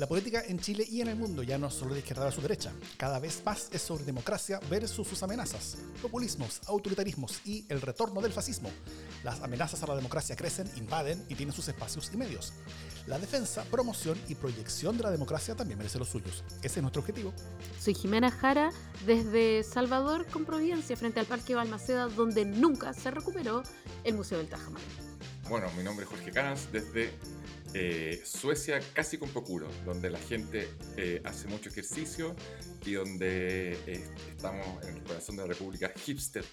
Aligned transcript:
La 0.00 0.06
política 0.06 0.42
en 0.48 0.58
Chile 0.58 0.86
y 0.90 1.02
en 1.02 1.08
el 1.08 1.16
mundo 1.16 1.42
ya 1.42 1.58
no 1.58 1.66
es 1.66 1.74
solo 1.74 1.92
de 1.92 1.98
izquierda 1.98 2.26
a 2.26 2.32
su 2.32 2.40
derecha. 2.40 2.72
Cada 2.96 3.18
vez 3.18 3.42
más 3.44 3.68
es 3.70 3.82
sobre 3.82 4.02
democracia 4.02 4.58
versus 4.70 5.06
sus 5.06 5.22
amenazas, 5.22 5.76
populismos, 6.00 6.62
autoritarismos 6.68 7.42
y 7.44 7.66
el 7.68 7.82
retorno 7.82 8.22
del 8.22 8.32
fascismo. 8.32 8.70
Las 9.24 9.42
amenazas 9.42 9.82
a 9.82 9.86
la 9.86 9.96
democracia 9.96 10.36
crecen, 10.36 10.70
invaden 10.78 11.22
y 11.28 11.34
tienen 11.34 11.54
sus 11.54 11.68
espacios 11.68 12.10
y 12.14 12.16
medios. 12.16 12.54
La 13.06 13.18
defensa, 13.18 13.62
promoción 13.70 14.18
y 14.26 14.36
proyección 14.36 14.96
de 14.96 15.02
la 15.02 15.10
democracia 15.10 15.54
también 15.54 15.76
merece 15.76 15.98
los 15.98 16.08
suyos. 16.08 16.44
Ese 16.62 16.78
es 16.78 16.82
nuestro 16.82 17.00
objetivo. 17.00 17.34
Soy 17.78 17.92
Jimena 17.92 18.30
Jara 18.30 18.70
desde 19.04 19.62
Salvador 19.64 20.24
con 20.28 20.46
Providencia 20.46 20.96
frente 20.96 21.20
al 21.20 21.26
Parque 21.26 21.54
Balmaceda 21.54 22.08
donde 22.08 22.46
nunca 22.46 22.94
se 22.94 23.10
recuperó 23.10 23.64
el 24.04 24.14
Museo 24.14 24.38
del 24.38 24.48
Tajamar. 24.48 24.80
Bueno, 25.50 25.66
mi 25.76 25.82
nombre 25.82 26.04
es 26.04 26.10
Jorge 26.10 26.30
Canas 26.30 26.68
desde 26.72 27.12
eh, 27.74 28.20
Suecia 28.24 28.80
casi 28.94 29.18
con 29.18 29.28
Pocuro, 29.30 29.68
donde 29.84 30.10
la 30.10 30.18
gente 30.18 30.68
eh, 30.96 31.20
hace 31.24 31.46
mucho 31.48 31.68
ejercicio 31.68 32.34
y 32.84 32.94
donde 32.94 33.72
eh, 33.86 34.04
estamos 34.34 34.82
en 34.84 34.96
el 34.96 35.02
corazón 35.04 35.36
de 35.36 35.42
la 35.42 35.48
República 35.48 35.92
hipster 36.04 36.44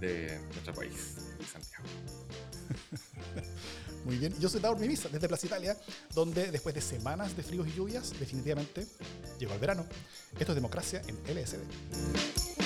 de 0.00 0.38
nuestro 0.52 0.74
país, 0.74 1.16
Santiago. 1.50 1.84
Muy 4.04 4.18
bien, 4.18 4.38
yo 4.38 4.48
soy 4.48 4.60
Daur 4.60 4.78
Mimisa 4.78 5.08
desde 5.08 5.26
Plaza 5.26 5.46
Italia, 5.46 5.76
donde 6.14 6.52
después 6.52 6.74
de 6.74 6.80
semanas 6.80 7.36
de 7.36 7.42
fríos 7.42 7.66
y 7.66 7.72
lluvias, 7.72 8.12
definitivamente 8.18 8.86
llegó 9.40 9.54
el 9.54 9.58
verano. 9.58 9.84
Esto 10.38 10.52
es 10.52 10.56
democracia 10.56 11.02
en 11.08 11.16
LSD. 11.36 12.65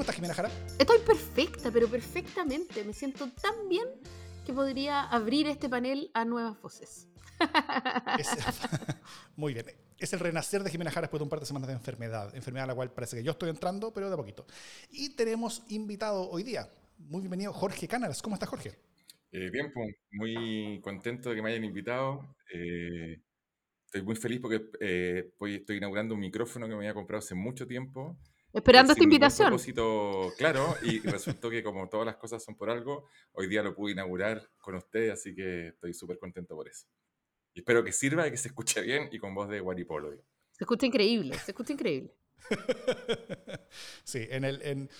¿Cómo 0.00 0.04
estás, 0.04 0.16
Jimena 0.16 0.32
Jara? 0.32 0.50
Estoy 0.78 0.98
perfecta, 1.00 1.70
pero 1.70 1.86
perfectamente. 1.86 2.84
Me 2.84 2.94
siento 2.94 3.28
tan 3.32 3.68
bien 3.68 3.86
que 4.46 4.52
podría 4.54 5.02
abrir 5.02 5.46
este 5.46 5.68
panel 5.68 6.10
a 6.14 6.24
nuevas 6.24 6.58
voces. 6.62 7.06
muy 9.36 9.52
bien. 9.52 9.66
Es 9.98 10.14
el 10.14 10.20
renacer 10.20 10.62
de 10.62 10.70
Jimena 10.70 10.90
Jara 10.90 11.02
después 11.02 11.20
de 11.20 11.24
un 11.24 11.28
par 11.28 11.40
de 11.40 11.44
semanas 11.44 11.68
de 11.68 11.74
enfermedad. 11.74 12.34
Enfermedad 12.34 12.64
a 12.64 12.66
la 12.68 12.74
cual 12.74 12.90
parece 12.94 13.18
que 13.18 13.22
yo 13.22 13.32
estoy 13.32 13.50
entrando, 13.50 13.92
pero 13.92 14.08
de 14.08 14.16
poquito. 14.16 14.46
Y 14.88 15.10
tenemos 15.16 15.64
invitado 15.68 16.30
hoy 16.30 16.44
día. 16.44 16.66
Muy 16.96 17.20
bienvenido, 17.20 17.52
Jorge 17.52 17.86
Cánaras. 17.86 18.22
¿Cómo 18.22 18.36
estás, 18.36 18.48
Jorge? 18.48 18.70
Eh, 19.32 19.50
bien, 19.50 19.70
pues, 19.70 19.96
muy 20.12 20.80
contento 20.80 21.28
de 21.28 21.36
que 21.36 21.42
me 21.42 21.50
hayan 21.50 21.64
invitado. 21.64 22.36
Eh, 22.54 23.20
estoy 23.84 24.00
muy 24.00 24.16
feliz 24.16 24.40
porque 24.40 24.62
eh, 24.80 25.30
estoy 25.42 25.76
inaugurando 25.76 26.14
un 26.14 26.20
micrófono 26.20 26.66
que 26.66 26.72
me 26.74 26.78
había 26.78 26.94
comprado 26.94 27.18
hace 27.18 27.34
mucho 27.34 27.66
tiempo 27.66 28.18
Esperando 28.52 28.92
esta 28.92 29.04
invitación. 29.04 29.48
propósito 29.48 30.32
claro, 30.36 30.74
y 30.82 30.98
resultó 31.00 31.50
que 31.50 31.62
como 31.62 31.88
todas 31.88 32.06
las 32.06 32.16
cosas 32.16 32.42
son 32.42 32.56
por 32.56 32.70
algo, 32.70 33.06
hoy 33.32 33.46
día 33.46 33.62
lo 33.62 33.74
pude 33.74 33.92
inaugurar 33.92 34.50
con 34.58 34.74
ustedes, 34.74 35.12
así 35.12 35.34
que 35.34 35.68
estoy 35.68 35.94
súper 35.94 36.18
contento 36.18 36.56
por 36.56 36.68
eso. 36.68 36.86
Y 37.54 37.60
espero 37.60 37.84
que 37.84 37.92
sirva 37.92 38.26
y 38.26 38.30
que 38.30 38.36
se 38.36 38.48
escuche 38.48 38.80
bien 38.80 39.08
y 39.12 39.18
con 39.18 39.34
voz 39.34 39.48
de 39.48 39.60
Guaripolo. 39.60 40.10
Se 40.50 40.64
escucha 40.64 40.86
increíble, 40.86 41.38
se 41.38 41.52
escucha 41.52 41.72
increíble. 41.72 42.14
sí, 44.04 44.26
en 44.30 44.44
el, 44.44 44.62
en, 44.62 44.90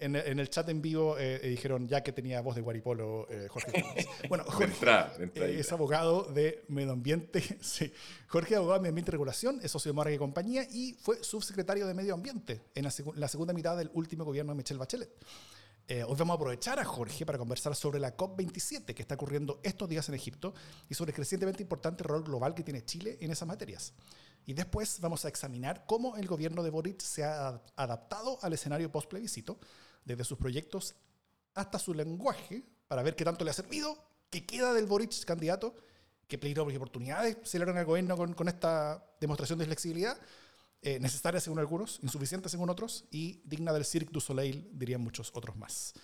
en, 0.00 0.14
el 0.14 0.48
chat 0.48 0.68
en 0.68 0.80
vivo 0.80 1.18
eh, 1.18 1.40
eh, 1.42 1.48
dijeron 1.48 1.88
ya 1.88 2.02
que 2.02 2.12
tenía 2.12 2.40
voz 2.40 2.54
de 2.54 2.62
Guaripolo 2.62 3.26
eh, 3.30 3.48
Jorge. 3.48 3.84
Bueno, 4.28 4.44
Jorge 4.44 5.58
es 5.58 5.72
abogado 5.72 6.22
de 6.22 6.64
medio 6.68 6.92
ambiente. 6.92 7.42
Sí. 7.60 7.92
Jorge 8.28 8.54
es 8.54 8.58
abogado 8.58 8.78
de 8.78 8.82
medio 8.82 8.90
ambiente 8.90 9.10
y 9.10 9.12
regulación, 9.12 9.60
es 9.62 9.70
socio 9.70 9.90
de 9.90 9.94
Morgan 9.94 10.14
y 10.14 10.18
compañía 10.18 10.62
y 10.70 10.94
fue 10.94 11.22
subsecretario 11.22 11.86
de 11.86 11.94
medio 11.94 12.14
ambiente 12.14 12.62
en 12.74 12.84
la, 12.84 13.28
segunda 13.28 13.52
mitad 13.52 13.76
del 13.76 13.90
último 13.94 14.24
gobierno 14.24 14.52
de 14.52 14.56
Michelle 14.56 14.78
Bachelet. 14.78 15.10
hoy 15.88 16.16
vamos 16.16 16.30
a 16.30 16.34
aprovechar 16.34 16.78
a 16.78 16.84
Jorge 16.84 17.26
para 17.26 17.38
conversar 17.38 17.74
sobre 17.74 17.98
la 17.98 18.16
COP27 18.16 18.94
que 18.94 19.02
está 19.02 19.16
ocurriendo 19.16 19.60
estos 19.62 19.88
días 19.88 20.08
en 20.08 20.14
Egipto 20.14 20.54
y 20.88 20.94
sobre 20.94 21.10
el 21.10 21.16
crecientemente 21.16 21.62
importante 21.62 22.04
rol 22.04 22.22
global 22.22 22.54
que 22.54 22.62
tiene 22.62 22.84
Chile 22.84 23.18
en 23.20 23.30
esas 23.30 23.48
materias. 23.48 23.92
Y 24.46 24.54
después 24.54 25.00
vamos 25.00 25.24
a 25.24 25.28
examinar 25.28 25.84
cómo 25.86 26.16
el 26.16 26.26
gobierno 26.26 26.62
de 26.62 26.70
Boric 26.70 27.00
se 27.00 27.24
ha 27.24 27.60
adaptado 27.76 28.38
al 28.42 28.52
escenario 28.52 28.90
post-plebiscito 28.90 29.58
desde 30.04 30.24
sus 30.24 30.38
proyectos 30.38 30.94
hasta 31.54 31.78
su 31.78 31.94
lenguaje, 31.94 32.62
para 32.86 33.02
ver 33.02 33.16
qué 33.16 33.24
tanto 33.24 33.44
le 33.44 33.50
ha 33.50 33.54
servido, 33.54 33.96
qué 34.30 34.46
queda 34.46 34.72
del 34.72 34.86
Boric 34.86 35.24
candidato, 35.24 35.76
qué 36.26 36.38
peligro 36.38 36.70
y 36.70 36.76
oportunidades 36.76 37.38
se 37.42 37.58
le 37.58 37.64
dan 37.64 37.78
al 37.78 37.84
gobierno 37.84 38.16
con, 38.16 38.48
esta 38.48 39.04
demostración 39.20 39.58
de 39.58 39.64
flexibilidad, 39.64 40.18
eh, 40.82 41.00
necesaria 41.00 41.40
según 41.40 41.58
algunos, 41.58 41.98
insuficiente 42.02 42.48
según 42.48 42.70
otros, 42.70 43.06
y 43.10 43.40
digna 43.44 43.72
del 43.72 43.84
Cirque 43.84 44.12
du 44.12 44.20
Soleil, 44.20 44.68
dirían 44.72 45.00
muchos 45.00 45.30
otros 45.34 45.56
más. 45.56 45.94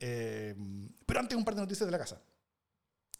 Eh, 0.00 0.54
pero 1.06 1.20
antes 1.20 1.36
un 1.36 1.44
par 1.44 1.54
de 1.54 1.62
noticias 1.62 1.86
de 1.86 1.92
la 1.92 1.98
casa. 1.98 2.20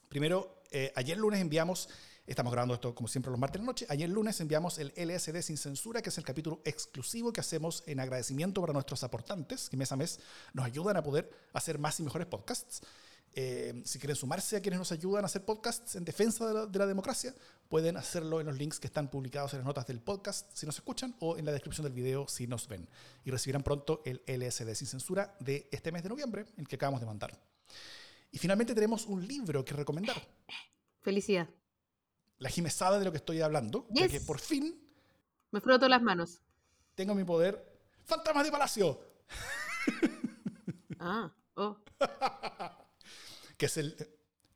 Primero, 0.08 0.62
eh, 0.70 0.92
ayer 0.96 1.16
lunes 1.16 1.40
enviamos 1.40 1.88
Estamos 2.28 2.52
grabando 2.52 2.74
esto 2.74 2.94
como 2.94 3.08
siempre 3.08 3.30
los 3.30 3.40
martes 3.40 3.58
de 3.58 3.64
la 3.64 3.70
noche. 3.70 3.86
Ayer 3.88 4.06
lunes 4.06 4.38
enviamos 4.42 4.78
el 4.78 4.92
LSD 4.96 5.40
sin 5.40 5.56
censura, 5.56 6.02
que 6.02 6.10
es 6.10 6.18
el 6.18 6.24
capítulo 6.24 6.60
exclusivo 6.62 7.32
que 7.32 7.40
hacemos 7.40 7.82
en 7.86 8.00
agradecimiento 8.00 8.60
para 8.60 8.74
nuestros 8.74 9.02
aportantes, 9.02 9.70
que 9.70 9.78
mes 9.78 9.90
a 9.92 9.96
mes 9.96 10.20
nos 10.52 10.66
ayudan 10.66 10.98
a 10.98 11.02
poder 11.02 11.30
hacer 11.54 11.78
más 11.78 11.98
y 12.00 12.02
mejores 12.02 12.26
podcasts. 12.26 12.82
Eh, 13.32 13.80
si 13.86 13.98
quieren 13.98 14.14
sumarse 14.14 14.58
a 14.58 14.60
quienes 14.60 14.78
nos 14.78 14.92
ayudan 14.92 15.24
a 15.24 15.26
hacer 15.26 15.46
podcasts 15.46 15.96
en 15.96 16.04
defensa 16.04 16.46
de 16.46 16.78
la, 16.78 16.86
democracia, 16.86 17.34
pueden 17.70 17.96
hacerlo 17.96 18.40
en 18.42 18.46
los 18.46 18.58
links 18.58 18.78
que 18.78 18.88
están 18.88 19.08
publicados 19.08 19.54
en 19.54 19.60
las 19.60 19.66
notas 19.66 19.86
del 19.86 20.00
podcast 20.00 20.50
si 20.52 20.66
nos 20.66 20.76
escuchan 20.76 21.16
o 21.20 21.38
en 21.38 21.46
la 21.46 21.52
descripción 21.52 21.84
del 21.84 21.94
video 21.94 22.28
si 22.28 22.46
nos 22.46 22.68
ven. 22.68 22.86
Y 23.24 23.30
recibirán 23.30 23.62
pronto 23.62 24.02
el 24.04 24.20
LSD 24.26 24.74
sin 24.74 24.86
censura 24.86 25.34
de 25.40 25.66
este 25.72 25.92
mes 25.92 26.02
de 26.02 26.10
noviembre, 26.10 26.44
el 26.58 26.68
que 26.68 26.76
acabamos 26.76 27.00
de 27.00 27.06
mandar. 27.06 27.40
Y 28.30 28.36
finalmente 28.36 28.74
tenemos 28.74 29.06
un 29.06 29.26
libro 29.26 29.64
que 29.64 29.72
recomendar. 29.72 30.20
Felicidad 31.00 31.48
la 32.38 32.48
Jime 32.48 32.70
sabe 32.70 32.98
de 32.98 33.04
lo 33.04 33.10
que 33.10 33.18
estoy 33.18 33.40
hablando, 33.40 33.86
de 33.90 34.08
que 34.08 34.20
por 34.20 34.38
fin... 34.38 34.80
Me 35.50 35.60
froto 35.60 35.88
las 35.88 36.02
manos. 36.02 36.40
Tengo 36.94 37.14
mi 37.14 37.24
poder. 37.24 37.80
¡Fantasmas 38.04 38.44
de 38.44 38.50
Palacio! 38.50 39.00
ah, 41.00 41.32
oh. 41.54 41.78
que 43.56 43.66
es 43.66 43.76
el 43.78 43.96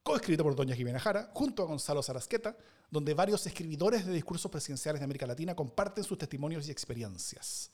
coescrito 0.02 0.42
por 0.42 0.54
doña 0.54 0.74
Jimena 0.74 1.00
Jara, 1.00 1.30
junto 1.32 1.62
a 1.62 1.66
Gonzalo 1.66 2.02
Sarasqueta, 2.02 2.56
donde 2.90 3.14
varios 3.14 3.46
escribidores 3.46 4.06
de 4.06 4.12
discursos 4.12 4.50
presidenciales 4.50 5.00
de 5.00 5.04
América 5.04 5.26
Latina 5.26 5.54
comparten 5.54 6.04
sus 6.04 6.18
testimonios 6.18 6.68
y 6.68 6.70
experiencias. 6.70 7.70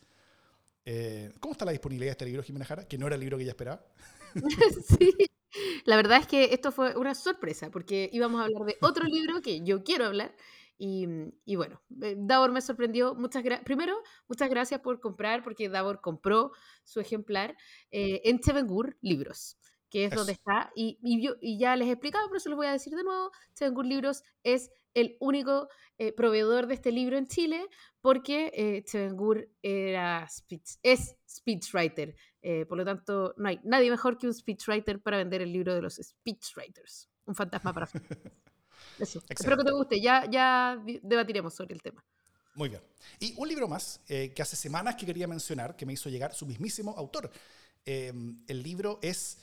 Eh, 0.85 1.33
¿Cómo 1.41 1.53
está 1.53 1.65
la 1.65 1.73
disponibilidad 1.73 2.11
de 2.11 2.13
este 2.13 2.25
libro, 2.25 2.43
Jimena 2.43 2.65
Jara? 2.65 2.87
Que 2.87 2.97
no 2.97 3.07
era 3.07 3.15
el 3.15 3.21
libro 3.21 3.37
que 3.37 3.43
ella 3.43 3.53
esperaba. 3.53 3.85
sí, 4.99 5.13
la 5.85 5.97
verdad 5.97 6.19
es 6.19 6.27
que 6.27 6.45
esto 6.53 6.73
fue 6.73 6.97
una 6.97 7.15
sorpresa, 7.15 7.71
porque 7.71 8.09
íbamos 8.13 8.41
a 8.41 8.45
hablar 8.45 8.65
de 8.65 8.77
otro 8.81 9.05
libro 9.07 9.41
que 9.43 9.63
yo 9.63 9.83
quiero 9.83 10.07
hablar. 10.07 10.35
Y, 10.79 11.09
y 11.45 11.57
bueno, 11.57 11.83
eh, 12.03 12.15
Davor 12.17 12.53
me 12.53 12.61
sorprendió. 12.61 13.15
Muchas 13.15 13.43
Primero, 13.65 13.97
muchas 14.29 14.49
gracias 14.49 14.81
por 14.81 15.01
comprar, 15.01 15.43
porque 15.43 15.69
Davor 15.69 16.01
compró 16.01 16.53
su 16.85 17.01
ejemplar 17.01 17.57
eh, 17.91 18.21
en 18.25 18.39
Chevengur 18.39 18.97
Libros, 19.01 19.59
que 19.91 20.05
es 20.05 20.13
donde 20.15 20.33
está. 20.33 20.71
Y, 20.77 20.99
y, 21.03 21.21
yo, 21.21 21.35
y 21.41 21.59
ya 21.59 21.75
les 21.75 21.89
he 21.89 21.93
explicado, 21.93 22.29
pero 22.29 22.39
se 22.39 22.49
los 22.49 22.57
voy 22.57 22.69
a 22.69 22.73
decir 22.73 22.95
de 22.95 23.03
nuevo. 23.03 23.33
Chevengur 23.55 23.87
Libros 23.87 24.23
es 24.45 24.71
el 24.95 25.17
único 25.21 25.69
eh, 25.99 26.13
proveedor 26.13 26.67
de 26.67 26.75
este 26.75 26.93
libro 26.93 27.19
en 27.19 27.27
Chile, 27.27 27.67
porque 28.01 28.53
eh, 28.55 28.85
Chevengur 28.85 29.49
era 29.63 30.29
speech, 30.29 30.77
es 30.83 31.17
speechwriter. 31.29 32.15
Eh, 32.41 32.67
por 32.67 32.79
lo 32.79 32.85
tanto, 32.85 33.35
no 33.37 33.49
hay 33.49 33.61
nadie 33.65 33.91
mejor 33.91 34.17
que 34.17 34.27
un 34.27 34.35
speechwriter 34.35 35.01
para 35.03 35.17
vender 35.17 35.43
el 35.43 35.53
libro 35.53 35.75
de 35.75 35.83
los 35.83 35.97
speechwriters. 35.97 37.09
Un 37.25 37.35
fantasma 37.35 37.73
para 37.73 37.89
Eso. 38.99 39.23
Espero 39.29 39.57
que 39.57 39.65
te 39.65 39.73
guste. 39.73 40.01
Ya, 40.01 40.25
ya 40.31 40.81
debatiremos 41.03 41.55
sobre 41.55 41.75
el 41.75 41.83
tema. 41.83 42.05
Muy 42.55 42.69
bien. 42.69 42.83
Y 43.21 43.35
un 43.37 43.49
libro 43.49 43.69
más 43.69 44.01
que 44.07 44.35
hace 44.41 44.57
semanas 44.57 44.97
que 44.97 45.07
quería 45.07 45.29
mencionar, 45.29 45.77
que 45.77 45.87
me 45.87 45.93
hizo 45.93 46.09
llegar 46.09 46.35
su 46.35 46.47
mismísimo 46.47 46.95
autor. 46.97 47.31
el 47.85 48.63
libro 48.63 48.99
es 49.03 49.39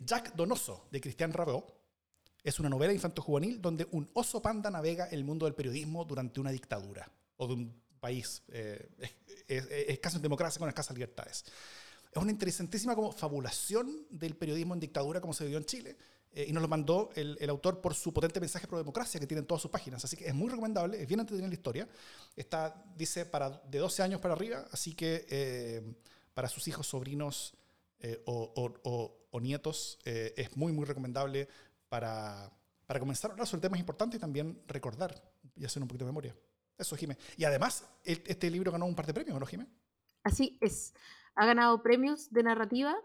Jack 0.00 0.34
Donoso, 0.34 0.88
de 0.90 1.00
Cristian 1.00 1.32
Rabot 1.32 1.81
es 2.42 2.58
una 2.58 2.68
novela 2.68 2.92
infanto-juvenil 2.92 3.60
donde 3.60 3.86
un 3.92 4.10
oso 4.14 4.42
panda 4.42 4.70
navega 4.70 5.06
el 5.06 5.24
mundo 5.24 5.46
del 5.46 5.54
periodismo 5.54 6.04
durante 6.04 6.40
una 6.40 6.50
dictadura 6.50 7.08
o 7.36 7.46
de 7.46 7.54
un 7.54 7.82
país 8.00 8.42
eh, 8.48 8.88
escaso 9.88 10.16
en 10.16 10.22
democracia 10.22 10.58
con 10.58 10.68
escasas 10.68 10.94
libertades. 10.94 11.44
Es 12.10 12.20
una 12.20 12.32
interesantísima 12.32 12.94
como 12.94 13.12
fabulación 13.12 14.06
del 14.10 14.36
periodismo 14.36 14.74
en 14.74 14.80
dictadura 14.80 15.20
como 15.20 15.32
se 15.32 15.44
vivió 15.44 15.58
en 15.58 15.64
Chile 15.64 15.96
eh, 16.32 16.46
y 16.48 16.52
nos 16.52 16.62
lo 16.62 16.68
mandó 16.68 17.10
el, 17.14 17.48
autor 17.48 17.80
por 17.80 17.94
su 17.94 18.12
potente 18.12 18.40
mensaje 18.40 18.66
pro 18.66 18.76
democracia 18.76 19.20
que 19.20 19.26
tiene 19.26 19.40
en 19.40 19.46
todas 19.46 19.62
sus 19.62 19.70
páginas. 19.70 20.04
Así 20.04 20.16
que 20.16 20.26
es 20.26 20.34
muy 20.34 20.48
recomendable, 20.48 21.00
es 21.00 21.06
bien 21.06 21.20
entretenida 21.20 21.48
la 21.48 21.54
historia. 21.54 21.88
Está, 22.34 22.84
dice, 22.96 23.24
para 23.24 23.50
de 23.50 23.78
12 23.78 24.02
años 24.02 24.20
para 24.20 24.34
arriba, 24.34 24.66
así 24.72 24.94
que 24.94 25.26
eh, 25.30 25.94
para 26.34 26.48
sus 26.48 26.66
hijos, 26.66 26.86
sobrinos 26.86 27.54
o, 28.26 29.38
nietos 29.40 29.98
es 30.04 30.56
muy, 30.56 30.72
muy 30.72 30.84
recomendable 30.84 31.48
para, 31.92 32.50
para 32.86 32.98
comenzar 33.00 33.30
a 33.30 33.34
hablar 33.34 33.46
sobre 33.46 33.60
temas 33.60 33.78
importantes 33.78 34.16
y 34.16 34.20
también 34.20 34.62
recordar 34.66 35.14
y 35.54 35.66
hacer 35.66 35.82
un 35.82 35.88
poquito 35.88 36.06
de 36.06 36.10
memoria. 36.10 36.34
Eso, 36.78 36.96
Jimé. 36.96 37.18
Y 37.36 37.44
además, 37.44 37.86
este 38.02 38.50
libro 38.50 38.72
ganó 38.72 38.86
un 38.86 38.94
par 38.94 39.04
de 39.04 39.12
premios, 39.12 39.38
¿no, 39.38 39.44
Jimé? 39.44 39.66
Así 40.24 40.56
es. 40.62 40.94
Ha 41.34 41.44
ganado 41.44 41.82
premios 41.82 42.32
de 42.32 42.44
narrativa. 42.44 42.96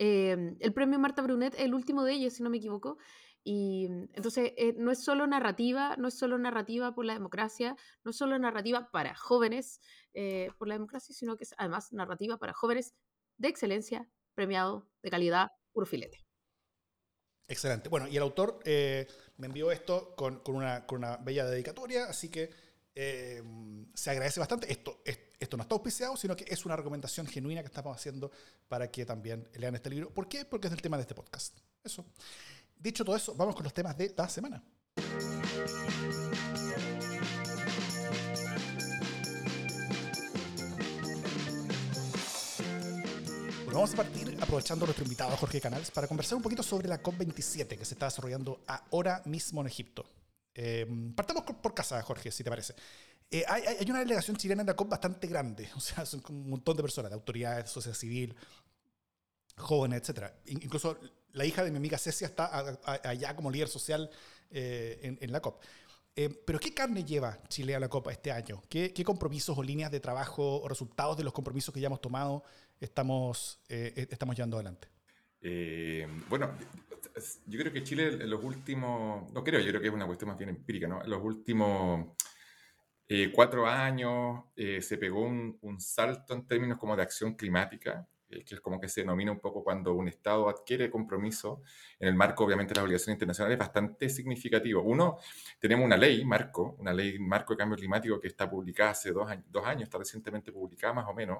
Eh, 0.00 0.56
el 0.58 0.72
premio 0.72 0.98
Marta 0.98 1.22
Brunet, 1.22 1.54
el 1.56 1.72
último 1.72 2.02
de 2.02 2.14
ellos, 2.14 2.32
si 2.32 2.42
no 2.42 2.50
me 2.50 2.56
equivoco. 2.56 2.98
Y 3.44 3.86
entonces 4.12 4.54
eh, 4.56 4.74
no 4.76 4.90
es 4.90 5.04
solo 5.04 5.28
narrativa, 5.28 5.94
no 5.96 6.08
es 6.08 6.18
solo 6.18 6.36
narrativa 6.36 6.96
por 6.96 7.04
la 7.04 7.12
democracia, 7.12 7.76
no 8.02 8.10
es 8.10 8.16
solo 8.16 8.36
narrativa 8.40 8.90
para 8.90 9.14
jóvenes 9.14 9.80
eh, 10.14 10.50
por 10.58 10.66
la 10.66 10.74
democracia, 10.74 11.14
sino 11.14 11.36
que 11.36 11.44
es 11.44 11.54
además 11.58 11.92
narrativa 11.92 12.38
para 12.38 12.54
jóvenes 12.54 12.96
de 13.38 13.46
excelencia, 13.46 14.08
premiado, 14.34 14.88
de 15.00 15.10
calidad, 15.10 15.52
puro 15.72 15.86
filete. 15.86 16.24
Excelente. 17.52 17.90
Bueno, 17.90 18.08
y 18.08 18.16
el 18.16 18.22
autor 18.22 18.60
eh, 18.64 19.06
me 19.36 19.46
envió 19.46 19.70
esto 19.70 20.14
con, 20.16 20.40
con, 20.40 20.56
una, 20.56 20.86
con, 20.86 20.98
una, 20.98 21.18
bella 21.18 21.44
dedicatoria, 21.44 22.06
así 22.06 22.30
que 22.30 22.50
se 22.94 24.10
agradece 24.10 24.40
bastante. 24.40 24.72
Esto, 24.72 25.02
esto 25.04 25.56
no 25.58 25.62
está 25.62 25.74
auspiciado, 25.74 26.16
sino 26.16 26.34
que 26.34 26.46
es 26.48 26.64
una 26.64 26.76
recomendación 26.76 27.26
genuina 27.26 27.60
que 27.60 27.66
estamos 27.66 27.94
haciendo 27.94 28.30
para 28.68 28.90
que 28.90 29.04
también 29.04 29.46
lean 29.54 29.74
este 29.74 29.90
libro. 29.90 30.08
¿Por 30.10 30.28
qué? 30.28 30.46
Porque 30.46 30.68
es 30.68 30.72
el 30.72 30.80
tema 30.80 30.96
de 30.96 31.02
este 31.02 31.14
podcast. 31.14 31.58
Eso. 31.84 32.06
Dicho 32.78 33.04
todo 33.04 33.16
eso, 33.16 33.34
vamos 33.34 33.54
con 33.54 33.64
los 33.64 33.74
temas 33.74 33.96
de 33.98 34.14
la 34.16 34.28
semana. 34.30 34.62
Bueno, 43.72 43.86
vamos 43.86 43.94
a 43.98 44.02
partir 44.04 44.36
aprovechando 44.38 44.84
nuestro 44.84 45.02
invitado 45.02 45.34
Jorge 45.34 45.58
Canals 45.58 45.90
para 45.90 46.06
conversar 46.06 46.36
un 46.36 46.42
poquito 46.42 46.62
sobre 46.62 46.86
la 46.88 47.02
COP27 47.02 47.78
que 47.78 47.86
se 47.86 47.94
está 47.94 48.04
desarrollando 48.04 48.60
ahora 48.90 49.22
mismo 49.24 49.62
en 49.62 49.66
Egipto. 49.66 50.04
Eh, 50.54 50.86
partamos 51.16 51.44
por 51.44 51.72
casa, 51.72 52.02
Jorge, 52.02 52.30
si 52.30 52.44
te 52.44 52.50
parece. 52.50 52.74
Eh, 53.30 53.42
hay, 53.48 53.62
hay, 53.62 53.90
una 53.90 54.00
delegación 54.00 54.36
chilena 54.36 54.60
en 54.60 54.66
la 54.66 54.76
COP 54.76 54.90
bastante 54.90 55.26
grande, 55.26 55.70
o 55.76 55.80
sea, 55.80 56.04
son 56.04 56.22
un 56.28 56.50
montón 56.50 56.76
de 56.76 56.82
personas, 56.82 57.12
de 57.12 57.14
autoridades, 57.14 57.70
sociedad 57.70 57.96
civil, 57.96 58.36
jóvenes, 59.56 60.06
etc. 60.06 60.32
Incluso 60.48 60.98
la 61.32 61.46
hija 61.46 61.64
de 61.64 61.70
mi 61.70 61.78
amiga 61.78 61.96
Cecia 61.96 62.26
está 62.26 62.78
allá 62.84 63.34
como 63.34 63.50
líder 63.50 63.68
social 63.68 64.10
eh, 64.50 65.16
en, 65.18 65.32
la 65.32 65.40
COP. 65.40 65.62
Eh, 66.14 66.28
pero 66.46 66.60
¿qué 66.60 66.74
carne 66.74 67.04
lleva 67.04 67.38
Chile 67.48 67.74
a 67.74 67.80
la 67.80 67.88
COP 67.88 68.08
este 68.08 68.32
año? 68.32 68.62
¿Qué, 68.68 68.92
compromisos 69.02 69.56
o 69.56 69.62
líneas 69.62 69.90
de 69.90 69.98
trabajo 69.98 70.60
o 70.60 70.68
resultados 70.68 71.16
de 71.16 71.24
los 71.24 71.32
compromisos 71.32 71.72
que 71.72 71.80
ya 71.80 71.86
hemos 71.86 72.02
tomado 72.02 72.44
estamos, 72.84 73.60
eh, 73.68 73.92
e, 73.96 74.08
estamos 74.10 74.36
llevando 74.36 74.56
adelante? 74.56 74.88
bueno, 76.28 76.56
yo 77.46 77.58
creo 77.58 77.72
que 77.72 77.82
Chile 77.82 78.06
en 78.06 78.30
los 78.30 78.44
últimos, 78.44 79.32
no 79.32 79.42
creo, 79.42 79.58
yo 79.58 79.70
creo 79.70 79.80
que 79.80 79.88
es 79.88 79.92
una 79.92 80.06
cuestión 80.06 80.28
más 80.28 80.38
bien 80.38 80.50
empírica, 80.50 80.86
¿no? 80.86 81.02
En 81.02 81.10
los 81.10 81.20
últimos 81.20 82.16
cuatro 83.34 83.66
años 83.66 84.44
se 84.54 84.98
pegó 84.98 85.26
un, 85.26 85.58
un, 85.62 85.80
salto 85.80 86.32
en 86.32 86.46
términos 86.46 86.78
como 86.78 86.94
de 86.94 87.02
acción 87.02 87.34
climática 87.34 88.06
eh, 88.06 88.11
que 88.44 88.54
es 88.54 88.60
como 88.60 88.80
que 88.80 88.88
se 88.88 89.02
denomina 89.02 89.30
un 89.32 89.40
poco 89.40 89.62
cuando 89.62 89.94
un 89.94 90.08
Estado 90.08 90.48
adquiere 90.48 90.90
compromiso 90.90 91.62
en 91.98 92.08
el 92.08 92.14
marco, 92.14 92.44
obviamente, 92.44 92.72
de 92.72 92.76
las 92.76 92.84
obligaciones 92.84 93.16
internacionales, 93.16 93.58
bastante 93.58 94.08
significativo. 94.08 94.82
Uno, 94.82 95.18
tenemos 95.58 95.84
una 95.84 95.96
ley 95.96 96.24
marco, 96.24 96.76
una 96.78 96.92
ley 96.92 97.18
marco 97.18 97.54
de 97.54 97.58
cambio 97.58 97.76
climático 97.76 98.18
que 98.20 98.28
está 98.28 98.48
publicada 98.48 98.90
hace 98.90 99.12
dos, 99.12 99.30
años, 99.30 99.44
dos 99.50 99.66
años 99.66 99.84
está 99.84 99.98
recientemente 99.98 100.52
publicada 100.52 100.94
más 100.94 101.08
o 101.08 101.14
menos, 101.14 101.38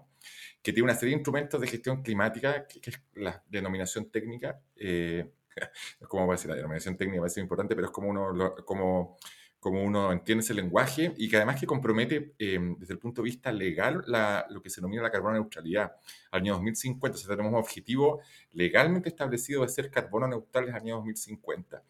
que 0.63 0.73
tiene 0.73 0.85
una 0.85 0.95
serie 0.95 1.15
de 1.15 1.19
instrumentos 1.19 1.61
de 1.61 1.67
gestión 1.67 2.03
climática, 2.03 2.67
que, 2.67 2.91
es 2.91 3.01
la 3.15 3.43
denominación 3.49 4.11
técnica. 4.11 4.61
Eh, 4.77 5.33
como 6.09 6.27
va 6.27 6.35
a 6.35 6.37
decir 6.37 6.51
la 6.51 6.57
denominación 6.57 6.97
técnica, 6.97 7.21
va 7.21 7.27
a 7.27 7.31
ser 7.31 7.43
importante, 7.43 7.75
pero 7.75 7.87
es 7.87 7.93
como 7.93 8.09
uno, 8.09 8.55
como 8.65 9.17
como 9.63 9.81
uno 9.81 10.11
entiende 10.11 10.43
ese 10.43 10.55
lenguaje 10.55 11.15
y 11.17 11.29
que 11.29 11.37
además 11.37 11.61
que 11.61 11.69
compromete 11.69 12.35
em, 12.41 12.77
desde 12.81 12.95
el 12.95 12.99
punto 12.99 13.23
de 13.23 13.27
vista 13.27 13.53
legal 13.53 14.05
lo 14.51 14.61
que 14.61 14.69
se 14.69 14.81
denomina 14.81 15.03
la 15.03 15.11
carbono 15.13 15.35
neutralidad 15.35 15.93
al 16.33 16.41
año 16.41 16.55
2050. 16.55 17.15
O 17.15 17.21
sea, 17.21 17.29
tenemos 17.29 17.53
un 17.53 17.61
objetivo 17.61 18.21
legalmente 18.55 19.09
establecido 19.09 19.63
de 19.63 19.69
ser 19.69 19.89
carbono 19.89 20.27
neutrales 20.27 20.75
al 20.75 20.81
año 20.81 20.97
2050. 20.97 21.81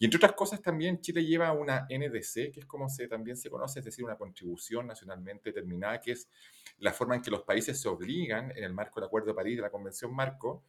Y 0.00 0.04
entre 0.06 0.16
otras 0.16 0.32
cosas 0.32 0.60
también 0.60 1.00
Chile 1.00 1.24
lleva 1.24 1.52
una 1.52 1.86
NDC, 1.88 2.50
que 2.50 2.58
es 2.58 2.66
como 2.66 2.88
se, 2.88 3.06
también 3.06 3.36
se 3.36 3.48
conoce, 3.48 3.78
es 3.78 3.84
decir, 3.84 4.04
una 4.04 4.16
contribución 4.16 4.88
nacionalmente 4.88 5.50
determinada, 5.50 6.00
que 6.00 6.10
es 6.10 6.28
la 6.78 6.92
forma 6.92 7.14
en 7.14 7.22
que 7.22 7.30
los 7.30 7.42
países 7.42 7.80
se 7.80 7.86
obligan 7.88 8.50
en 8.50 8.64
el 8.64 8.74
marco 8.74 8.98
del 8.98 9.06
Acuerdo 9.06 9.28
de 9.28 9.34
París, 9.34 9.54
de 9.58 9.62
la 9.62 9.70
Convención 9.70 10.12
Marco, 10.12 10.64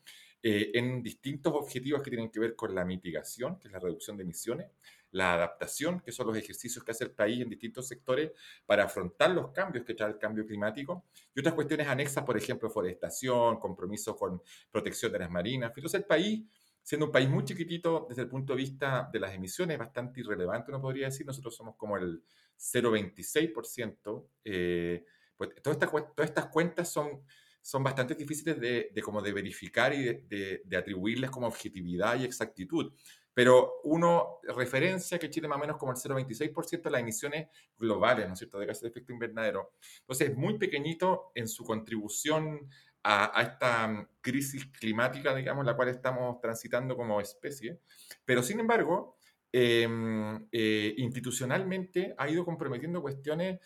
eh, 0.45 0.72
en 0.74 1.01
distintos 1.01 1.54
objetivos 1.54 2.04
que 2.04 2.10
tienen 2.10 2.30
que 2.30 2.38
ver 2.38 2.54
con 2.54 2.75
la 2.75 2.84
mitigación, 2.84 3.57
que 3.57 3.69
es 3.69 3.72
la 3.72 3.80
reducción 3.80 4.18
de 4.18 4.24
emisiones, 4.24 4.68
la 5.12 5.36
adaptación, 5.36 6.01
que 6.01 6.12
son 6.12 6.28
los 6.28 6.36
ejercicios 6.36 6.84
que 6.84 6.92
hace 6.92 7.06
el 7.06 7.12
país 7.12 7.42
en 7.42 7.50
distintos 7.50 7.88
sectores 7.88 8.31
para 8.66 8.84
afrontar 8.84 9.31
los 9.31 9.51
cambios 9.51 9.86
que 9.86 9.94
trae 9.94 10.10
el 10.10 10.18
cambio 10.18 10.45
climático, 10.45 11.06
y 11.34 11.40
otras 11.40 11.56
cuestiones 11.56 11.88
anexas, 11.88 12.25
por 12.25 12.36
ejemplo, 12.36 12.69
forestación, 12.69 13.57
compromiso 13.57 14.18
con 14.18 14.42
protección 14.69 15.13
de 15.13 15.19
las 15.19 15.31
marinas. 15.31 15.72
Entonces 15.74 16.01
el 16.01 16.06
país, 16.06 16.44
siendo 16.81 17.06
un 17.06 17.12
país 17.13 17.30
muy 17.30 17.46
chiquitito 17.46 18.06
desde 18.10 18.24
el 18.24 18.28
punto 18.28 18.51
de 18.51 18.57
vista 18.57 19.10
de 19.13 19.19
las 19.22 19.34
emisiones, 19.34 19.78
bastante 19.78 20.19
irrelevante, 20.19 20.72
uno 20.72 20.81
podría 20.81 21.06
decir, 21.06 21.25
nosotros 21.25 21.56
somos 21.56 21.78
como 21.78 21.96
el 21.96 22.22
0,26%. 22.60 24.28
Eh, 24.44 25.06
pues 25.38 25.51
todas 25.62 25.78
estas, 25.78 25.89
todas 25.89 26.30
estas 26.30 26.48
cuentas 26.48 26.89
son 26.89 27.24
son 27.63 27.83
bastante 27.83 28.13
difíciles 28.13 28.60
de, 28.60 29.01
como 29.01 29.21
de 29.21 29.33
verificar 29.33 29.92
y 29.94 30.04
de, 30.04 30.62
de, 30.63 30.77
atribuirles 30.77 31.31
como 31.31 31.48
objetividad 31.48 32.19
y 32.19 32.25
exactitud 32.25 32.94
pero 33.33 33.81
uno 33.83 34.39
referencia 34.56 35.18
que 35.18 35.30
Chile 35.30 35.48
más 35.48 35.57
o 35.57 35.62
menos 35.62 35.77
como 35.77 35.92
el 35.92 35.98
0,26% 35.98 36.83
de 36.83 36.92
las 36.92 37.01
emisiones 37.01 37.48
globales, 37.77 38.27
¿no 38.27 38.33
es 38.33 38.39
cierto?, 38.39 38.60
de 38.60 38.68
gases 38.68 38.83
de 38.83 38.89
efecto 38.89 39.12
invernadero. 39.12 39.74
Entonces, 40.01 40.30
es 40.30 40.38
muy 40.38 40.57
pequeñito 40.57 41.31
en 41.33 41.48
su 41.48 41.63
contribución 41.63 42.69
a, 43.04 43.42
esta 43.42 43.88
mm, 43.88 44.07
crisis 44.21 44.65
climática, 44.68 45.36
digamos, 45.36 45.65
la 45.65 45.75
cual 45.75 45.89
estamos 45.89 46.39
transitando 46.39 46.95
como 46.95 47.19
especie, 47.19 47.80
pero 48.24 48.44
sin 48.44 48.60
embargo, 48.60 49.18
em, 49.51 50.48
eh, 50.51 50.94
institucionalmente 50.98 52.15
ha 52.18 52.30
ido 52.30 52.45
comprometiendo 52.45 53.01
cuestiones 53.01 53.60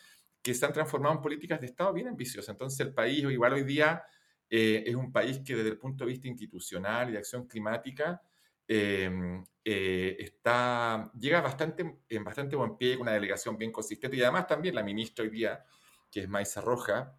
que 0.52 0.58
se 0.58 0.66
han 0.66 0.72
transformado 0.72 1.14
en 1.14 1.20
políticas 1.20 1.60
de 1.60 1.66
Estado 1.66 1.92
bien 1.92 2.08
ambiciosas. 2.08 2.50
Entonces, 2.50 2.80
el 2.80 2.94
país, 2.94 3.18
igual 3.24 3.52
hoy 3.54 3.64
día, 3.64 4.02
eh, 4.50 4.84
es 4.86 4.94
un 4.94 5.12
país 5.12 5.40
que 5.44 5.54
desde 5.54 5.70
el 5.70 5.78
punto 5.78 6.04
de 6.04 6.10
vista 6.10 6.28
institucional 6.28 7.08
y 7.08 7.12
de 7.12 7.18
acción 7.18 7.46
climática, 7.46 8.22
Em, 8.70 9.42
eh, 9.64 10.16
está, 10.18 11.10
llega 11.18 11.40
bastante, 11.40 12.00
en 12.06 12.22
bastante 12.24 12.54
buen 12.54 12.76
pie, 12.76 12.98
con 12.98 13.02
una 13.02 13.12
delegación 13.12 13.56
bien 13.56 13.72
consistente 13.72 14.14
y 14.18 14.22
además 14.22 14.46
también 14.46 14.74
la 14.74 14.82
ministra 14.82 15.24
hoy 15.24 15.30
día, 15.30 15.64
que 16.10 16.20
es 16.20 16.28
Maisa 16.28 16.60
Roja, 16.60 17.18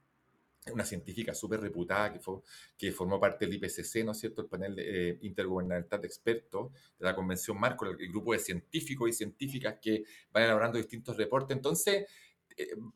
una 0.72 0.86
científica 0.86 1.34
súper 1.34 1.62
reputada 1.62 2.14
que, 2.14 2.20
fue, 2.20 2.42
que 2.78 2.92
formó 2.92 3.20
parte 3.20 3.46
del 3.48 3.56
IPCC, 3.56 4.04
¿no 4.06 4.12
es 4.12 4.20
cierto?, 4.20 4.44
el 4.44 4.48
panel 4.48 4.76
de, 4.76 5.10
eh, 5.10 5.20
intergubernamental 5.24 6.00
de 6.02 6.08
expertos 6.08 6.72
de 7.00 7.06
la 7.06 7.16
Convención 7.16 7.60
Marco, 7.60 7.86
el, 7.86 7.98
grupo 8.09 8.33
de 8.33 8.40
científicos 8.40 9.09
y 9.09 9.14
científicas 9.14 9.80
que 9.81 10.04
van 10.31 10.44
elaborando 10.44 10.78
distintos 10.78 11.18
reportes. 11.18 11.57
Entonces, 11.57 12.06
eh, 12.06 12.07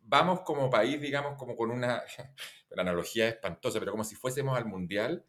vamos 0.02 0.42
como 0.42 0.70
país, 0.70 1.00
digamos, 1.00 1.38
como 1.38 1.56
con 1.56 1.72
una, 1.72 2.04
la 2.70 2.82
analogía 2.82 3.28
espantosa, 3.28 3.80
pero 3.80 3.92
como 3.92 4.04
si 4.04 4.16
fuésemos 4.16 4.58
al 4.58 4.66
Mundial, 4.66 5.26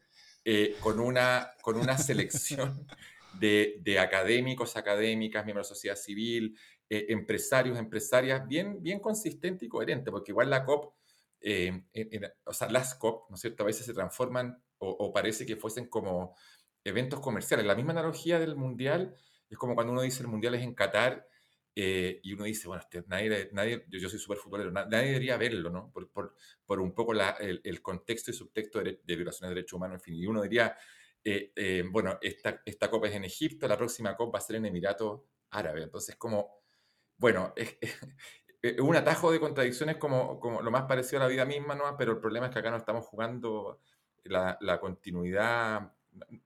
con, 0.79 0.99
una, 0.99 1.51
con 1.61 1.75
una 1.75 1.97
selección 1.97 2.87
de, 3.39 3.99
académicos, 3.99 4.77
académicas, 4.77 5.45
miembros 5.45 5.67
de 5.67 5.71
la 5.71 5.75
sociedad 5.75 5.95
civil, 5.95 6.57
eh, 6.89 7.07
empresarios, 7.09 7.77
empresarias, 7.77 8.47
bien, 8.47 8.81
bien 8.81 8.99
consistente 8.99 9.65
y 9.65 9.69
coherente, 9.69 10.11
porque 10.11 10.31
igual 10.31 10.49
la 10.49 10.65
COP, 10.65 10.93
eh, 11.41 11.83
o 12.45 12.53
sea, 12.53 12.69
las 12.69 12.95
COP, 12.95 13.29
¿no 13.29 13.35
es 13.35 13.41
cierto?, 13.41 13.63
a 13.63 13.67
veces 13.67 13.85
se 13.85 13.93
transforman 13.93 14.61
o, 14.77 15.11
parece 15.11 15.45
que 15.45 15.55
fuesen 15.55 15.87
como 15.87 16.35
eventos 16.83 17.19
comerciales. 17.19 17.65
La 17.65 17.75
misma 17.75 17.93
analogía 17.93 18.39
del 18.39 18.55
Mundial 18.55 19.15
es 19.49 19.57
como 19.57 19.73
cuando 19.73 19.93
uno 19.93 20.01
dice 20.01 20.21
el 20.21 20.27
Mundial 20.27 20.53
es 20.55 20.61
en 20.61 20.75
Qatar 20.75 21.27
eh, 21.77 22.21
y 22.23 22.31
uno 22.31 22.45
dice, 22.45 22.69
bueno, 22.69 22.81
este, 22.81 23.03
nadie, 23.07 23.49
nadie 23.51 23.85
yo, 23.89 24.07
soy 24.07 24.17
súper 24.17 24.37
futbolero, 24.37 24.71
nadie 24.71 25.07
debería 25.07 25.35
verlo, 25.35 25.69
¿no? 25.69 25.91
Por, 25.91 26.09
por, 26.09 26.79
un 26.79 26.95
poco 26.95 27.13
la, 27.13 27.31
el, 27.31 27.81
contexto 27.81 28.31
y 28.31 28.33
subtexto 28.33 28.81
de, 28.81 29.01
violaciones 29.05 29.49
de 29.49 29.55
derechos 29.55 29.73
humanos, 29.73 29.95
en 29.95 30.01
fin, 30.01 30.15
y 30.15 30.25
uno 30.25 30.41
diría, 30.41 30.77
eh, 31.21 31.51
eh, 31.53 31.83
bueno, 31.91 32.17
esta, 32.21 32.61
esta 32.65 32.89
copa 32.89 33.07
es 33.09 33.15
en 33.15 33.25
Egipto, 33.25 33.67
la 33.67 33.77
próxima 33.77 34.15
copa 34.15 34.37
va 34.37 34.39
a 34.39 34.47
ser 34.47 34.55
en 34.55 34.67
Emiratos 34.67 35.21
Árabe. 35.49 35.83
Entonces, 35.83 36.15
como, 36.15 36.61
bueno, 37.17 37.53
es, 37.57 37.77
un 38.79 38.95
atajo 38.95 39.31
de 39.31 39.41
contradicciones 39.41 39.97
como, 39.97 40.39
como 40.39 40.61
lo 40.61 40.71
más 40.71 40.83
parecido 40.83 41.21
a 41.21 41.25
la 41.25 41.29
vida 41.29 41.45
misma, 41.45 41.75
¿no? 41.75 41.83
Pero 41.97 42.13
el 42.13 42.19
problema 42.19 42.47
es 42.47 42.53
que 42.53 42.59
acá 42.59 42.71
no 42.71 42.77
estamos 42.77 43.05
jugando 43.05 43.81
la 44.23 44.79
continuidad, 44.79 45.91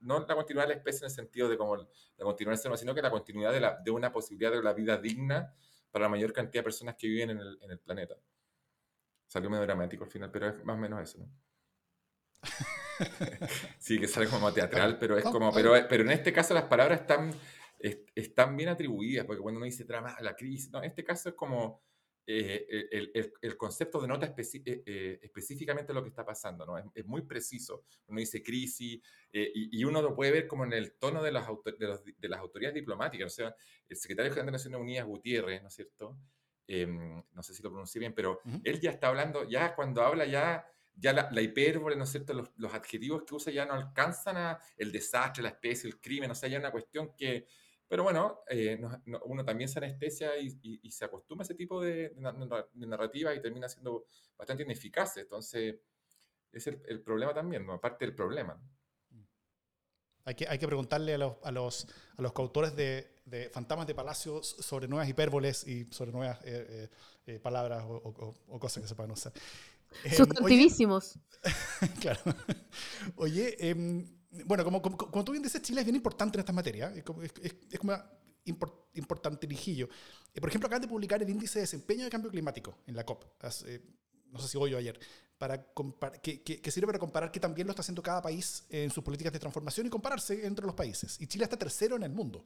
no 0.02 0.20
la 0.20 0.36
continuidad 0.36 0.68
de 0.68 0.74
la 0.74 0.78
especie 0.80 1.00
en 1.00 1.06
el 1.06 1.16
sentido 1.16 1.50
de 1.50 1.58
como 1.58 1.76
la 1.78 1.86
continuidad 2.18 2.62
del 2.62 2.72
ser 2.72 2.78
sino 2.78 2.96
que 2.96 3.02
la 3.02 3.12
continuidad 3.12 3.52
de, 3.52 3.60
la, 3.60 3.80
de 3.84 3.92
una 3.92 4.12
posibilidad 4.12 4.52
de 4.52 4.62
la 4.62 4.74
vida 4.74 4.98
digna 4.98 5.54
para 5.92 6.06
la 6.06 6.10
mayor 6.10 6.34
cantidad 6.34 6.62
de 6.62 6.66
personas 6.66 6.96
que 6.96 7.08
viven 7.08 7.32
en 7.32 7.72
el, 7.72 7.80
planeta. 7.80 8.16
Salió 9.28 9.50
medio 9.50 9.64
dramático 9.64 10.04
al 10.04 10.10
final, 10.10 10.32
pero 10.32 10.50
es 10.50 10.64
más 10.64 10.76
o 10.76 10.80
menos 10.80 11.02
eso, 11.02 11.20
¿no? 11.20 11.32
sí, 13.80 14.00
que 14.00 14.08
sale 14.08 14.28
como 14.28 14.54
teatral, 14.54 14.98
pero 14.98 15.18
es 15.18 15.26
como, 15.26 15.52
pero, 15.52 15.74
pero 15.88 16.04
en 16.04 16.12
este 16.12 16.32
caso 16.32 16.54
las 16.54 16.64
palabras 16.64 17.02
están, 17.02 17.34
están 18.16 18.56
bien 18.56 18.70
atribuidas, 18.70 19.26
porque 19.26 19.42
cuando 19.42 19.58
uno 19.58 19.66
dice 19.66 19.84
drama, 19.84 20.16
la 20.22 20.36
crisis, 20.36 20.72
no, 20.72 20.80
en 20.80 20.90
este 20.90 21.04
caso 21.04 21.30
es 21.30 21.36
como, 21.36 21.84
el, 22.38 23.34
el, 23.42 23.58
concepto 23.58 24.00
denota 24.00 24.28
específicamente 24.28 25.94
lo 25.94 26.04
que 26.04 26.10
está 26.10 26.24
pasando, 26.24 26.66
¿no? 26.66 26.78
Es, 26.78 27.06
muy 27.06 27.24
preciso. 27.24 27.86
Uno 28.06 28.20
dice 28.20 28.44
crisis 28.44 29.02
y, 29.32 29.80
y, 29.80 29.84
uno 29.84 30.02
lo 30.02 30.16
puede 30.16 30.32
ver 30.32 30.48
como 30.48 30.64
en 30.64 30.74
el 30.74 30.94
tono 30.94 31.24
de 31.24 31.32
las, 31.32 31.48
de, 31.48 32.14
de, 32.18 32.30
las 32.30 32.40
autoridades 32.40 32.76
diplomáticas. 32.76 33.34
O 33.34 33.36
sea, 33.36 33.56
el 33.88 33.98
secretario 33.98 34.32
general 34.32 34.48
de 34.48 34.52
Naciones 34.52 34.80
Unidas, 34.80 35.08
Gutiérrez, 35.08 35.62
¿no 35.62 35.70
es 35.70 35.74
cierto? 35.74 36.20
Em, 36.68 37.24
no 37.32 37.42
sé 37.42 37.56
si 37.56 37.64
lo 37.64 37.72
pronuncié 37.72 37.98
bien, 37.98 38.14
pero 38.14 38.42
él 38.64 38.80
ya 38.80 38.92
está 38.92 39.08
hablando, 39.08 39.48
ya 39.50 39.74
cuando 39.76 40.04
habla 40.04 40.26
ya 40.26 40.66
ya 40.96 41.14
la, 41.14 41.30
la, 41.32 41.42
hipérbole, 41.42 41.96
¿no 41.96 42.04
es 42.04 42.10
cierto? 42.12 42.34
Los, 42.34 42.52
los, 42.58 42.74
adjetivos 42.74 43.24
que 43.24 43.34
usa 43.34 43.54
ya 43.54 43.66
no 43.66 43.74
alcanzan 43.74 44.36
a 44.36 44.60
el 44.76 44.92
desastre, 44.92 45.42
la 45.42 45.50
especie, 45.50 45.90
el 45.90 46.00
crimen, 46.00 46.30
o 46.30 46.36
sea, 46.36 46.50
ya 46.50 46.58
es 46.58 46.62
una 46.62 46.72
cuestión 46.72 47.16
que... 47.16 47.48
Pero 47.90 48.04
bueno, 48.04 48.44
eh, 48.48 48.80
uno 49.26 49.44
también 49.44 49.68
se 49.68 49.80
anestesia 49.80 50.38
y, 50.38 50.60
y, 50.62 50.92
se 50.92 51.06
acostumbra 51.06 51.42
a 51.44 51.46
ese 51.46 51.56
tipo 51.56 51.82
de, 51.82 52.10
de, 52.10 52.88
narrativa 52.88 53.34
y 53.34 53.42
termina 53.42 53.68
siendo 53.68 54.06
bastante 54.38 54.62
ineficaz. 54.62 55.18
Entonces, 55.18 55.76
es 56.52 56.68
el, 56.68 56.80
el 56.88 57.02
problema 57.02 57.34
también, 57.34 57.66
¿no? 57.66 57.74
aparte 57.74 58.06
del 58.06 58.14
problema. 58.14 58.62
Hay 60.24 60.36
que, 60.36 60.48
hay 60.48 60.60
que 60.60 60.68
preguntarle 60.68 61.16
a 61.16 61.18
los, 61.18 61.38
a 61.44 61.52
los, 61.52 61.88
a 62.16 62.22
los 62.22 62.32
coautores 62.34 62.76
de, 62.76 63.16
de, 63.26 63.50
Fantasmas 63.50 63.88
de 63.88 63.96
Palacio 63.96 64.44
sobre 64.44 64.88
nuevas 64.88 65.10
hipérboles 65.10 65.68
y 65.68 65.86
sobre 65.92 66.12
nuevas 66.12 66.40
eh, 66.44 66.68
eh, 66.70 66.90
eh 67.26 67.40
palabras 67.40 67.84
o, 67.86 67.96
o, 67.96 68.36
o, 68.50 68.60
cosas 68.60 68.84
que 68.84 68.88
se 68.88 68.94
puedan 68.94 69.12
usar. 69.12 69.34
Em, 70.04 70.14
Sustantivísimos. 70.14 71.18
claro. 72.02 72.20
Oye, 73.16 73.56
em, 73.60 74.19
bueno, 74.46 74.64
como, 74.64 74.82
como, 74.82 75.24
tú 75.24 75.32
bien 75.32 75.44
dices, 75.44 75.62
Chile 75.62 75.82
es 75.82 75.86
bien 75.86 75.96
importante 75.96 76.38
en 76.38 76.42
esta 76.42 76.54
materia. 76.54 76.94
Es 76.96 77.04
como, 77.04 77.22
es, 77.24 77.32
es 77.42 77.80
como 77.80 77.94
importante 78.46 79.48
lijillo. 79.48 79.90
Eh, 80.34 80.40
por 80.40 80.50
ejemplo, 80.50 80.68
acaban 80.68 80.82
de 80.82 80.88
publicar 80.88 81.22
el 81.22 81.30
índice 81.30 81.60
de 81.60 81.62
desempeño 81.62 82.04
de 82.04 82.10
cambio 82.10 82.32
climático 82.32 82.78
en 82.88 82.96
la 82.96 83.06
COP. 83.06 83.24
Eh, 83.66 83.82
no 84.32 84.40
sé 84.40 84.48
si 84.48 84.58
hoy 84.58 84.74
o 84.74 84.78
ayer. 84.78 85.00
Para 85.38 85.66
que, 86.22 86.44
que, 86.44 86.72
sirve 86.72 86.88
para 86.88 87.00
comparar 87.00 87.32
qué 87.32 87.40
también 87.40 87.66
lo 87.66 87.72
está 87.72 87.82
haciendo 87.82 88.04
cada 88.04 88.22
país 88.22 88.66
en 88.70 88.92
sus 88.92 89.04
políticas 89.04 89.32
de 89.32 89.40
transformación 89.40 89.88
y 89.88 89.90
compararse 89.90 90.46
entre 90.46 90.66
los 90.66 90.76
países. 90.76 91.20
Y 91.22 91.28
Chile 91.28 91.46
está 91.46 91.58
tercero 91.58 91.96
en 91.96 92.04
el 92.04 92.12
mundo, 92.12 92.44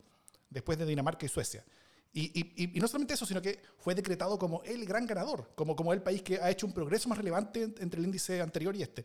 después 0.50 0.78
de 0.78 0.86
Dinamarca 0.86 1.26
y 1.26 1.30
Suecia. 1.30 1.66
Y, 2.14 2.80
no 2.80 2.88
solamente 2.88 3.16
eso, 3.16 3.26
sino 3.26 3.42
que 3.42 3.60
fue 3.80 3.96
decretado 3.96 4.38
como 4.38 4.62
el 4.64 4.86
gran 4.86 5.08
ganador, 5.08 5.52
como, 5.56 5.76
como 5.76 5.92
el 5.92 6.04
país 6.04 6.22
que 6.22 6.40
ha 6.40 6.52
hecho 6.52 6.68
un 6.68 6.74
progreso 6.74 7.10
más 7.10 7.18
relevante 7.18 7.64
entre 7.64 8.00
el 8.00 8.06
índice 8.06 8.40
anterior 8.40 8.76
y 8.76 8.84
este. 8.84 9.04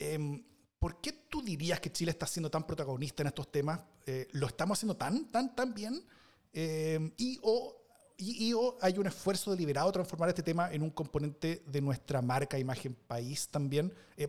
Em, 0.00 0.42
¿Por 0.84 1.00
qué 1.00 1.12
tú 1.30 1.40
dirías 1.40 1.80
que 1.80 1.90
Chile 1.90 2.10
está 2.10 2.26
siendo 2.26 2.50
tan 2.50 2.66
protagonista 2.66 3.22
en 3.22 3.28
estos 3.28 3.50
temas? 3.50 3.80
Eh, 4.04 4.28
¿Lo 4.32 4.48
estamos 4.48 4.76
haciendo 4.76 4.94
tan, 4.94 5.26
tan, 5.28 5.56
tan 5.56 5.72
bien? 5.72 6.04
Em, 6.52 7.10
y, 7.16 7.38
o, 7.42 7.74
y, 8.18 8.52
o 8.52 8.76
hay 8.82 8.98
un 8.98 9.06
esfuerzo 9.06 9.52
deliberado 9.52 9.86
de 9.86 9.94
transformar 9.94 10.28
este 10.28 10.42
tema 10.42 10.70
en 10.70 10.82
un 10.82 10.90
componente 10.90 11.62
de 11.66 11.80
nuestra 11.80 12.20
marca, 12.20 12.58
imagen, 12.58 12.94
país 12.94 13.48
también? 13.48 13.94
Eh, 14.18 14.28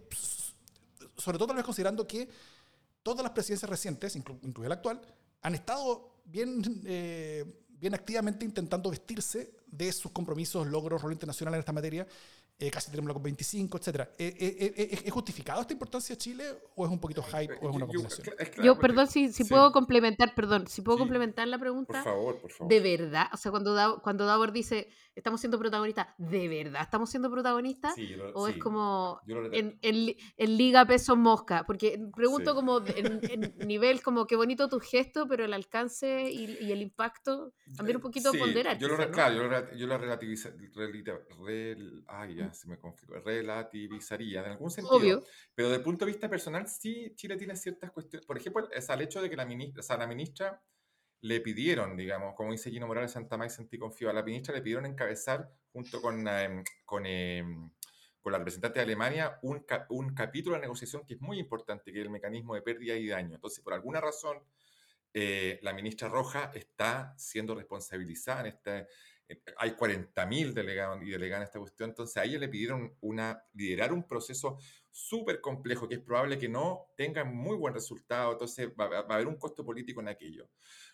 sobre 1.17 1.37
todo 1.37 1.47
tal 1.47 1.57
vez 1.57 1.65
considerando 1.65 2.07
que 2.07 2.29
todas 3.03 3.21
las 3.21 3.33
presidencias 3.33 3.69
recientes, 3.69 4.15
incluida 4.15 4.69
la 4.69 4.75
actual, 4.75 5.01
han 5.41 5.55
estado 5.55 6.21
bien... 6.23 6.63
Eh, 6.85 7.43
bien 7.77 7.93
activamente 7.93 8.45
intentando 8.45 8.89
vestirse 8.89 9.51
de 9.67 9.91
sus 9.91 10.09
compromisos, 10.11 10.65
logros, 10.65 11.01
rol 11.01 11.11
internacional 11.11 11.55
en 11.55 11.59
esta 11.59 11.73
materia 11.73 12.07
eh, 12.57 12.71
casi 12.71 12.89
tenemos 12.89 13.13
la 13.13 13.21
COP25, 13.21 13.79
etc. 13.79 14.09
Eh, 14.17 14.33
eh, 14.39 15.01
¿Es 15.03 15.11
justificado 15.11 15.59
esta 15.59 15.73
importancia 15.73 16.15
de 16.15 16.17
Chile 16.17 16.45
o 16.75 16.85
es 16.85 16.91
un 16.91 16.99
poquito 16.99 17.21
hype 17.21 17.53
o 17.61 17.69
es 17.69 17.75
una 17.75 17.85
combinación? 17.85 18.27
Yo, 18.63 18.79
perdón, 18.79 19.07
si, 19.07 19.33
si 19.33 19.43
puedo 19.43 19.73
complementar, 19.73 20.33
perdón, 20.33 20.65
si 20.67 20.81
puedo 20.81 20.97
complementar 20.97 21.47
la 21.49 21.59
pregunta. 21.59 22.01
Por 22.01 22.03
favor, 22.03 22.39
por 22.39 22.51
favor. 22.51 22.73
De 22.73 22.79
verdad, 22.79 23.27
o 23.33 23.37
sea, 23.37 23.51
cuando, 23.51 23.99
cuando 24.01 24.25
Davor 24.25 24.53
dice, 24.53 24.87
estamos 25.15 25.41
siendo 25.41 25.59
protagonistas, 25.59 26.07
¿de 26.17 26.47
verdad 26.47 26.81
estamos 26.81 27.09
siendo 27.09 27.29
protagonistas? 27.29 27.93
¿O 28.33 28.47
es 28.47 28.57
como 28.57 29.19
en, 29.51 29.77
en, 29.81 30.57
liga 30.57 30.85
peso 30.85 31.17
mosca? 31.17 31.65
Porque 31.67 31.99
pregunto 32.15 32.55
como 32.55 32.81
en, 32.85 33.53
nivel 33.67 34.01
como 34.01 34.27
qué 34.27 34.37
bonito 34.37 34.69
tu 34.69 34.79
gesto, 34.79 35.27
pero 35.27 35.43
el 35.43 35.53
alcance 35.53 36.31
y, 36.31 36.71
el 36.71 36.81
impacto 36.81 37.53
también 37.75 37.97
un 37.97 38.01
poquito 38.01 38.31
ponderar. 38.31 38.77
Yo 38.77 38.87
lo, 38.87 39.11
claro, 39.11 39.35
yo 39.35 39.43
lo, 39.43 39.75
yo 39.75 39.87
lo 39.87 39.97
relativizo, 39.97 40.49
ay, 42.07 42.44
se 42.53 42.67
me 42.67 42.77
relativizaría 43.23 44.41
en 44.41 44.51
algún 44.51 44.69
sentido. 44.69 45.23
Pero 45.53 45.69
desde 45.69 45.77
el 45.79 45.83
punto 45.83 46.05
de 46.05 46.11
vista 46.11 46.29
personal, 46.29 46.67
sí, 46.67 47.13
Chile 47.15 47.37
tiene 47.37 47.55
ciertas 47.55 47.91
cuestiones. 47.91 48.25
Por 48.25 48.37
ejemplo, 48.37 48.69
es 48.71 48.89
al 48.89 49.01
hecho 49.01 49.21
de 49.21 49.29
que 49.29 49.35
la 49.35 49.45
ministra, 49.45 49.79
o 49.79 49.83
sea, 49.83 49.97
la 49.97 50.07
ministra 50.07 50.61
le 51.21 51.41
pidieron, 51.41 51.97
digamos, 51.97 52.35
como 52.35 52.51
dice 52.51 52.69
Gino 52.69 52.87
Morales 52.87 53.11
Santa 53.11 53.37
May 53.37 53.49
Santí 53.49 53.77
Confío, 53.77 54.09
a 54.09 54.13
la 54.13 54.23
ministra 54.23 54.53
le 54.53 54.61
pidieron 54.61 54.85
encabezar, 54.85 55.49
junto 55.71 56.01
con, 56.01 56.27
em, 56.27 56.63
con, 56.85 57.05
em, 57.05 57.71
con, 58.21 58.31
la 58.31 58.37
representante 58.37 58.79
de 58.79 58.83
Alemania, 58.83 59.39
un, 59.41 59.65
un 59.89 60.13
capítulo 60.13 60.55
de 60.55 60.61
negociación 60.61 61.05
que 61.05 61.15
es 61.15 61.21
muy 61.21 61.39
importante, 61.39 61.91
que 61.91 61.99
es 61.99 62.05
el 62.05 62.11
mecanismo 62.11 62.53
de 62.53 62.61
pérdida 62.61 62.95
y 62.95 63.07
daño. 63.07 63.35
Entonces, 63.35 63.63
por 63.63 63.73
alguna 63.73 64.01
razón, 64.01 64.39
eh, 65.17 65.59
la 65.61 65.71
ministra 65.71 66.09
Roja 66.09 66.51
está 66.53 67.13
siendo 67.17 67.55
responsabilizada 67.55 68.41
en 68.41 68.45
este 68.47 68.87
hay 69.57 69.71
40.000 69.71 70.53
delegados 70.53 71.01
y 71.01 71.09
delegadas 71.09 71.43
en 71.43 71.47
esta 71.47 71.59
cuestión, 71.59 71.89
entonces 71.89 72.17
a 72.17 72.25
ella 72.25 72.39
le 72.39 72.47
pidieron 72.47 72.95
una, 73.01 73.43
liderar 73.53 73.91
un 73.93 74.07
proceso 74.07 74.57
súper 74.91 75.41
complejo 75.41 75.89
que 75.89 75.95
es 75.95 76.01
probable 76.01 76.37
que 76.37 76.47
no 76.47 76.87
tenga 76.95 77.25
muy 77.25 77.57
buen 77.57 77.73
resultado, 77.73 78.31
entonces 78.31 78.69
va, 78.79 78.85
a 78.85 79.13
haber 79.13 79.27
un 79.27 79.35
costo 79.35 79.65
político 79.65 79.99
en 79.99 80.07
aquello. 80.07 80.49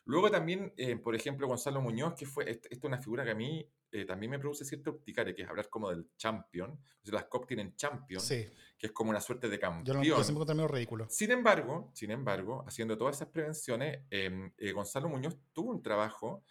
Luego 0.06 0.32
también, 0.32 0.74
eh, 0.78 0.96
por 0.96 1.16
ejemplo, 1.16 1.48
Gonzalo 1.48 1.82
Muñoz, 1.82 2.16
que 2.16 2.26
fue, 2.26 2.50
esta 2.50 2.68
es 2.72 2.80
una 2.84 3.00
figura 3.00 3.24
que 3.24 3.32
a 3.32 3.36
mí 3.36 3.70
eh, 3.92 4.06
también 4.06 4.32
me 4.32 4.40
produce 4.40 4.66
cierta 4.66 4.90
urticaria, 4.90 5.36
que 5.36 5.44
es 5.44 5.50
hablar 5.50 5.70
como 5.70 5.90
del 5.90 6.10
champion, 6.18 6.80
las 7.04 7.26
COP 7.26 7.48
tienen 7.48 7.76
champion, 7.76 8.22
que 8.28 8.88
es 8.88 8.92
como 8.92 9.12
una 9.12 9.22
suerte 9.22 9.50
de 9.50 9.60
campeón. 9.60 10.04
Yo 10.04 10.18
lo 10.18 10.24
siempre 10.24 10.56
medio 10.56 10.68
ridículo. 10.68 11.08
Sin 11.10 11.30
embargo, 11.30 11.92
sin 11.94 12.10
embargo, 12.10 12.64
haciendo 12.68 12.98
todas 12.98 13.18
esas 13.18 13.28
prevenciones, 13.28 14.00
em, 14.10 14.52
Gonzalo 14.74 15.10
Muñoz 15.10 15.38
tuvo 15.54 15.72
un 15.72 15.84
trabajo 15.84 16.44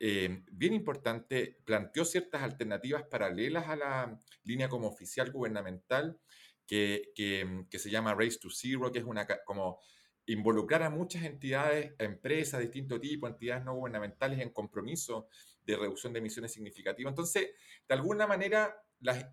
eh, 0.00 0.42
bien 0.50 0.74
importante, 0.74 1.58
planteó 1.64 2.04
ciertas 2.04 2.42
alternativas 2.42 3.04
paralelas 3.04 3.68
a 3.68 3.76
la 3.76 4.22
línea 4.42 4.68
como 4.68 4.88
oficial 4.88 5.30
gubernamental 5.30 6.18
que, 6.66 7.12
que, 7.14 7.78
se 7.78 7.90
llama 7.90 8.14
Race 8.14 8.38
to 8.40 8.48
Zero, 8.50 8.90
que 8.90 8.98
es 8.98 9.04
una 9.04 9.26
como 9.44 9.80
involucrar 10.26 10.82
a 10.82 10.90
muchas 10.90 11.24
entidades, 11.24 11.94
empresas 11.98 12.58
de 12.58 12.66
distinto 12.66 12.98
tipo, 12.98 13.28
entidades 13.28 13.64
no 13.64 13.74
gubernamentales 13.74 14.40
en 14.40 14.50
compromiso 14.50 15.28
de 15.64 15.76
reducción 15.76 16.12
de 16.12 16.20
emisiones 16.20 16.52
significativas. 16.52 17.10
Entonces, 17.10 17.50
de 17.86 17.94
alguna 17.94 18.26
manera, 18.26 18.74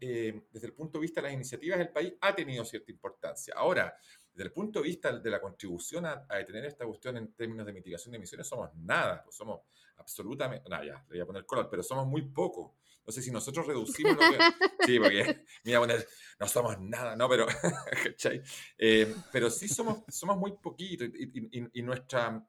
eh, 0.01 0.41
desde 0.51 0.67
el 0.67 0.73
punto 0.73 0.97
de 0.97 1.03
vista 1.03 1.21
de 1.21 1.27
las 1.27 1.33
iniciativas 1.33 1.79
del 1.79 1.89
país, 1.89 2.13
ha 2.21 2.35
tenido 2.35 2.65
cierta 2.65 2.91
importancia. 2.91 3.53
Ahora, 3.55 3.95
desde 4.33 4.43
el 4.43 4.53
punto 4.53 4.79
de 4.79 4.87
vista 4.87 5.17
de 5.17 5.29
la 5.29 5.41
contribución 5.41 6.05
a, 6.05 6.25
detener 6.29 6.65
esta 6.65 6.85
cuestión 6.85 7.17
en 7.17 7.33
términos 7.33 7.65
de 7.65 7.73
mitigación 7.73 8.11
de 8.11 8.17
emisiones, 8.17 8.47
somos 8.47 8.73
nada, 8.75 9.23
pues 9.23 9.35
somos 9.35 9.61
absolutamente, 9.97 10.69
no, 10.69 10.83
ya, 10.83 11.03
le 11.09 11.15
voy 11.15 11.19
a 11.19 11.25
poner 11.25 11.45
color, 11.45 11.67
pero 11.69 11.83
somos 11.83 12.07
muy 12.07 12.23
poco. 12.23 12.77
No 13.05 13.11
sé 13.11 13.21
si 13.21 13.31
nosotros 13.31 13.65
reducimos 13.65 14.13
lo 14.13 14.19
que... 14.19 14.37
Sí, 14.85 14.99
porque 14.99 15.43
me 15.63 15.71
voy 15.71 15.73
a 15.73 15.79
poner, 15.79 16.07
no 16.39 16.47
somos 16.47 16.79
nada, 16.79 17.15
no, 17.15 17.27
pero, 17.27 17.45
eh, 18.77 19.15
pero 19.31 19.49
sí 19.49 19.67
somos, 19.67 20.03
somos 20.07 20.37
muy 20.37 20.53
poquito 20.53 21.03
y, 21.05 21.81
nuestra, 21.81 22.43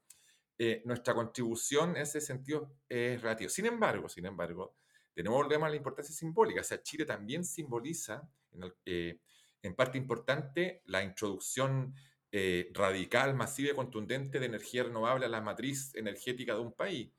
eh, 0.58 0.82
nuestra 0.84 1.14
contribución 1.14 1.90
en 1.96 2.02
ese 2.02 2.20
sentido 2.20 2.76
es 2.88 3.20
relativa. 3.20 3.50
Sin 3.50 3.66
embargo, 3.66 4.08
sin 4.08 4.26
embargo, 4.26 4.76
de 5.14 5.22
nuevo 5.22 5.42
volvemos 5.42 5.66
a 5.66 5.70
la 5.70 5.76
importancia 5.76 6.14
simbólica. 6.14 6.60
O 6.60 6.64
sea, 6.64 6.82
Chile 6.82 7.04
también 7.04 7.44
simboliza, 7.44 8.22
en 8.52 8.62
el, 8.62 8.74
eh, 8.86 9.20
en 9.62 9.74
parte 9.74 9.98
importante 9.98 10.82
la 10.86 11.02
introducción 11.02 11.94
eh, 12.34 12.70
radical, 12.72 13.34
masiva 13.34 13.72
y 13.72 13.74
contundente 13.74 14.40
de 14.40 14.46
energía 14.46 14.84
renovable 14.84 15.26
a 15.26 15.28
la 15.28 15.42
matriz 15.42 15.94
energética 15.94 16.54
de 16.54 16.60
un 16.60 16.72
país. 16.72 17.10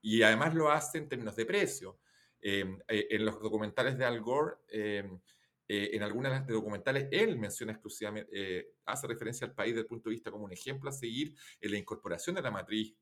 y 0.00 0.22
además 0.22 0.54
lo 0.54 0.70
hace 0.70 0.98
en 0.98 1.08
términos 1.08 1.34
de 1.34 1.44
precio. 1.44 1.98
Em, 2.40 2.78
eh, 2.86 3.08
en 3.10 3.24
los 3.24 3.40
documentales 3.40 3.98
de 3.98 4.04
Al 4.04 4.20
Gore, 4.20 4.58
em, 4.68 5.20
eh, 5.66 5.90
en 5.94 6.02
algunas 6.04 6.30
de 6.32 6.38
las 6.38 6.46
documentales, 6.46 7.08
él 7.10 7.36
menciona 7.36 7.72
exclusivamente, 7.72 8.74
hace 8.84 9.06
referencia 9.08 9.46
al 9.48 9.54
país 9.54 9.72
desde 9.72 9.80
el 9.80 9.86
punto 9.88 10.08
de 10.08 10.14
vista 10.14 10.30
como 10.30 10.44
un 10.44 10.52
ejemplo 10.52 10.90
a 10.90 10.92
seguir 10.92 11.34
en 11.60 11.70
la 11.72 11.78
incorporación 11.78 12.36
de 12.36 12.42
la 12.42 12.50
matriz, 12.52 12.94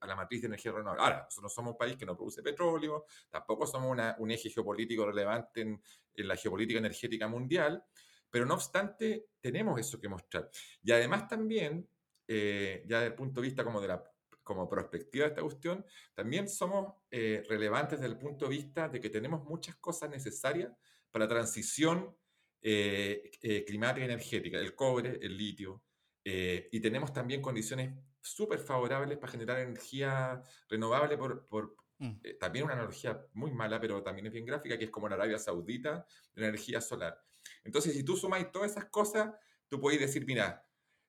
a 0.00 0.06
la 0.06 0.16
matriz 0.16 0.42
de 0.42 0.48
energía 0.48 0.72
renovable. 0.72 1.02
Ahora, 1.02 1.22
nosotros 1.24 1.44
no 1.44 1.48
somos 1.48 1.72
un 1.72 1.78
país 1.78 1.96
que 1.96 2.04
no 2.04 2.16
produce 2.16 2.42
petróleo, 2.42 3.06
tampoco 3.30 3.66
somos 3.66 3.96
un 4.18 4.30
eje 4.30 4.50
geopolítico 4.50 5.06
relevante 5.06 5.62
en, 5.62 5.80
en 6.14 6.28
la 6.28 6.36
geopolítica 6.36 6.80
energética 6.80 7.28
mundial, 7.28 7.82
pero 8.30 8.46
no 8.46 8.54
obstante, 8.54 9.26
tenemos 9.40 9.78
eso 9.78 10.00
que 10.00 10.08
mostrar. 10.08 10.48
Y 10.82 10.92
además 10.92 11.28
también, 11.28 11.88
eh, 12.26 12.84
ya 12.86 12.98
desde 12.98 13.08
el 13.08 13.14
punto 13.14 13.40
de 13.40 13.48
vista 13.48 13.64
como 13.64 13.80
de 13.80 13.88
la 13.88 14.04
como 14.42 14.68
perspectiva 14.68 15.24
de 15.24 15.30
esta 15.30 15.42
cuestión, 15.42 15.84
también 16.14 16.48
somos 16.48 16.94
eh, 17.10 17.42
relevantes 17.48 18.00
desde 18.00 18.12
el 18.12 18.18
punto 18.18 18.46
de 18.46 18.56
vista 18.56 18.88
de 18.88 19.00
que 19.00 19.10
tenemos 19.10 19.44
muchas 19.44 19.76
cosas 19.76 20.10
necesarias 20.10 20.72
para 21.10 21.26
la 21.26 21.28
transición 21.28 22.16
eh, 22.62 23.30
climática 23.66 24.00
y 24.00 24.04
energética, 24.04 24.58
el 24.58 24.74
cobre, 24.74 25.18
el 25.22 25.36
litio, 25.36 25.82
y 26.22 26.80
tenemos 26.80 27.12
también 27.12 27.40
condiciones 27.40 27.94
súper 28.20 28.58
favorables 28.58 29.18
para 29.18 29.32
generar 29.32 29.58
energía 29.58 30.42
renovable 30.68 31.16
por, 31.16 31.46
por, 31.48 31.74
Mm. 32.00 32.12
Eh, 32.22 32.34
también 32.34 32.64
una 32.64 32.74
analogía 32.74 33.26
muy 33.34 33.52
mala, 33.52 33.78
pero 33.78 34.02
también 34.02 34.26
es 34.26 34.32
bien 34.32 34.46
gráfica, 34.46 34.78
que 34.78 34.84
es 34.84 34.90
como 34.90 35.08
la 35.08 35.16
Arabia 35.16 35.38
Saudita 35.38 36.06
la 36.34 36.46
energía 36.46 36.80
solar. 36.80 37.22
Entonces, 37.64 37.94
si 37.94 38.02
tú 38.04 38.16
sumas 38.16 38.50
todas 38.52 38.72
esas 38.72 38.86
cosas, 38.86 39.30
tú 39.68 39.80
puedes 39.80 40.00
decir, 40.00 40.24
mira, 40.26 40.66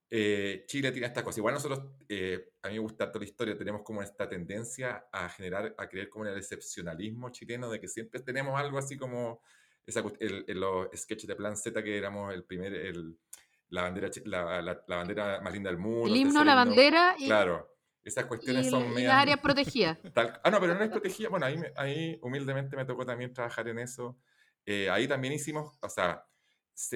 eh, 0.10 0.65
Chile 0.67 0.91
tiene 0.91 1.08
esta 1.08 1.24
cosa. 1.24 1.39
Igual 1.39 1.53
nosotros, 1.53 1.79
eh, 2.10 2.53
a 2.62 2.67
mí 2.67 2.74
me 2.74 2.79
gusta 2.79 3.10
toda 3.10 3.24
la 3.24 3.29
historia, 3.29 3.58
tenemos 3.58 3.81
como 3.81 4.01
esta 4.01 4.27
tendencia 4.27 5.08
a 5.12 5.29
generar, 5.29 5.74
a 5.77 5.88
creer 5.88 6.10
como 6.10 6.25
en 6.25 6.34
el 6.34 6.38
excepcionalismo 6.38 7.29
chileno, 7.29 7.70
de 7.70 7.79
que 7.79 7.88
siempre 7.88 8.20
tenemos 8.20 8.60
algo 8.60 8.77
así 8.77 8.98
como 8.98 9.41
esa, 9.86 10.03
el, 10.20 10.46
los 10.50 10.89
sketches 10.96 11.27
de 11.27 11.36
Plan 11.36 11.55
Z, 11.55 11.81
que 11.81 11.98
éramos 11.98 12.34
el 12.34 12.43
primer, 12.43 12.74
el, 12.74 13.17
la, 13.70 13.84
bandera, 13.84 14.10
la, 14.25 14.62
la, 14.62 14.84
bandera 14.86 15.39
más 15.41 15.53
linda 15.53 15.70
del 15.70 15.79
mundo. 15.79 16.08
El 16.08 16.17
himno, 16.17 16.43
la 16.43 16.55
bandera. 16.55 17.15
Y, 17.17 17.25
claro. 17.27 17.70
Esas 18.03 18.25
cuestiones 18.25 18.70
son 18.70 18.98
y 18.98 19.03
las 19.03 19.13
áreas 19.13 19.39
protegidas. 19.39 19.98
ah, 20.43 20.50
no, 20.50 20.60
pero 20.60 20.74
no 20.74 20.84
es 20.84 20.89
protegida. 20.89 21.29
Bueno, 21.29 21.46
ahí, 21.46 21.55
ahí 21.77 22.20
humildemente 22.22 22.75
me 22.75 22.84
tocó 22.84 23.05
también 23.05 23.31
trabajar 23.31 23.67
en 23.67 23.79
eso. 23.79 24.17
Eh, 24.65 24.89
ahí 24.89 25.08
también 25.08 25.34
hicimos, 25.34 25.77
o 25.79 25.89
sea, 25.89 26.25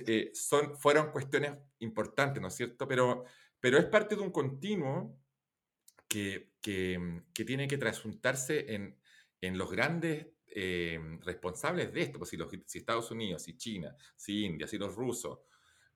eh, 0.07 0.31
son, 0.33 0.77
fueron 0.77 1.11
cuestiones 1.11 1.57
importantes, 1.79 2.41
¿no 2.41 2.47
es 2.47 2.55
cierto? 2.55 2.87
Pero, 2.87 3.25
pero 3.59 3.77
es 3.77 3.85
parte 3.85 4.15
de 4.15 4.21
un 4.21 4.31
continuo 4.31 5.19
que, 6.07 6.51
que, 6.61 7.23
que 7.33 7.45
tiene 7.45 7.67
que 7.67 7.77
trasuntarse 7.77 8.73
en, 8.73 8.97
en 9.41 9.57
los 9.57 9.71
grandes 9.71 10.27
eh, 10.47 10.99
responsables 11.23 11.91
de 11.93 12.01
esto. 12.01 12.17
Pues 12.17 12.29
si, 12.29 12.37
los, 12.37 12.49
si 12.65 12.77
Estados 12.77 13.11
Unidos, 13.11 13.43
si 13.43 13.57
China, 13.57 13.95
si 14.15 14.45
India, 14.45 14.67
si 14.67 14.77
los 14.77 14.95
rusos 14.95 15.39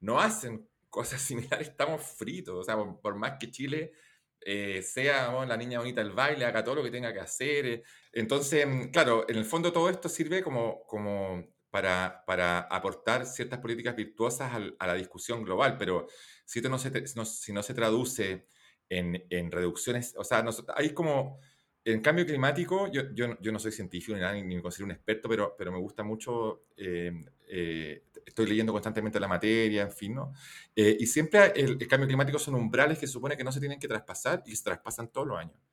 no 0.01 0.19
hacen 0.19 0.67
cosas 0.89 1.21
similares, 1.21 1.69
estamos 1.69 2.03
fritos. 2.03 2.55
O 2.55 2.63
sea, 2.63 2.77
por, 2.77 3.15
más 3.15 3.37
que 3.39 3.51
Chile 3.51 3.93
eh, 4.41 4.81
sea 4.81 5.45
la 5.45 5.57
niña 5.57 5.79
bonita 5.79 6.03
del 6.03 6.13
baile, 6.13 6.45
haga 6.45 6.63
todo 6.63 6.75
lo 6.75 6.83
que 6.83 6.91
tenga 6.91 7.13
que 7.13 7.19
hacer. 7.19 7.83
entonces, 8.11 8.65
claro, 8.91 9.25
en 9.29 9.37
el 9.37 9.45
fondo 9.45 9.71
todo 9.71 9.89
esto 9.89 10.09
sirve 10.09 10.43
como, 10.43 10.83
como 10.87 11.45
para, 11.71 12.23
para 12.25 12.61
aportar 12.61 13.25
ciertas 13.25 13.59
políticas 13.59 13.95
virtuosas 13.95 14.51
a 14.77 14.87
la 14.87 14.93
discusión 14.95 15.43
global, 15.43 15.77
pero 15.77 16.07
si 16.45 16.59
esto 16.59 16.69
no 16.69 16.79
se, 16.79 17.07
si 17.07 17.53
no 17.53 17.63
se 17.63 17.73
traduce 17.73 18.47
en, 18.89 19.23
en, 19.29 19.51
reducciones, 19.51 20.15
o 20.17 20.23
sea, 20.23 20.43
hay 20.75 20.89
como, 20.93 21.39
en 21.85 22.01
cambio 22.01 22.25
climático, 22.25 22.91
yo, 22.91 23.03
yo, 23.13 23.39
yo 23.39 23.51
no 23.51 23.59
soy 23.59 23.71
científico 23.71 24.15
ni 24.15 24.21
nada, 24.21 24.33
ni, 24.33 24.55
me 24.55 24.61
considero 24.61 24.85
un 24.85 24.91
experto, 24.91 25.29
pero, 25.29 25.55
pero 25.57 25.71
me 25.71 25.77
gusta 25.77 26.03
mucho, 26.03 26.65
eh, 26.75 27.11
eh, 27.47 28.03
estoy 28.25 28.47
leyendo 28.47 28.71
constantemente 28.71 29.19
la 29.19 29.27
materia, 29.27 29.83
en 29.83 29.91
fin, 29.91 30.15
¿no? 30.15 30.33
Eh, 30.75 30.97
y 30.99 31.05
siempre 31.05 31.53
el, 31.55 31.77
el, 31.79 31.87
cambio 31.87 32.07
climático 32.07 32.39
son 32.39 32.55
umbrales 32.55 32.97
que 32.97 33.07
supone 33.07 33.37
que 33.37 33.43
no 33.43 33.51
se 33.51 33.59
tienen 33.59 33.79
que 33.79 33.87
traspasar 33.87 34.43
y 34.45 34.55
se 34.55 34.63
traspasan 34.63 35.09
todos 35.11 35.27
los 35.27 35.37
años 35.37 35.68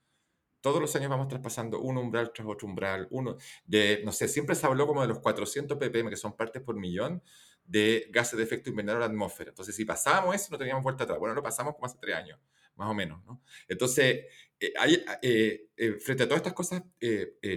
todos 0.67 0.81
los 0.81 0.97
años 0.97 1.09
vamos 1.09 1.29
traspasando 1.29 1.81
un 1.81 1.97
umbral 1.97 2.33
tras 2.35 2.45
otro 2.49 2.67
umbral, 2.67 3.07
uno 3.13 3.37
de, 3.65 4.03
no 4.05 4.11
sé, 4.11 4.27
siempre 4.27 4.57
se 4.57 4.67
habló 4.67 4.85
como 4.89 5.01
de 5.01 5.07
los 5.07 5.21
400 5.21 5.79
ppm, 5.79 6.11
que 6.11 6.17
son 6.17 6.37
partes 6.37 6.61
por 6.61 6.75
millón, 6.75 7.23
de 7.65 8.09
gases 8.11 8.37
de 8.37 8.43
efecto 8.43 8.71
invernadero 8.71 9.05
a 9.05 9.07
la 9.07 9.13
atmósfera. 9.13 9.51
Entonces, 9.51 9.77
si 9.77 9.85
pasábamos 9.85 10.35
eso, 10.35 10.49
no 10.51 10.59
teníamos 10.59 10.83
vuelta 10.83 11.05
atrás. 11.05 11.21
Bueno, 11.21 11.37
lo 11.37 11.43
pasamos 11.45 11.75
como 11.75 11.87
hace 11.87 11.99
tres 12.01 12.17
años, 12.17 12.41
más 12.75 12.91
o 12.91 12.95
menos, 12.95 13.25
¿no? 13.25 13.41
Entonces, 13.69 14.25
eh, 14.59 14.73
hay, 14.77 15.05
eh, 15.23 15.69
eh, 15.77 15.93
frente 16.01 16.25
a 16.25 16.27
todas 16.27 16.39
estas 16.39 16.53
cosas 16.53 16.83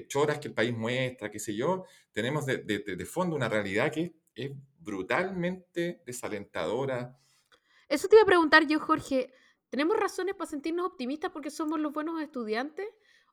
choras 0.08 0.38
que 0.38 0.50
el 0.50 0.54
país 0.54 0.72
muestra, 0.72 1.32
qué 1.32 1.40
sé 1.40 1.56
yo, 1.56 1.86
tenemos 2.12 2.46
de, 2.46 2.60
de, 2.60 2.96
de 2.96 3.06
fondo 3.06 3.36
una 3.36 3.50
realidad 3.50 3.92
que 3.92 4.14
es 4.36 4.52
brutalmente 4.78 6.04
desalentadora. 6.06 7.18
Eso 7.88 8.08
te 8.08 8.18
iba 8.18 8.22
a 8.22 8.28
preguntar 8.28 8.68
yo, 8.68 8.80
Jorge. 8.80 9.34
¿Tenemos 9.70 9.98
razones 9.98 10.36
para 10.36 10.50
sentirnos 10.50 10.86
optimistas 10.88 11.32
porque 11.32 11.52
somos 11.52 11.80
los 11.80 11.94
buenos 11.94 12.22
estudiantes? 12.22 12.88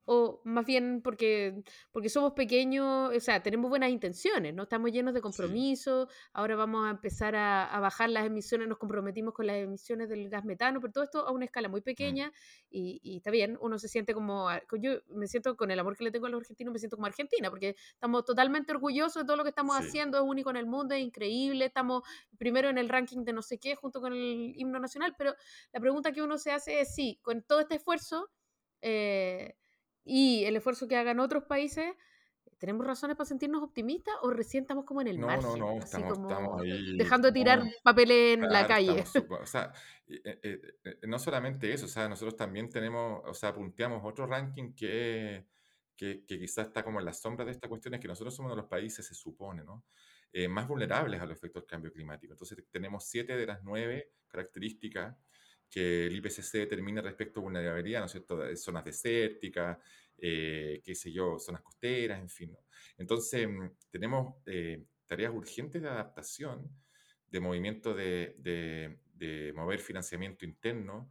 O 0.06 0.40
más 0.44 0.64
bien 0.64 1.00
porque, 1.02 1.62
porque 1.90 2.08
somos 2.08 2.32
pequeños, 2.32 3.14
o 3.14 3.20
sea, 3.20 3.42
tenemos 3.42 3.68
buenas 3.68 3.90
intenciones, 3.90 4.54
¿no? 4.54 4.62
Estamos 4.62 4.92
llenos 4.92 5.12
de 5.14 5.20
compromisos, 5.20 6.08
ahora 6.32 6.54
vamos 6.54 6.86
a 6.86 6.90
empezar 6.90 7.34
a, 7.34 7.78
bajar 7.80 8.10
las 8.10 8.24
emisiones, 8.24 8.68
nos 8.68 8.78
comprometimos 8.78 9.34
con 9.34 9.48
las 9.48 9.56
emisiones 9.56 10.08
del 10.08 10.30
gas 10.30 10.44
metano, 10.44 10.80
pero 10.80 10.92
todo 10.92 11.04
esto 11.04 11.26
a 11.26 11.32
una 11.32 11.44
escala 11.44 11.68
muy 11.68 11.80
mm. 11.80 11.84
pequeña 11.84 12.32
y, 12.70 13.16
está 13.16 13.32
bien, 13.32 13.58
uno 13.60 13.78
se 13.78 13.88
siente 13.88 14.14
como, 14.14 14.48
yo 14.78 15.00
me 15.08 15.26
siento 15.26 15.56
con 15.56 15.72
el 15.72 15.78
amor 15.78 15.96
que 15.96 16.04
le 16.04 16.12
tengo 16.12 16.26
a 16.26 16.30
los 16.30 16.40
argentinos, 16.40 16.72
me 16.72 16.78
siento 16.78 16.96
como 16.96 17.06
Argentina, 17.06 17.50
porque 17.50 17.74
estamos 17.92 18.24
totalmente 18.24 18.72
orgullosos 18.72 19.22
de 19.22 19.26
todo 19.26 19.36
lo 19.36 19.42
que 19.42 19.50
estamos 19.50 19.76
haciendo, 19.76 20.18
es 20.18 20.24
único 20.24 20.50
en 20.50 20.56
el 20.56 20.66
mundo, 20.66 20.94
es 20.94 21.02
increíble, 21.02 21.64
estamos 21.64 22.04
primero 22.38 22.68
en 22.68 22.78
el 22.78 22.88
ranking 22.88 23.24
de 23.24 23.32
no 23.32 23.42
sé 23.42 23.58
qué 23.58 23.74
junto 23.74 24.00
con 24.00 24.12
el 24.12 24.52
himno 24.56 24.78
nacional, 24.78 25.16
pero 25.18 25.34
la 25.72 25.80
pregunta 25.80 26.12
que 26.12 26.22
uno 26.22 26.38
se 26.38 26.52
hace 26.52 26.80
es, 26.80 26.94
sí, 26.94 27.18
con 27.22 27.42
todo 27.42 27.58
este 27.60 27.74
esfuerzo, 27.74 28.30
eh, 28.82 29.56
y 30.06 30.44
el 30.44 30.54
esfuerzo 30.56 30.86
que 30.86 30.96
hagan 30.96 31.18
otros 31.18 31.44
países, 31.44 31.92
¿tenemos 32.58 32.86
razones 32.86 33.16
para 33.16 33.26
sentirnos 33.26 33.62
optimistas 33.62 34.14
o 34.22 34.30
recién 34.30 34.62
estamos 34.62 34.84
como 34.84 35.00
en 35.00 35.08
el 35.08 35.20
no, 35.20 35.26
margen? 35.26 35.58
No, 35.58 35.74
no, 35.74 35.78
estamos, 35.78 36.12
estamos 36.12 36.62
ahí. 36.62 36.96
Dejando 36.96 37.28
de 37.28 37.32
tirar 37.32 37.62
papeles 37.82 38.38
en 38.38 38.48
la 38.48 38.66
calle. 38.68 39.04
o 39.28 39.46
sea, 39.46 39.72
eh, 40.06 40.38
eh, 40.42 40.60
eh, 40.84 40.98
no 41.08 41.18
solamente 41.18 41.72
eso, 41.72 41.86
o 41.86 41.88
sea, 41.88 42.08
nosotros 42.08 42.36
también 42.36 42.70
tenemos, 42.70 43.20
o 43.26 43.34
sea, 43.34 43.52
punteamos 43.52 44.00
otro 44.04 44.26
ranking 44.26 44.74
que, 44.74 45.44
que, 45.96 46.24
que 46.24 46.38
quizás 46.38 46.68
está 46.68 46.84
como 46.84 47.00
en 47.00 47.06
la 47.06 47.12
sombra 47.12 47.44
de 47.44 47.50
esta 47.50 47.68
cuestión, 47.68 47.94
es 47.94 48.00
que 48.00 48.08
nosotros 48.08 48.32
somos 48.32 48.50
uno 48.50 48.56
de 48.56 48.62
los 48.62 48.70
países, 48.70 49.04
se 49.04 49.14
supone, 49.14 49.64
¿no? 49.64 49.84
más 50.50 50.68
vulnerables 50.68 51.18
a 51.18 51.24
los 51.24 51.34
efectos 51.34 51.62
del 51.62 51.68
cambio 51.68 51.90
climático. 51.90 52.34
Entonces, 52.34 52.62
tenemos 52.70 53.06
siete 53.06 53.38
de 53.38 53.46
las 53.46 53.62
nueve 53.62 54.10
características 54.28 55.16
que 55.70 56.06
el 56.06 56.16
IPCC 56.16 56.52
determina 56.52 57.02
respecto 57.02 57.40
a 57.40 57.42
vulnerabilidad, 57.44 58.00
¿no 58.00 58.06
es 58.06 58.12
cierto? 58.12 58.38
De 58.38 58.56
zonas 58.56 58.84
desérticas, 58.84 59.78
eh, 60.18 60.80
qué 60.84 60.94
sé 60.94 61.12
yo, 61.12 61.38
zonas 61.38 61.62
costeras, 61.62 62.20
en 62.20 62.28
fin. 62.28 62.56
Entonces, 62.96 63.48
mm, 63.48 63.68
tenemos 63.90 64.36
eh, 64.46 64.84
tareas 65.06 65.32
urgentes 65.34 65.82
de 65.82 65.88
adaptación, 65.88 66.70
de 67.28 67.40
movimiento 67.40 67.94
de, 67.94 68.36
de, 68.38 69.52
mover 69.54 69.80
financiamiento 69.80 70.44
interno 70.44 71.10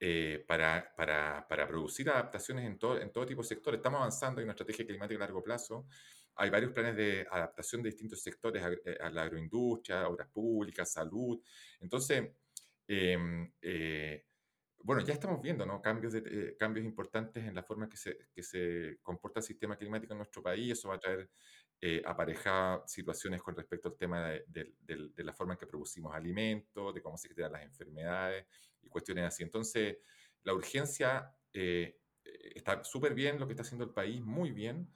eh, 0.00 0.44
para, 0.46 0.92
para, 0.96 1.46
para, 1.48 1.66
producir 1.66 2.10
adaptaciones 2.10 2.66
en 2.66 2.78
todo, 2.78 3.00
en 3.00 3.12
todo 3.12 3.24
tipo 3.26 3.42
de 3.42 3.48
sectores. 3.48 3.78
Estamos 3.78 3.98
avanzando 3.98 4.40
en 4.40 4.46
una 4.46 4.52
estrategia 4.52 4.86
climática 4.86 5.16
a 5.18 5.26
largo 5.26 5.42
plazo. 5.42 5.86
Hay 6.36 6.50
varios 6.50 6.72
planes 6.72 6.96
de 6.96 7.26
adaptación 7.30 7.82
de 7.82 7.90
distintos 7.90 8.20
sectores, 8.20 8.62
a, 8.62 9.06
a 9.06 9.10
la 9.10 9.22
agroindustria, 9.22 10.08
obras 10.08 10.28
públicas, 10.28 10.92
salud. 10.92 11.40
Entonces, 11.80 12.18
eh, 12.20 12.34
bueno, 14.84 15.02
ya 15.02 15.14
estamos 15.14 15.40
viendo 15.40 15.64
¿no? 15.64 15.80
cambios, 15.80 16.12
de, 16.12 16.22
eh, 16.26 16.56
cambios 16.58 16.84
importantes 16.84 17.42
en 17.42 17.54
la 17.54 17.62
forma 17.62 17.88
que 17.88 17.96
se, 17.96 18.28
que 18.34 18.42
se 18.42 18.98
comporta 19.00 19.40
el 19.40 19.44
sistema 19.44 19.78
climático 19.78 20.12
en 20.12 20.18
nuestro 20.18 20.42
país. 20.42 20.72
Eso 20.72 20.90
va 20.90 20.96
a 20.96 21.00
traer 21.00 21.30
eh, 21.80 22.02
aparejadas 22.04 22.92
situaciones 22.92 23.42
con 23.42 23.56
respecto 23.56 23.88
al 23.88 23.96
tema 23.96 24.28
de, 24.28 24.74
de, 24.78 25.24
la 25.24 25.32
forma 25.32 25.54
en 25.54 25.58
que 25.58 25.66
producimos 25.66 26.14
alimentos, 26.14 26.94
de 26.94 27.00
cómo 27.00 27.16
se 27.16 27.30
crean 27.30 27.52
las 27.52 27.62
enfermedades 27.62 28.46
y 28.82 28.90
cuestiones 28.90 29.24
así. 29.24 29.42
Entonces, 29.42 29.96
la 30.42 30.52
urgencia 30.52 31.34
está 31.52 32.84
súper 32.84 33.14
bien 33.14 33.38
lo 33.40 33.46
que 33.46 33.54
está 33.54 33.62
haciendo 33.62 33.84
el 33.84 33.92
país, 33.92 34.20
muy 34.20 34.50
bien, 34.52 34.92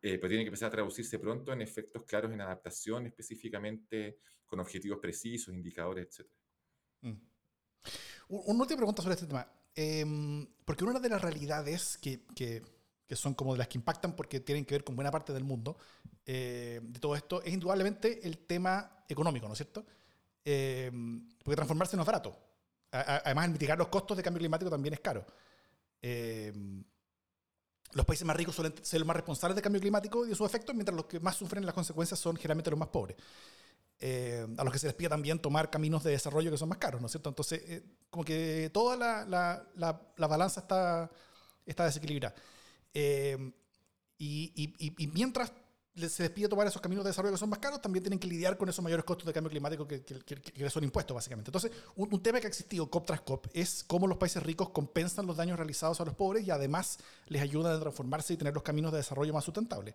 pero 0.00 0.28
tiene 0.28 0.44
que 0.44 0.48
empezar 0.48 0.68
a 0.68 0.72
traducirse 0.72 1.18
pronto 1.18 1.52
en 1.52 1.62
efectos 1.62 2.04
claros 2.04 2.32
en 2.32 2.42
adaptación, 2.42 3.06
específicamente 3.06 4.18
con 4.44 4.60
objetivos 4.60 4.98
precisos, 4.98 5.54
indicadores, 5.54 6.08
etcétera. 6.08 6.40
Mm. 7.02 7.29
Una 8.30 8.60
última 8.60 8.76
pregunta 8.76 9.02
sobre 9.02 9.14
este 9.14 9.26
tema. 9.26 9.44
Em, 9.74 10.46
porque 10.64 10.84
una 10.84 11.00
de 11.00 11.08
las 11.08 11.20
realidades 11.20 11.98
que, 11.98 12.24
que, 12.34 12.62
son 13.16 13.34
como 13.34 13.54
de 13.54 13.58
las 13.58 13.66
que 13.66 13.78
impactan 13.78 14.14
porque 14.14 14.38
tienen 14.38 14.64
que 14.64 14.74
ver 14.74 14.84
con 14.84 14.94
buena 14.94 15.10
parte 15.10 15.32
del 15.32 15.42
mundo 15.42 15.76
eh, 16.24 16.78
de 16.80 17.00
todo 17.00 17.16
esto 17.16 17.42
es 17.42 17.52
indudablemente 17.52 18.24
el 18.24 18.38
tema 18.38 19.04
económico, 19.08 19.48
¿no 19.48 19.54
es 19.54 19.58
cierto? 19.58 19.84
Em, 20.44 21.28
porque 21.42 21.56
transformarse 21.56 21.96
no 21.96 22.02
es 22.02 22.06
barato. 22.06 22.38
además, 22.92 23.46
el 23.46 23.50
mitigar 23.52 23.76
los 23.78 23.88
costos 23.88 24.16
de 24.16 24.22
cambio 24.22 24.38
climático 24.38 24.70
también 24.70 24.94
es 24.94 25.00
caro. 25.00 25.26
Em, 26.00 26.84
los 27.92 28.06
países 28.06 28.24
más 28.24 28.36
ricos 28.36 28.54
suelen 28.54 28.74
ser 28.80 29.00
los 29.00 29.06
más 29.08 29.16
responsables 29.16 29.56
del 29.56 29.64
cambio 29.64 29.80
climático 29.80 30.24
y 30.24 30.28
de 30.28 30.34
sus 30.36 30.46
efectos, 30.46 30.74
mientras 30.74 30.94
los 30.94 31.06
que 31.06 31.18
más 31.18 31.34
sufren 31.34 31.66
las 31.66 31.74
consecuencias 31.74 32.20
son 32.20 32.36
generalmente 32.36 32.70
los 32.70 32.78
más 32.78 32.88
pobres. 32.90 33.16
Eh, 34.02 34.46
a 34.56 34.64
los 34.64 34.72
que 34.72 34.78
se 34.78 34.86
les 34.86 34.94
pide 34.94 35.10
también 35.10 35.38
tomar 35.38 35.68
caminos 35.68 36.02
de 36.02 36.12
desarrollo 36.12 36.50
que 36.50 36.56
son 36.56 36.70
más 36.70 36.78
caros, 36.78 37.02
¿no 37.02 37.06
es 37.06 37.12
cierto? 37.12 37.28
Entonces, 37.28 37.62
eh, 37.66 37.82
como 38.08 38.24
que 38.24 38.70
toda 38.72 38.96
la, 38.96 39.26
la, 39.26 40.00
la, 40.16 40.26
balanza 40.26 40.60
está, 40.60 41.10
está 41.66 41.84
desequilibrada. 41.84 42.34
Eh, 42.94 43.52
y, 44.16 44.52
y, 44.78 44.94
y, 45.04 45.06
mientras 45.08 45.52
se 45.96 46.22
les 46.22 46.30
pide 46.30 46.48
tomar 46.48 46.66
esos 46.66 46.80
caminos 46.80 47.04
de 47.04 47.10
desarrollo 47.10 47.34
que 47.34 47.38
son 47.38 47.50
más 47.50 47.58
caros, 47.58 47.82
también 47.82 48.02
tienen 48.02 48.18
que 48.18 48.26
lidiar 48.26 48.56
con 48.56 48.70
esos 48.70 48.82
mayores 48.82 49.04
costos 49.04 49.26
de 49.26 49.34
cambio 49.34 49.50
climático 49.50 49.86
que, 49.86 50.02
que, 50.02 50.16
que, 50.22 50.70
son 50.70 50.82
impuestos, 50.82 51.14
básicamente. 51.14 51.50
Entonces, 51.50 51.70
un, 51.94 52.08
un, 52.10 52.22
tema 52.22 52.40
que 52.40 52.46
ha 52.46 52.48
existido 52.48 52.88
COP 52.88 53.04
tras 53.06 53.20
COP 53.20 53.48
es 53.52 53.84
cómo 53.84 54.06
los 54.06 54.16
países 54.16 54.42
ricos 54.42 54.70
compensan 54.70 55.26
los 55.26 55.36
daños 55.36 55.58
realizados 55.58 56.00
a 56.00 56.06
los 56.06 56.14
pobres 56.14 56.46
y 56.46 56.50
además 56.50 56.98
les 57.26 57.42
ayudan 57.42 57.76
a 57.76 57.80
transformarse 57.80 58.32
y 58.32 58.38
tener 58.38 58.54
los 58.54 58.62
caminos 58.62 58.92
de 58.92 58.98
desarrollo 58.98 59.34
más 59.34 59.44
sustentables. 59.44 59.94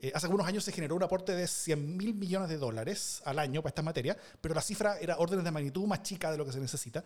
Eh, 0.00 0.12
hace 0.14 0.26
algunos 0.26 0.46
años 0.46 0.64
se 0.64 0.72
generó 0.72 0.94
un 0.94 1.02
aporte 1.02 1.34
de 1.34 1.46
100 1.46 1.96
mil 1.96 2.14
millones 2.14 2.48
de 2.48 2.56
dólares 2.56 3.20
al 3.24 3.38
año 3.38 3.62
para 3.62 3.70
esta 3.70 3.82
materia, 3.82 4.16
pero 4.40 4.54
la 4.54 4.62
cifra 4.62 4.98
era 4.98 5.18
órdenes 5.18 5.44
de 5.44 5.50
magnitud 5.50 5.86
más 5.86 6.02
chica 6.02 6.30
de 6.30 6.38
lo 6.38 6.44
que 6.44 6.52
se 6.52 6.60
necesita 6.60 7.02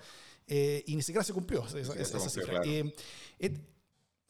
eh, 0.46 0.84
y 0.86 0.96
ni 0.96 1.02
siquiera 1.02 1.24
se 1.24 1.32
cumplió 1.32 1.64
esa, 1.66 2.20
cifra. 2.28 2.60
Eh, 2.64 2.92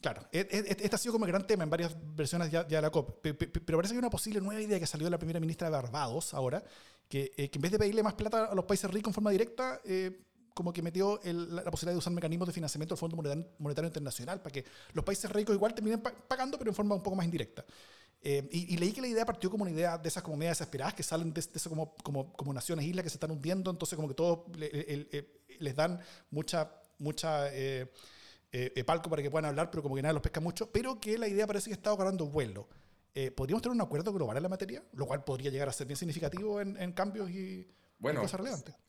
Claro, 0.03 0.27
e, 0.33 0.41
e, 0.41 0.59
e, 0.59 0.77
este 0.83 0.97
ha 0.97 0.99
sido 0.99 1.13
como 1.13 1.27
el 1.27 1.31
gran 1.31 1.47
tema 1.47 1.63
en 1.63 1.71
varias 1.71 1.97
versiones 2.17 2.51
ya, 2.51 2.65
de 2.65 2.83
la 2.83 2.91
COP, 2.91 3.21
pero 3.23 3.79
parece 3.79 3.95
que 3.95 3.99
hay 3.99 3.99
una 3.99 4.11
posible 4.11 4.41
nueva 4.41 4.61
idea 4.61 4.81
que 4.81 4.87
salió 4.87 5.07
de 5.07 5.13
la 5.13 5.19
primera 5.19 5.39
ministra 5.39 5.69
de 5.69 5.73
Barbados 5.77 6.35
ahora, 6.35 6.65
que, 7.09 7.31
que 7.31 7.51
en 7.55 7.63
vez 7.63 7.71
de 7.71 7.79
pedirle 7.79 8.03
más 8.03 8.15
plata 8.15 8.47
a 8.47 8.55
los 8.55 8.65
países 8.65 8.91
ricos 8.91 9.11
en 9.11 9.15
forma 9.15 9.31
directa, 9.31 9.81
eh, 9.85 10.25
como 10.55 10.73
que 10.73 10.83
metió 10.83 11.21
la, 11.25 11.65
posibilidad 11.71 11.95
de 11.95 11.99
usar 11.99 12.13
mecanismos 12.13 12.49
de 12.49 12.55
financiamiento 12.55 12.95
del 12.95 12.99
Fondo 12.99 13.17
Monetario, 13.17 13.87
Internacional 13.87 14.41
para 14.41 14.53
que 14.53 14.65
los 14.93 15.05
países 15.05 15.31
ricos 15.31 15.55
igual 15.55 15.75
terminen 15.75 16.01
pagando, 16.01 16.59
pero 16.59 16.71
en 16.71 16.75
forma 16.75 16.95
un 16.95 17.03
poco 17.03 17.17
más 17.17 17.25
indirecta. 17.25 17.65
Eh, 18.25 18.49
y, 18.53 18.77
leí 18.77 18.93
que 18.93 19.01
la 19.01 19.09
idea 19.09 19.27
partió 19.27 19.51
como 19.51 19.63
una 19.63 19.73
idea 19.73 19.99
de 19.99 20.09
esas 20.09 20.23
como 20.23 20.37
medias 20.37 20.57
desesperadas 20.57 20.95
que 20.95 21.03
salen 21.03 21.33
de, 21.33 21.41
eso 21.41 21.69
como, 21.69 21.97
como, 22.05 22.33
como, 22.35 22.53
naciones, 22.53 22.85
islas 22.85 23.03
que 23.03 23.11
se 23.11 23.17
están 23.17 23.33
hundiendo, 23.33 23.71
entonces 23.71 23.97
como 23.97 24.07
que 24.07 24.15
todos 24.15 24.41
les 24.57 25.75
dan 25.75 25.99
mucha, 26.31 26.71
mucha 26.99 27.53
eh, 27.53 27.91
eh, 28.53 28.85
palco 28.85 29.11
para 29.11 29.23
que 29.23 29.31
puedan 29.31 29.47
hablar, 29.47 29.71
pero 29.73 29.83
como 29.83 29.97
que 29.97 30.03
nada 30.03 30.13
los 30.13 30.23
pesca 30.23 30.41
mucho, 30.41 30.71
pero 30.71 31.01
que 31.01 31.19
la 31.19 31.27
idea 31.27 31.49
parece 31.49 31.71
que 31.71 31.75
está 31.75 31.91
agarrando 31.91 32.27
vuelo. 32.27 32.69
¿Podríamos 33.37 33.61
tener 33.61 33.75
un 33.75 33.81
acuerdo 33.83 34.11
global 34.11 34.39
en 34.39 34.43
la 34.43 34.49
materia? 34.49 34.83
Lo 34.93 35.05
cual 35.05 35.23
podría 35.23 35.51
llegar 35.51 35.69
a 35.69 35.73
ser 35.73 35.87
bien 35.87 35.99
significativo 35.99 36.63
en, 36.63 36.81
en 36.81 36.93
cambios 36.93 37.29
y, 37.29 37.69
bueno, 38.03 38.21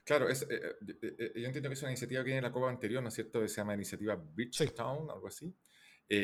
Claro, 0.04 0.28
es, 0.28 0.42
eh, 0.42 0.48
eh, 0.50 1.16
eh, 1.20 1.32
yo 1.36 1.46
entiendo 1.46 1.70
que 1.70 1.74
es 1.74 1.82
una 1.84 1.92
iniciativa 1.92 2.22
que 2.22 2.26
viene 2.26 2.42
de 2.42 2.48
la 2.48 2.52
COPA 2.52 2.72
anterior, 2.72 3.04
¿no 3.04 3.10
es 3.10 3.14
cierto? 3.14 3.42
Que 3.42 3.48
se 3.48 3.58
llama 3.58 3.76
iniciativa 3.76 4.16
Bridgetown, 4.16 5.12
algo 5.12 5.28
así. 5.28 5.56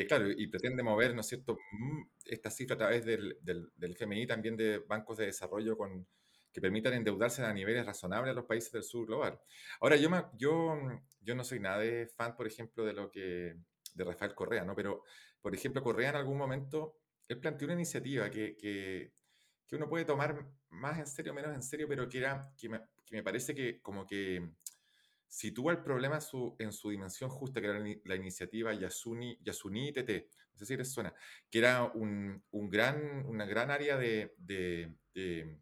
claro, 0.08 0.28
y 0.28 0.48
pretende 0.48 0.82
mover, 0.82 1.14
¿no 1.14 1.20
es 1.20 1.28
cierto?, 1.28 1.54
mm, 1.54 2.02
esta 2.24 2.50
cifra 2.50 2.74
a 2.74 2.78
través 2.78 3.04
del, 3.04 3.38
del, 3.42 3.70
del, 3.76 3.92
FMI, 3.92 4.26
también 4.26 4.56
de 4.56 4.78
bancos 4.78 5.18
de 5.18 5.26
desarrollo 5.26 5.76
con, 5.76 6.04
que 6.52 6.60
permitan 6.60 6.94
endeudarse 6.94 7.44
a 7.44 7.52
niveles 7.52 7.86
razonables 7.86 8.32
a 8.32 8.34
los 8.34 8.44
países 8.44 8.72
del 8.72 8.82
sur 8.82 9.06
global. 9.06 9.38
Ahora, 9.80 9.94
yo, 9.94 10.10
yo, 10.36 10.76
yo 11.20 11.34
no 11.36 11.44
soy 11.44 11.60
nada 11.60 11.78
de 11.78 12.08
fan, 12.08 12.34
por 12.34 12.48
ejemplo, 12.48 12.84
de 12.84 12.92
lo 12.92 13.08
que 13.08 13.54
de 13.94 14.04
Rafael 14.04 14.34
Correa, 14.34 14.64
¿no? 14.64 14.74
Pero, 14.74 15.04
por 15.40 15.54
ejemplo, 15.54 15.80
Correa 15.80 16.10
en 16.10 16.16
algún 16.16 16.38
momento, 16.38 16.96
él 17.28 17.38
planteó 17.38 17.66
una 17.66 17.74
iniciativa 17.74 18.28
que, 18.30 18.56
que 18.56 19.12
que 19.70 19.76
uno 19.76 19.88
puede 19.88 20.04
tomar 20.04 20.44
más 20.70 20.98
en 20.98 21.06
serio, 21.06 21.32
menos 21.32 21.54
en 21.54 21.62
serio, 21.62 21.86
pero 21.88 22.08
que, 22.08 22.18
era, 22.18 22.52
que, 22.58 22.68
me, 22.68 23.22
parece 23.22 23.54
que 23.54 23.80
como 23.80 24.04
que 24.04 24.50
sitúa 25.28 25.70
el 25.70 25.78
problema 25.78 26.20
su, 26.20 26.56
en 26.58 26.72
su 26.72 26.90
dimensión 26.90 27.30
justa, 27.30 27.60
que 27.60 27.68
era 27.68 27.78
la, 27.78 28.16
iniciativa 28.16 28.74
Yasuni, 28.74 29.38
Yasuni 29.40 29.92
TT, 29.92 30.26
no 30.52 30.58
sé 30.58 30.66
si 30.66 30.76
les 30.76 30.90
suena, 30.90 31.14
que 31.48 31.60
era 31.60 31.84
un, 31.84 32.42
un 32.50 32.68
gran, 32.68 33.24
una 33.26 33.46
gran 33.46 33.70
área 33.70 33.96
de, 33.96 34.34
de, 34.38 34.92
de, 35.14 35.56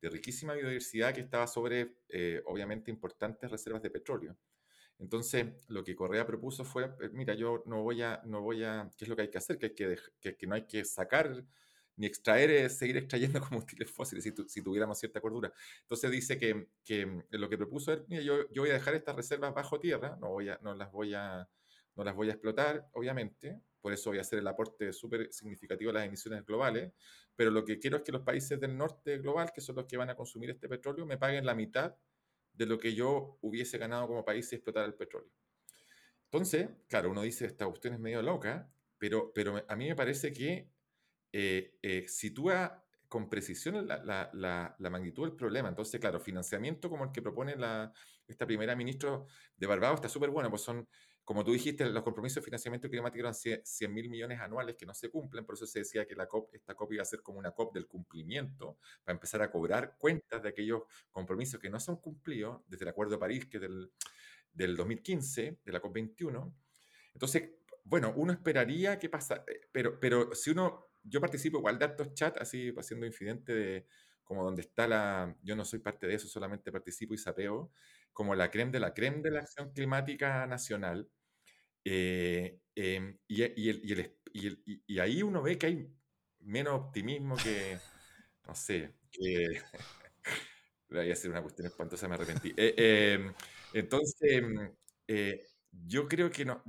riquísima 0.00 0.54
biodiversidad 0.54 1.12
que 1.12 1.20
estaba 1.20 1.46
sobre, 1.46 1.96
eh, 2.08 2.42
obviamente, 2.46 2.90
importantes 2.90 3.50
reservas 3.50 3.82
de 3.82 3.90
petróleo. 3.90 4.38
Entonces, 4.98 5.46
lo 5.68 5.84
que 5.84 5.94
Correa 5.94 6.26
propuso 6.26 6.64
fue, 6.64 6.90
mira, 7.12 7.34
yo 7.34 7.62
no 7.66 7.82
voy 7.82 8.00
a, 8.00 8.22
no 8.24 8.40
voy 8.40 8.64
a, 8.64 8.90
¿qué 8.96 9.04
es 9.04 9.08
lo 9.08 9.16
que 9.16 9.22
hay 9.22 9.30
que 9.30 9.38
hacer? 9.38 9.58
Que, 9.58 9.74
que, 9.74 9.98
que, 10.20 10.36
que 10.36 10.46
no 10.46 10.54
hay 10.54 10.66
que 10.66 10.84
sacar 10.84 11.44
ni 11.96 12.06
extraer 12.06 12.50
es 12.50 12.78
seguir 12.78 12.96
extrayendo 12.96 13.40
combustibles 13.48 13.90
fósiles 13.90 14.24
si, 14.24 14.62
tuviéramos 14.62 14.98
cierta 14.98 15.20
cordura. 15.20 15.52
Entonces 15.82 16.10
dice 16.10 16.38
que, 16.38 16.68
que 16.84 17.22
lo 17.30 17.48
que 17.48 17.56
propuso 17.56 17.92
es, 17.92 18.00
mira, 18.08 18.22
yo, 18.22 18.48
yo, 18.50 18.62
voy 18.62 18.70
a 18.70 18.74
dejar 18.74 18.94
estas 18.94 19.16
reservas 19.16 19.54
bajo 19.54 19.78
tierra, 19.78 20.16
no, 20.20 20.30
voy 20.30 20.48
a, 20.48 20.58
no, 20.62 20.74
las, 20.74 20.90
voy 20.90 21.14
a, 21.14 21.48
no 21.96 22.04
las 22.04 22.14
voy 22.14 22.28
a 22.28 22.32
explotar, 22.32 22.88
obviamente, 22.92 23.60
por 23.80 23.92
eso 23.92 24.10
voy 24.10 24.18
a 24.18 24.22
hacer 24.22 24.38
el 24.38 24.46
aporte 24.46 24.92
súper 24.92 25.32
significativo 25.32 25.90
a 25.90 25.94
las 25.94 26.06
emisiones 26.06 26.44
globales, 26.44 26.92
pero 27.36 27.50
lo 27.50 27.64
que 27.64 27.78
quiero 27.78 27.98
es 27.98 28.02
que 28.02 28.12
los 28.12 28.22
países 28.22 28.58
del 28.58 28.76
norte 28.76 29.18
global, 29.18 29.52
que 29.52 29.60
son 29.60 29.76
los 29.76 29.84
que 29.86 29.96
van 29.96 30.10
a 30.10 30.16
consumir 30.16 30.50
este 30.50 30.68
petróleo, 30.68 31.04
me 31.06 31.18
paguen 31.18 31.44
la 31.44 31.54
mitad 31.54 31.94
de 32.52 32.66
lo 32.66 32.78
que 32.78 32.94
yo 32.94 33.38
hubiese 33.42 33.78
ganado 33.78 34.06
como 34.06 34.24
país 34.24 34.48
si 34.48 34.54
explotara 34.54 34.86
el 34.86 34.94
petróleo. 34.94 35.30
Entonces, 36.26 36.68
claro, 36.88 37.10
uno 37.10 37.22
dice, 37.22 37.46
esta 37.46 37.66
cuestión 37.66 37.94
es 37.94 38.00
medio 38.00 38.22
loca, 38.22 38.72
pero, 38.98 39.32
pero 39.34 39.62
a 39.68 39.76
mí 39.76 39.88
me 39.88 39.94
parece 39.94 40.32
que 40.32 40.68
eh, 41.36 41.78
eh, 41.82 42.04
sitúa 42.06 42.80
con 43.08 43.28
precisión 43.28 43.88
la, 43.88 44.04
la, 44.04 44.76
la, 44.78 44.90
magnitud 44.90 45.24
del 45.24 45.34
problema. 45.34 45.68
Entonces, 45.68 46.00
claro, 46.00 46.20
financiamiento 46.20 46.88
como 46.88 47.02
el 47.02 47.10
que 47.10 47.22
propone 47.22 47.56
la, 47.56 47.92
esta 48.28 48.46
primera 48.46 48.76
ministra 48.76 49.20
de 49.56 49.66
Barbados 49.66 49.96
está 49.96 50.08
súper 50.08 50.30
bueno, 50.30 50.48
pues 50.48 50.62
son, 50.62 50.86
como 51.24 51.42
tú 51.42 51.50
dijiste, 51.50 51.86
los 51.86 52.04
compromisos 52.04 52.36
de 52.36 52.42
financiamiento 52.42 52.88
climático 52.88 53.18
eran 53.18 53.34
100 53.34 53.92
mil 53.92 54.08
millones 54.10 54.38
anuales 54.38 54.76
que 54.76 54.86
no 54.86 54.94
se 54.94 55.10
cumplen, 55.10 55.44
por 55.44 55.56
eso 55.56 55.66
se 55.66 55.80
decía 55.80 56.06
que 56.06 56.14
la 56.14 56.28
COP, 56.28 56.54
esta 56.54 56.76
COP 56.76 56.92
iba 56.92 57.02
a 57.02 57.04
ser 57.04 57.20
como 57.20 57.40
una 57.40 57.50
COP 57.50 57.74
del 57.74 57.88
cumplimiento, 57.88 58.78
para 59.02 59.16
empezar 59.16 59.42
a 59.42 59.50
cobrar 59.50 59.96
cuentas 59.98 60.40
de 60.40 60.50
aquellos 60.50 60.82
compromisos 61.10 61.58
que 61.58 61.68
no 61.68 61.80
son 61.80 61.96
cumplidos, 61.96 62.60
desde 62.68 62.84
el 62.84 62.90
Acuerdo 62.90 63.14
de 63.14 63.18
París, 63.18 63.46
que 63.46 63.56
es 63.56 63.62
del, 63.62 63.90
del 64.52 64.76
2015, 64.76 65.58
de 65.64 65.72
la 65.72 65.80
COP 65.80 65.94
21. 65.94 66.54
Entonces, 67.12 67.50
bueno, 67.82 68.12
uno 68.14 68.32
esperaría 68.32 69.00
que 69.00 69.08
pasa, 69.08 69.44
eh, 69.48 69.62
pero, 69.72 69.98
pero 69.98 70.32
si 70.32 70.50
uno 70.50 70.93
yo 71.04 71.20
participo 71.20 71.58
igual 71.58 71.78
de 71.78 71.86
estos 71.86 72.14
chats, 72.14 72.40
así 72.40 72.72
haciendo 72.76 73.06
infidente 73.06 73.54
de 73.54 73.86
como 74.24 74.42
donde 74.42 74.62
está 74.62 74.88
la, 74.88 75.36
yo 75.42 75.54
no 75.54 75.64
soy 75.64 75.80
parte 75.80 76.06
de 76.06 76.14
eso, 76.14 76.28
solamente 76.28 76.72
participo 76.72 77.14
y 77.14 77.18
sapeo, 77.18 77.70
como 78.12 78.34
la 78.34 78.50
creme 78.50 78.72
de 78.72 78.80
la 78.80 78.94
creme 78.94 79.20
de 79.20 79.30
la 79.30 79.40
acción 79.40 79.72
climática 79.72 80.46
nacional. 80.46 81.08
Y, 81.84 82.58
ahí 84.98 85.22
uno 85.22 85.42
ve 85.42 85.58
que 85.58 85.66
hay 85.66 85.88
menos 86.40 86.74
optimismo 86.74 87.36
que, 87.36 87.78
no 88.46 88.54
sé, 88.54 88.94
que... 89.10 89.60
Voy 90.88 91.10
a 91.10 91.12
hacer 91.12 91.30
una 91.30 91.42
cuestión 91.42 91.66
espantosa, 91.66 92.06
me 92.06 92.14
arrepentí. 92.14 92.52
Eh, 92.56 93.14
em, 93.14 93.34
entonces, 93.72 94.30
em, 94.30 94.70
eh, 95.08 95.44
yo 95.72 96.06
creo 96.06 96.30
que 96.30 96.44
no, 96.44 96.62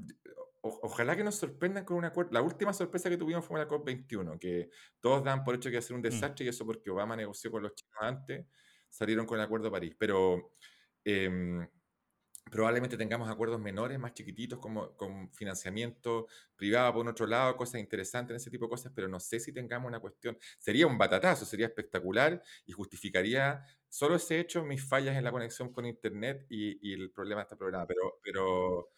ojalá 0.66 1.16
que 1.16 1.24
nos 1.24 1.36
sorprendan 1.36 1.86
con 1.86 1.98
un 1.98 2.06
acuerdo. 2.06 2.32
La 2.34 2.42
última 2.42 2.74
sorpresa 2.74 3.10
que 3.10 3.18
tuvimos 3.18 3.46
fue 3.46 3.60
la 3.60 3.68
COP21, 3.68 4.40
que 4.40 4.70
todos 5.00 5.24
dan 5.24 5.44
por 5.44 5.56
hecho 5.56 5.70
que 5.70 5.76
iba 5.76 5.80
a 5.80 5.82
ser 5.82 5.96
un 5.96 6.00
mm. 6.00 6.04
desastre 6.04 6.46
y 6.46 6.50
eso 6.50 6.66
porque 6.66 6.90
Obama 6.90 7.16
negoció 7.16 7.52
con 7.52 7.64
los 7.64 7.76
chinos 7.76 7.96
antes, 8.00 8.46
salieron 8.90 9.26
con 9.26 9.38
el 9.38 9.46
Acuerdo 9.46 9.66
de 9.66 9.72
París. 9.72 9.96
Pero 9.98 10.54
em, 11.04 11.68
probablemente 12.50 12.98
tengamos 12.98 13.30
acuerdos 13.30 13.60
menores, 13.60 14.00
más 14.00 14.14
chiquititos, 14.14 14.60
como 14.60 14.96
con 14.96 15.32
financiamiento 15.34 16.28
privado 16.56 16.94
por 16.94 17.08
otro 17.08 17.28
lado, 17.28 17.56
cosas 17.58 17.80
interesantes 17.82 18.32
en 18.32 18.38
ese 18.38 18.50
tipo 18.50 18.66
de 18.66 18.70
cosas, 18.70 18.92
pero 18.96 19.08
no 19.08 19.20
sé 19.20 19.40
si 19.40 19.52
tengamos 19.52 19.88
una 19.88 20.00
cuestión. 20.00 20.38
Sería 20.58 20.88
un 20.88 20.98
batatazo, 20.98 21.46
sería 21.46 21.68
espectacular 21.68 22.42
y 22.66 22.72
justificaría 22.72 23.64
solo 23.88 24.16
ese 24.16 24.40
hecho 24.40 24.64
mis 24.64 24.84
fallas 24.84 25.16
en 25.16 25.24
la 25.24 25.32
conexión 25.32 25.72
con 25.72 25.86
Internet 25.86 26.46
y, 26.50 26.90
y 26.90 26.94
el 26.94 27.12
problema 27.12 27.42
de 27.42 27.44
este 27.44 27.56
programa. 27.56 27.86
Pero, 27.86 28.20
pero 28.24 28.90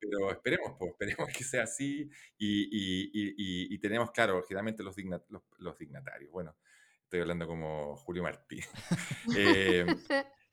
pero 0.00 0.30
esperemos, 0.30 0.76
pues, 0.78 0.92
esperemos 0.92 1.28
que 1.36 1.44
sea 1.44 1.64
así 1.64 2.10
y, 2.38 2.62
y, 2.70 3.74
y, 3.74 3.78
tenemos, 3.78 4.10
claro, 4.10 4.42
generalmente 4.42 4.82
los, 4.82 4.96
los, 5.58 5.78
dignatarios, 5.78 6.30
bueno, 6.30 6.56
estoy 7.04 7.20
hablando 7.20 7.46
como 7.46 7.96
Julio 7.96 8.22
Martí, 8.22 8.60
eh, 9.36 9.86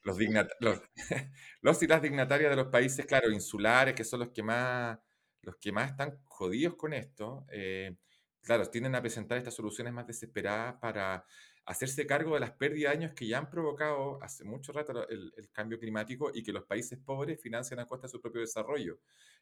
los, 0.04 0.18
los, 0.60 0.82
los, 1.62 1.84
y 1.84 1.88
las 1.88 2.02
dignatarias 2.02 2.50
de 2.50 2.56
los 2.56 2.68
países, 2.68 3.06
claro, 3.06 3.32
insulares, 3.32 3.96
que 3.96 4.04
son 4.04 4.20
los 4.20 4.30
que 4.30 4.44
más, 4.44 5.00
los 5.42 5.56
que 5.58 5.72
más 5.72 5.92
están 5.92 6.20
jodidos 6.26 6.76
con 6.76 6.94
esto, 6.94 7.46
eh, 7.52 7.96
claro, 8.42 8.66
tienden 8.70 8.96
a 8.96 9.02
presentar 9.02 9.38
estas 9.38 9.54
soluciones 9.54 9.94
más 9.94 10.08
desesperadas 10.08 10.76
para 10.82 11.26
hacerse 11.68 12.08
cargo 12.08 12.34
de 12.34 12.40
las 12.40 12.52
pérdidas 12.52 12.94
de 12.94 12.98
años 12.98 13.14
que 13.14 13.28
ya 13.28 13.40
han 13.40 13.50
provocado 13.50 14.24
hace 14.24 14.46
mucho 14.46 14.72
rato 14.72 15.08
el, 15.10 15.50
cambio 15.52 15.78
climático 15.78 16.32
y 16.34 16.42
que 16.42 16.54
los 16.54 16.64
países 16.64 16.98
pobres 16.98 17.42
financian 17.42 17.80
a 17.80 17.86
costa 17.86 18.08
de 18.08 18.12
su 18.12 18.22
propio 18.22 18.40
desarrollo, 18.40 19.00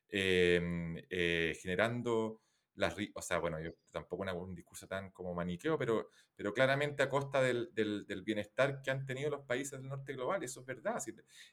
em, 0.09 0.97
eh, 1.09 1.55
generando 1.61 2.41
las... 2.73 2.95
O 3.13 3.21
sea, 3.21 3.37
bueno, 3.37 3.61
yo 3.61 3.75
tampoco 3.91 4.23
un 4.23 4.55
discurso 4.55 4.87
tan 4.87 5.11
como 5.11 5.35
maniqueo, 5.35 5.77
pero, 5.77 6.09
pero 6.35 6.51
claramente 6.51 7.03
a 7.03 7.09
costa 7.09 7.41
del, 7.43 7.69
del, 7.73 8.23
bienestar 8.23 8.81
que 8.81 8.89
han 8.89 9.05
tenido 9.05 9.29
los 9.29 9.41
países 9.41 9.79
del 9.79 9.87
norte 9.87 10.13
global, 10.13 10.43
eso 10.43 10.61
es 10.61 10.65
verdad. 10.65 10.97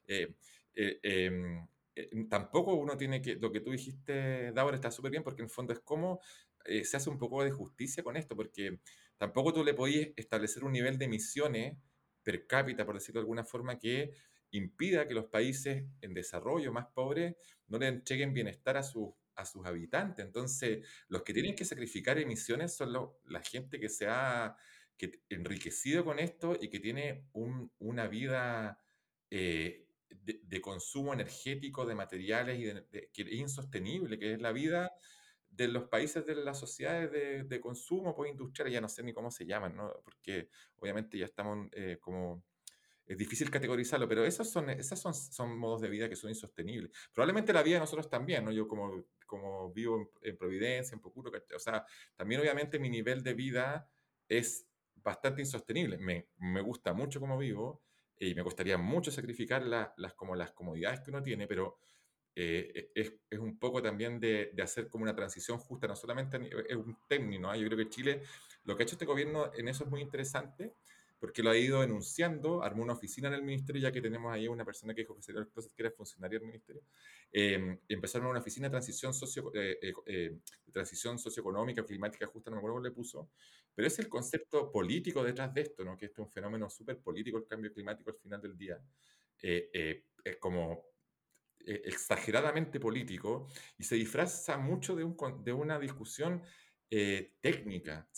Eh, 0.07 0.35
eh, 0.75 1.01
em, 1.03 2.29
tampoco 2.31 2.75
uno 2.75 2.97
tiene 2.97 3.21
que, 3.21 3.35
lo 3.35 3.53
que 3.53 3.61
tú 3.61 3.73
dijiste, 3.73 4.53
Daur, 4.53 4.75
está 4.75 4.91
súper 4.91 5.11
bien 5.11 5.23
porque 5.23 5.43
en 5.43 5.47
el 5.47 5.51
fondo 5.51 5.75
es 5.75 5.81
como 5.81 6.21
se 6.65 6.97
hace 6.97 7.11
un 7.11 7.19
poco 7.19 7.43
de 7.43 7.51
justicia 7.51 8.05
con 8.05 8.17
esto, 8.17 8.37
porque 8.37 8.79
tampoco 9.23 9.53
tú 9.53 9.63
le 9.63 9.73
podías 9.73 10.09
establecer 10.17 10.65
un 10.65 10.73
nivel 10.73 10.99
de 10.99 11.05
emisiones 11.05 11.79
per 12.25 12.45
cápita, 12.49 12.85
por 12.85 12.97
decirlo 12.97 13.21
de 13.21 13.23
alguna 13.23 13.45
forma, 13.45 13.79
que 13.79 14.11
impida 14.51 15.07
que 15.07 15.15
los 15.15 15.27
países 15.27 15.85
en 16.01 16.13
desarrollo 16.13 16.73
más 16.73 16.87
pobres 16.93 17.37
no 17.69 17.79
le 17.79 17.87
entreguen 17.87 18.35
bienestar 18.35 18.77
a, 18.77 18.83
sus 18.83 19.11
a 19.37 19.45
sus 19.45 19.65
habitantes. 19.65 20.27
Entonces, 20.27 20.85
los 21.07 21.23
que 21.23 21.33
tienen 21.33 21.55
que 21.55 21.65
sacrificar 21.65 22.19
emisiones 22.19 22.75
son 22.75 22.93
la 23.27 23.41
gente 23.43 23.79
que 23.79 23.89
se 23.89 24.09
ha 24.09 24.57
que, 24.97 25.23
enriquecido 25.29 26.05
con 26.05 26.19
esto 26.19 26.57
y 26.61 26.69
que 26.69 26.81
tiene 26.81 27.29
una 27.79 28.09
vida 28.09 28.83
eh, 29.31 29.87
de, 30.11 30.61
consumo 30.61 31.15
energético 31.15 31.87
de 31.87 31.95
materiales 31.95 32.83
que 32.91 33.23
es 33.23 33.33
insostenible, 33.35 34.19
que 34.19 34.33
es 34.33 34.43
la 34.43 34.51
vida 34.51 34.91
de 35.53 35.69
los 35.69 35.85
países 35.85 36.25
de 36.27 36.35
las 36.35 36.59
sociedades 36.59 37.13
de, 37.13 37.45
de 37.45 37.61
consumo 37.61 38.15
pues, 38.15 38.31
industriales, 38.31 38.73
ya 38.73 38.81
no 38.81 38.89
sé 38.89 39.03
ni 39.03 39.13
cómo 39.13 39.31
se 39.31 39.47
llaman, 39.47 39.77
¿no? 39.77 39.93
porque 40.03 40.49
obviamente 40.77 41.19
ya 41.19 41.27
estamos 41.27 41.69
eh, 41.73 41.99
como... 42.01 42.45
Es 43.05 43.19
difícil 43.19 43.51
categorizarlo, 43.51 44.09
pero 44.09 44.25
esos 44.25 44.49
son, 44.49 44.71
esas 44.71 44.99
son, 44.99 45.13
son 45.13 45.59
modos 45.59 45.81
de 45.83 45.91
vida 45.91 46.09
que 46.09 46.15
son 46.15 46.31
insostenibles. 46.31 46.93
Probablemente 47.13 47.53
la 47.53 47.63
vida 47.63 47.75
de 47.75 47.81
nosotros 47.81 48.09
también, 48.09 48.45
¿no? 48.45 48.53
Yo 48.53 48.69
como, 48.69 49.05
como 49.27 49.73
vivo 49.73 50.13
en, 50.23 50.37
Providencia, 50.37 50.95
en 50.95 51.01
Pocuro, 51.01 51.31
o 51.55 51.59
sea, 51.59 51.85
también 52.15 52.41
obviamente 52.41 52.79
mi 52.79 52.89
nivel 52.89 53.23
de 53.23 53.35
vida 53.35 53.91
es 54.29 54.69
bastante 54.95 55.43
insostenible. 55.43 55.99
Me, 55.99 56.29
me 56.39 56.63
gusta 56.63 56.95
mucho 56.95 57.19
como 57.19 57.37
vivo 57.37 57.83
y 58.19 58.35
me 58.35 58.43
gustaría 58.43 58.79
mucho 58.79 59.11
sacrificar 59.11 59.63
las, 59.63 60.15
como 60.15 60.37
las 60.37 60.53
comodidades 60.53 61.01
que 61.01 61.11
uno 61.11 61.23
tiene, 61.23 61.49
pero 61.49 61.79
eh, 62.35 62.91
es, 62.95 63.13
es, 63.29 63.39
un 63.39 63.59
poco 63.59 63.83
también 63.83 64.19
de, 64.19 64.51
de, 64.55 64.63
hacer 64.63 64.89
como 64.89 65.03
una 65.05 65.15
transición 65.15 65.59
justa, 65.59 65.87
no 65.87 65.97
solamente 65.97 66.39
es 66.69 66.77
un 66.77 66.97
término, 67.09 67.49
¿no? 67.49 67.57
yo 67.57 67.67
creo 67.67 67.79
que 67.79 67.89
Chile, 67.91 68.23
lo 68.65 68.77
que 68.77 68.83
ha 68.83 68.85
hecho 68.85 68.95
este 68.95 69.05
gobierno 69.05 69.51
en 69.55 69.69
eso 69.69 69.85
es 69.85 69.91
muy 69.91 70.01
interesante, 70.01 70.75
porque 71.23 71.41
lo 71.41 71.51
ha 71.51 71.57
ido 71.57 71.85
enunciando, 71.85 72.65
armó 72.65 72.83
una 72.83 72.95
oficina 72.95 73.29
en 73.29 73.35
el 73.35 73.45
ministerio, 73.45 73.81
ya 73.81 73.93
que 73.93 74.01
tenemos 74.01 74.33
ahí 74.33 74.49
una 74.49 74.65
persona 74.65 74.93
que 74.93 75.03
dijo 75.03 75.15
que, 75.15 75.33
que 75.33 75.83
era 75.83 75.93
funcionario 75.93 76.41
del 76.41 76.49
ministerio, 76.49 76.83
eh, 77.31 77.79
empezaron 77.89 78.27
una 78.27 78.41
oficina 78.41 78.67
de 78.67 78.73
transición, 78.73 79.15
socio, 79.15 79.53
eh, 79.55 79.79
eh, 79.81 79.93
eh 80.07 80.39
transición 80.73 81.21
socioeconómica, 81.21 81.87
climática 81.87 82.27
justa, 82.27 82.51
no 82.51 82.57
me 82.57 82.59
acuerdo 82.59 82.75
cómo 82.75 82.85
le 82.89 82.91
puso, 82.91 83.31
pero 83.73 83.87
es 83.87 83.97
el 84.01 84.09
concepto 84.09 84.73
político 84.73 85.23
detrás 85.23 85.55
de 85.55 85.61
esto, 85.61 85.85
¿no? 85.85 85.97
que 85.97 86.07
este 86.07 86.21
es 86.21 86.27
un 86.27 86.33
fenómeno 86.33 86.69
súper 86.69 86.99
político, 86.99 87.39
el 87.39 87.47
cambio 87.47 87.73
climático 87.73 88.11
al 88.11 88.17
final 88.17 88.43
del 88.43 88.59
día, 88.59 88.81
es 89.39 90.37
como 91.65 91.81
exageradamente 91.85 92.81
político 92.81 93.49
y 93.79 93.85
se 93.85 93.97
disfraza 93.97 94.59
mucho 94.59 94.97
de, 94.97 95.05
un, 95.05 95.17
de 95.45 95.53
una 95.53 95.79
discusión 95.79 96.43
técnica. 97.41 98.09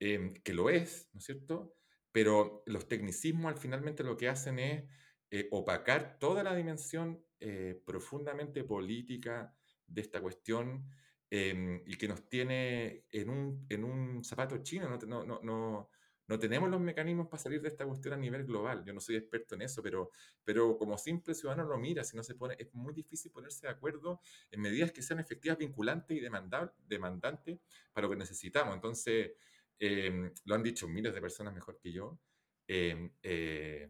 Em, 0.00 0.34
que 0.34 0.54
lo 0.54 0.70
es, 0.70 1.08
¿no 1.12 1.18
es 1.18 1.24
cierto? 1.24 1.74
Pero 2.12 2.62
los 2.66 2.86
tecnicismos 2.86 3.52
al 3.52 3.58
finalmente 3.58 4.04
lo 4.04 4.16
que 4.16 4.28
hacen 4.28 4.58
es 4.58 4.84
eh, 5.30 5.48
opacar 5.50 6.18
toda 6.18 6.42
la 6.42 6.54
dimensión 6.54 7.24
eh, 7.40 7.80
profundamente 7.84 8.64
política 8.64 9.54
de 9.86 10.00
esta 10.00 10.20
cuestión 10.20 10.88
em, 11.30 11.82
y 11.84 11.96
que 11.96 12.08
nos 12.08 12.28
tiene 12.28 13.06
en 13.10 13.28
un, 13.28 13.66
en 13.68 13.84
un 13.84 14.24
zapato 14.24 14.58
chino, 14.58 14.88
no, 14.88 15.24
no, 15.24 15.40
no, 15.42 15.90
no, 16.28 16.38
tenemos 16.38 16.70
los 16.70 16.80
mecanismos 16.80 17.26
para 17.26 17.42
salir 17.42 17.60
de 17.60 17.68
esta 17.68 17.84
cuestión 17.84 18.14
a 18.14 18.16
nivel 18.16 18.44
global. 18.44 18.84
Yo 18.84 18.92
no 18.92 19.00
soy 19.00 19.16
experto 19.16 19.54
en 19.54 19.62
eso, 19.62 19.82
pero, 19.82 20.10
pero 20.44 20.78
como 20.78 20.96
simple 20.96 21.34
ciudadano 21.34 21.68
lo 21.68 21.78
mira, 21.78 22.04
si 22.04 22.16
no 22.16 22.22
se 22.22 22.34
pone, 22.34 22.54
es 22.58 22.72
muy 22.74 22.94
difícil 22.94 23.32
ponerse 23.32 23.66
de 23.66 23.72
acuerdo 23.72 24.20
en 24.50 24.60
medidas 24.60 24.92
que 24.92 25.02
sean 25.02 25.20
efectivas, 25.20 25.58
vinculantes 25.58 26.16
y 26.16 26.20
demandantes 26.20 27.58
para 27.92 28.06
lo 28.06 28.12
que 28.12 28.18
necesitamos. 28.18 28.74
Entonces, 28.74 29.32
Em, 29.78 30.32
lo 30.44 30.54
han 30.54 30.62
dicho 30.62 30.88
miles 30.88 31.14
de 31.14 31.20
personas 31.20 31.54
mejor 31.54 31.78
que 31.78 31.92
yo. 31.92 32.18
Em, 32.66 33.10
eh, 33.22 33.88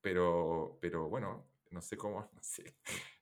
pero, 0.00 0.78
pero 0.80 1.08
bueno, 1.08 1.50
no 1.70 1.82
sé 1.82 1.96
cómo, 1.96 2.20
no 2.32 2.42
sé, 2.42 2.76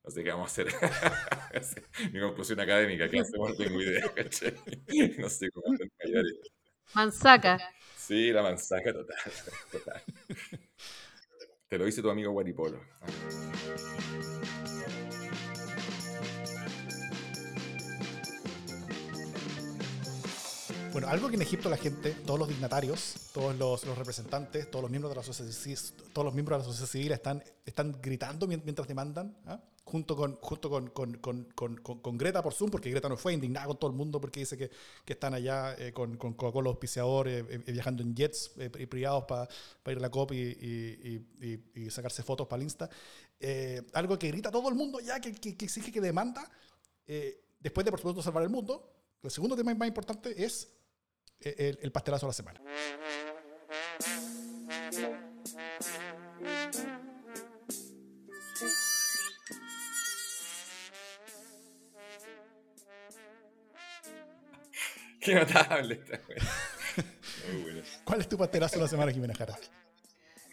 no 0.05 0.22
qué 0.22 0.31
vamos 0.31 0.59
a 0.59 0.62
hacer. 0.62 0.68
Mi 2.12 2.20
conclusión 2.20 2.61
académica, 2.61 3.09
que? 3.09 3.18
No 3.18 3.55
tengo 3.55 3.81
idea, 3.81 4.12
No 5.18 5.29
sé 5.29 5.51
cómo 5.51 5.77
Manzaca. 6.94 7.59
Sí, 7.96 8.33
la 8.33 8.42
manzaca 8.42 8.92
total, 8.92 9.16
total. 9.72 10.03
Te 11.68 11.79
lo 11.79 11.85
dice 11.85 12.01
tu 12.01 12.09
amigo 12.09 12.33
Guaripolo. 12.33 12.81
Bueno, 20.98 21.12
algo 21.12 21.28
que 21.28 21.37
en 21.37 21.42
Egipto 21.42 21.70
la 21.70 21.76
gente, 21.76 22.11
todos 22.26 22.40
los 22.40 22.48
dignatarios, 22.48 23.30
todos 23.32 23.56
los, 23.56 23.96
representantes, 23.96 24.68
todos 24.68 24.82
los 24.82 24.90
miembros 24.90 25.12
de 25.12 25.16
la 25.18 25.22
sociedad 25.22 25.52
civil, 25.52 25.78
todos 26.12 26.24
los 26.24 26.34
miembros 26.34 26.58
de 26.58 26.66
la 26.66 26.72
sociedad 26.72 26.90
civil 26.90 27.12
están, 27.12 27.44
están 27.64 28.00
gritando 28.02 28.48
mientras 28.48 28.88
demandan, 28.88 29.37
¿ah? 29.46 29.61
junto, 29.84 30.16
con, 30.16 30.34
junto 30.40 30.68
con, 30.68 30.88
con, 30.88 32.18
Greta 32.18 32.42
por 32.42 32.52
Zoom, 32.52 32.72
porque 32.72 32.90
Greta 32.90 33.08
no 33.08 33.16
fue 33.16 33.32
indignada 33.32 33.68
con 33.68 33.76
todo 33.76 33.92
el 33.92 33.96
mundo 33.96 34.20
porque 34.20 34.40
dice 34.40 34.58
que, 34.58 34.72
que 35.04 35.12
están 35.12 35.34
allá 35.34 35.76
eh, 35.78 35.92
con, 35.92 36.16
con 36.16 36.32
Coca-Cola 36.32 36.70
auspiciadores, 36.70 37.44
eh, 37.44 37.62
eh, 37.64 37.70
viajando 37.70 38.02
en 38.02 38.16
jets 38.16 38.50
privados 38.90 39.22
para 39.26 39.46
ir 39.92 39.98
a 39.98 40.00
la 40.00 40.11
COP 40.11 40.32
y, 40.32 41.24
y, 41.76 41.90
sacarse 41.90 42.24
fotos 42.24 42.48
para 42.48 42.61
el 42.61 42.64
Insta. 42.64 42.90
algo 43.92 44.18
que 44.18 44.26
grita 44.26 44.50
todo 44.50 44.68
el 44.68 44.74
mundo 44.74 44.98
ya, 44.98 45.20
que, 45.20 45.32
que, 45.32 45.64
exige 45.64 45.92
que 45.92 46.00
demanda, 46.00 46.50
después 47.61 47.84
de 47.84 47.92
por 47.92 48.00
supuesto 48.00 48.20
salvar 48.20 48.42
el 48.42 48.50
mundo. 48.50 48.96
El 49.22 49.30
segundo 49.30 49.56
tema 49.56 49.74
más 49.74 49.88
importante 49.88 50.44
es 50.44 50.78
el, 51.40 51.79
el 51.81 51.92
pastelazo 51.92 52.27
de 52.27 52.31
la 52.31 52.35
semana. 52.35 52.61
Qué 65.20 65.35
notable 65.35 66.01
¿Cuál 68.05 68.20
es 68.20 68.29
tu 68.29 68.38
pastelazo 68.38 68.77
de 68.77 68.83
la 68.83 68.88
semana, 68.88 69.12
Jimena 69.12 69.35
Jara? 69.35 69.59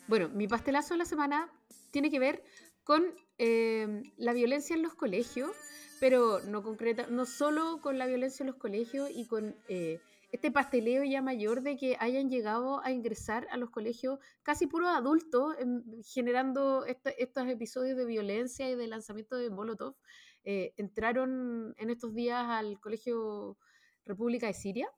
Bueno, 0.07 0.29
mi 0.29 0.47
pastelazo 0.47 0.93
de 0.93 0.99
la 0.99 1.05
semana 1.05 1.49
tiene 1.91 2.11
que 2.11 2.19
ver 2.19 2.43
con 2.83 3.03
eh, 3.37 4.03
la 4.17 4.33
violencia 4.33 4.75
en 4.75 4.81
los 4.81 4.93
colegios, 4.93 5.51
pero 5.99 6.41
no 6.41 6.61
concreta, 6.61 7.07
no 7.09 7.25
solo 7.25 7.79
con 7.81 7.97
la 7.97 8.05
violencia 8.05 8.43
en 8.43 8.47
los 8.47 8.57
colegios 8.57 9.09
y 9.13 9.27
con 9.27 9.55
eh, 9.67 9.99
este 10.35 10.51
pasteleo 10.51 11.05
ya 11.05 11.21
mayor 11.21 11.61
de 11.61 11.77
que 11.77 11.95
hayan 11.97 12.29
llegado 12.29 12.83
a 12.83 12.91
ingresar 12.91 13.47
a 13.51 13.57
los 13.57 13.69
colegios 13.69 14.19
casi 14.43 14.67
puros 14.67 14.89
adultos, 14.89 15.55
em, 15.59 15.81
generando 16.03 16.85
estos 16.85 17.47
episodios 17.47 17.95
de 17.97 18.05
violencia 18.05 18.69
y 18.69 18.75
de 18.75 18.87
lanzamiento 18.87 19.37
de 19.37 19.49
Molotov. 19.49 19.95
Eh, 20.43 20.73
entraron 20.75 21.73
en 21.77 21.89
estos 21.89 22.13
días 22.13 22.45
al 22.47 22.81
Colegio 22.81 23.57
República 24.05 24.47
de 24.47 24.53
Siria 24.53 24.89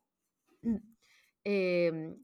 em, 1.44 2.18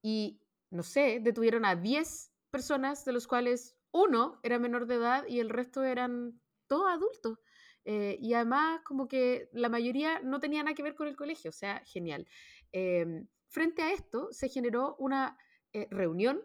y, 0.00 0.40
no 0.70 0.84
sé, 0.84 1.18
detuvieron 1.20 1.64
a 1.64 1.74
10 1.74 2.32
personas, 2.50 3.04
de 3.04 3.12
los 3.12 3.26
cuales 3.26 3.76
uno 3.90 4.38
era 4.44 4.60
menor 4.60 4.86
de 4.86 4.94
edad 4.94 5.26
y 5.26 5.40
el 5.40 5.50
resto 5.50 5.82
eran 5.82 6.40
todos 6.68 6.88
adultos. 6.92 7.38
Eh, 7.84 8.16
y 8.20 8.34
además, 8.34 8.80
como 8.84 9.08
que 9.08 9.48
la 9.52 9.68
mayoría 9.68 10.20
no 10.20 10.40
tenía 10.40 10.62
nada 10.62 10.74
que 10.74 10.82
ver 10.82 10.94
con 10.94 11.08
el 11.08 11.16
colegio, 11.16 11.50
o 11.50 11.52
sea, 11.52 11.82
genial. 11.84 12.26
Em, 12.72 13.26
frente 13.48 13.82
a 13.82 13.92
esto, 13.92 14.28
se 14.32 14.48
generó 14.48 14.96
una 14.98 15.36
eh, 15.72 15.88
reunión 15.90 16.42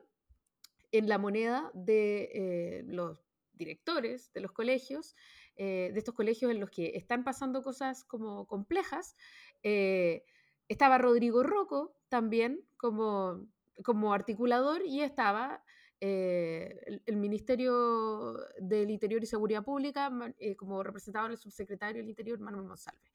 en 0.92 1.08
la 1.10 1.18
moneda 1.18 1.70
de 1.74 2.30
eh, 2.34 2.84
los 2.88 3.24
directores 3.54 4.32
de 4.34 4.42
los 4.42 4.52
colegios, 4.52 5.16
de 5.58 5.92
estos 5.96 6.14
colegios 6.14 6.52
en 6.52 6.60
los 6.60 6.70
que 6.70 6.92
están 6.96 7.24
pasando 7.24 7.64
cosas 7.64 8.04
como 8.04 8.46
complejas. 8.46 9.16
estaba 9.64 11.00
Rodrigo 11.00 11.42
Rocco 11.42 11.98
también 12.10 12.64
como, 12.78 13.48
como 13.84 14.14
articulador 14.14 14.84
y 14.86 15.02
estaba 15.02 15.64
eh, 16.00 17.02
el, 17.06 17.18
Ministerio 17.18 18.38
del 18.60 18.92
Interior 18.92 19.24
y 19.24 19.26
Seguridad 19.26 19.64
Pública, 19.64 20.12
eh, 20.38 20.56
como 20.56 20.84
representaba 20.84 21.28
el 21.28 21.38
subsecretario 21.38 22.02
del 22.02 22.10
Interior, 22.10 22.40
Manuel 22.40 22.66
Monsalve. 22.66 23.12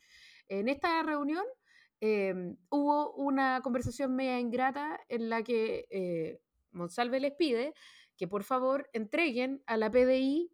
En 0.48 0.68
esta 0.68 1.02
reunión 1.04 1.44
em, 2.00 2.56
hubo 2.70 3.12
una 3.14 3.60
conversación 3.62 4.16
media 4.16 4.40
ingrata 4.40 4.98
en 5.08 5.28
la 5.28 5.44
que 5.44 5.86
eh, 5.90 6.40
Monsalve 6.72 7.20
les 7.20 7.34
pide 7.34 7.72
que 8.16 8.26
por 8.26 8.42
favor 8.42 8.90
entreguen 8.92 9.62
a 9.66 9.76
la 9.76 9.90
PDI 9.90 10.50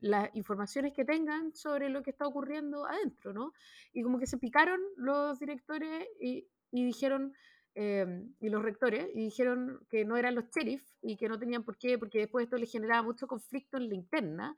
las 0.00 0.30
informaciones 0.34 0.92
que 0.92 1.04
tengan 1.04 1.52
sobre 1.52 1.88
lo 1.88 2.04
que 2.04 2.10
está 2.10 2.28
ocurriendo 2.28 2.86
adentro, 2.86 3.32
¿no? 3.32 3.52
Y 3.92 4.04
como 4.04 4.20
que 4.20 4.26
se 4.26 4.38
picaron 4.38 4.80
los 4.96 5.40
directores 5.40 6.06
y, 6.20 6.46
y 6.70 6.84
dijeron, 6.84 7.34
Em, 7.74 8.34
y 8.38 8.50
los 8.50 8.62
rectores 8.62 9.08
y 9.14 9.24
dijeron 9.24 9.80
que 9.88 10.04
no 10.04 10.18
eran 10.18 10.34
los 10.34 10.44
sheriff 10.50 10.84
y 11.00 11.16
que 11.16 11.28
no 11.28 11.38
tenían 11.38 11.64
por 11.64 11.78
qué, 11.78 11.98
porque 11.98 12.18
después 12.18 12.44
esto 12.44 12.58
les 12.58 12.70
generaba 12.70 13.02
mucho 13.02 13.26
conflicto 13.26 13.78
en 13.78 13.88
la 13.88 13.94
interna, 13.94 14.54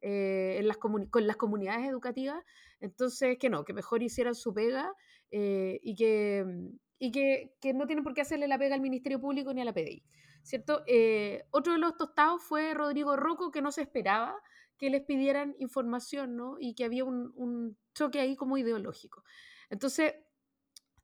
eh, 0.00 0.56
en 0.58 0.66
las 0.66 0.76
con 0.78 1.26
las 1.26 1.36
comunidades 1.36 1.88
educativas, 1.88 2.42
entonces 2.80 3.38
que 3.38 3.50
no, 3.50 3.64
que 3.64 3.72
mejor 3.72 4.02
hicieran 4.02 4.34
su 4.34 4.52
pega 4.52 4.92
eh, 5.30 5.78
y, 5.82 5.94
que, 5.94 6.44
y 6.98 7.12
que, 7.12 7.54
que, 7.60 7.72
no 7.72 7.86
tienen 7.86 8.02
por 8.02 8.14
qué 8.14 8.22
hacerle 8.22 8.48
la 8.48 8.58
pega 8.58 8.74
al 8.74 8.80
Ministerio 8.80 9.20
Público 9.20 9.54
ni 9.54 9.60
a 9.60 9.64
la 9.64 9.72
PDI. 9.72 10.02
¿cierto? 10.42 10.82
Eh, 10.86 11.44
otro 11.50 11.72
de 11.72 11.78
los 11.78 11.96
tostados 11.96 12.42
fue 12.42 12.74
Rodrigo 12.74 13.16
Rocco, 13.16 13.50
que 13.50 13.62
no 13.62 13.72
se 13.72 13.82
esperaba 13.82 14.34
que 14.78 14.90
les 14.90 15.02
pidieran 15.02 15.54
información 15.58 16.36
¿no? 16.36 16.56
y 16.58 16.74
que 16.74 16.84
había 16.84 17.04
un, 17.04 17.32
un 17.36 17.76
choque 17.94 18.20
ahí 18.20 18.36
como 18.36 18.58
ideológico. 18.58 19.24
Entonces, 19.70 20.14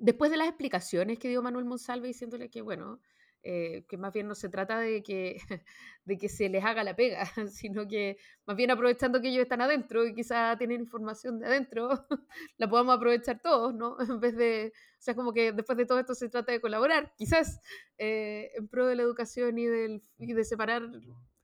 después 0.02 0.30
de 0.30 0.36
las 0.36 0.48
explicaciones 0.48 1.18
que 1.18 1.28
dio 1.28 1.42
Manuel 1.42 1.64
Monsalve 1.64 2.08
diciéndole 2.08 2.50
que, 2.50 2.60
bueno, 2.60 3.00
eh, 3.44 3.84
que 3.88 3.96
más 3.96 4.12
bien 4.12 4.28
no 4.28 4.34
se 4.34 4.48
trata 4.48 4.78
de 4.78 5.02
que, 5.02 5.36
de 6.04 6.18
que 6.18 6.28
se 6.28 6.48
les 6.48 6.64
haga 6.64 6.84
la 6.84 6.94
pega, 6.94 7.24
sino 7.50 7.86
que 7.86 8.16
más 8.44 8.56
bien 8.56 8.70
aprovechando 8.70 9.20
que 9.20 9.28
ellos 9.28 9.42
están 9.42 9.60
adentro 9.60 10.04
y 10.04 10.14
quizá 10.14 10.56
tienen 10.58 10.80
información 10.80 11.38
de 11.38 11.46
adentro, 11.46 12.06
la 12.58 12.68
podamos 12.68 12.96
aprovechar 12.96 13.40
todos, 13.40 13.74
¿no? 13.74 13.96
En 14.00 14.20
vez 14.20 14.36
de, 14.36 14.72
o 14.74 15.02
sea, 15.02 15.14
como 15.14 15.32
que 15.32 15.52
después 15.52 15.78
de 15.78 15.86
todo 15.86 16.00
esto 16.00 16.14
se 16.14 16.28
trata 16.28 16.52
de 16.52 16.60
colaborar, 16.60 17.14
quizás, 17.16 17.60
eh, 17.98 18.50
en 18.56 18.68
pro 18.68 18.86
de 18.86 18.96
la 18.96 19.02
educación 19.02 19.58
y, 19.58 19.66
del, 19.66 20.02
y 20.18 20.32
de 20.32 20.44
separar 20.44 20.82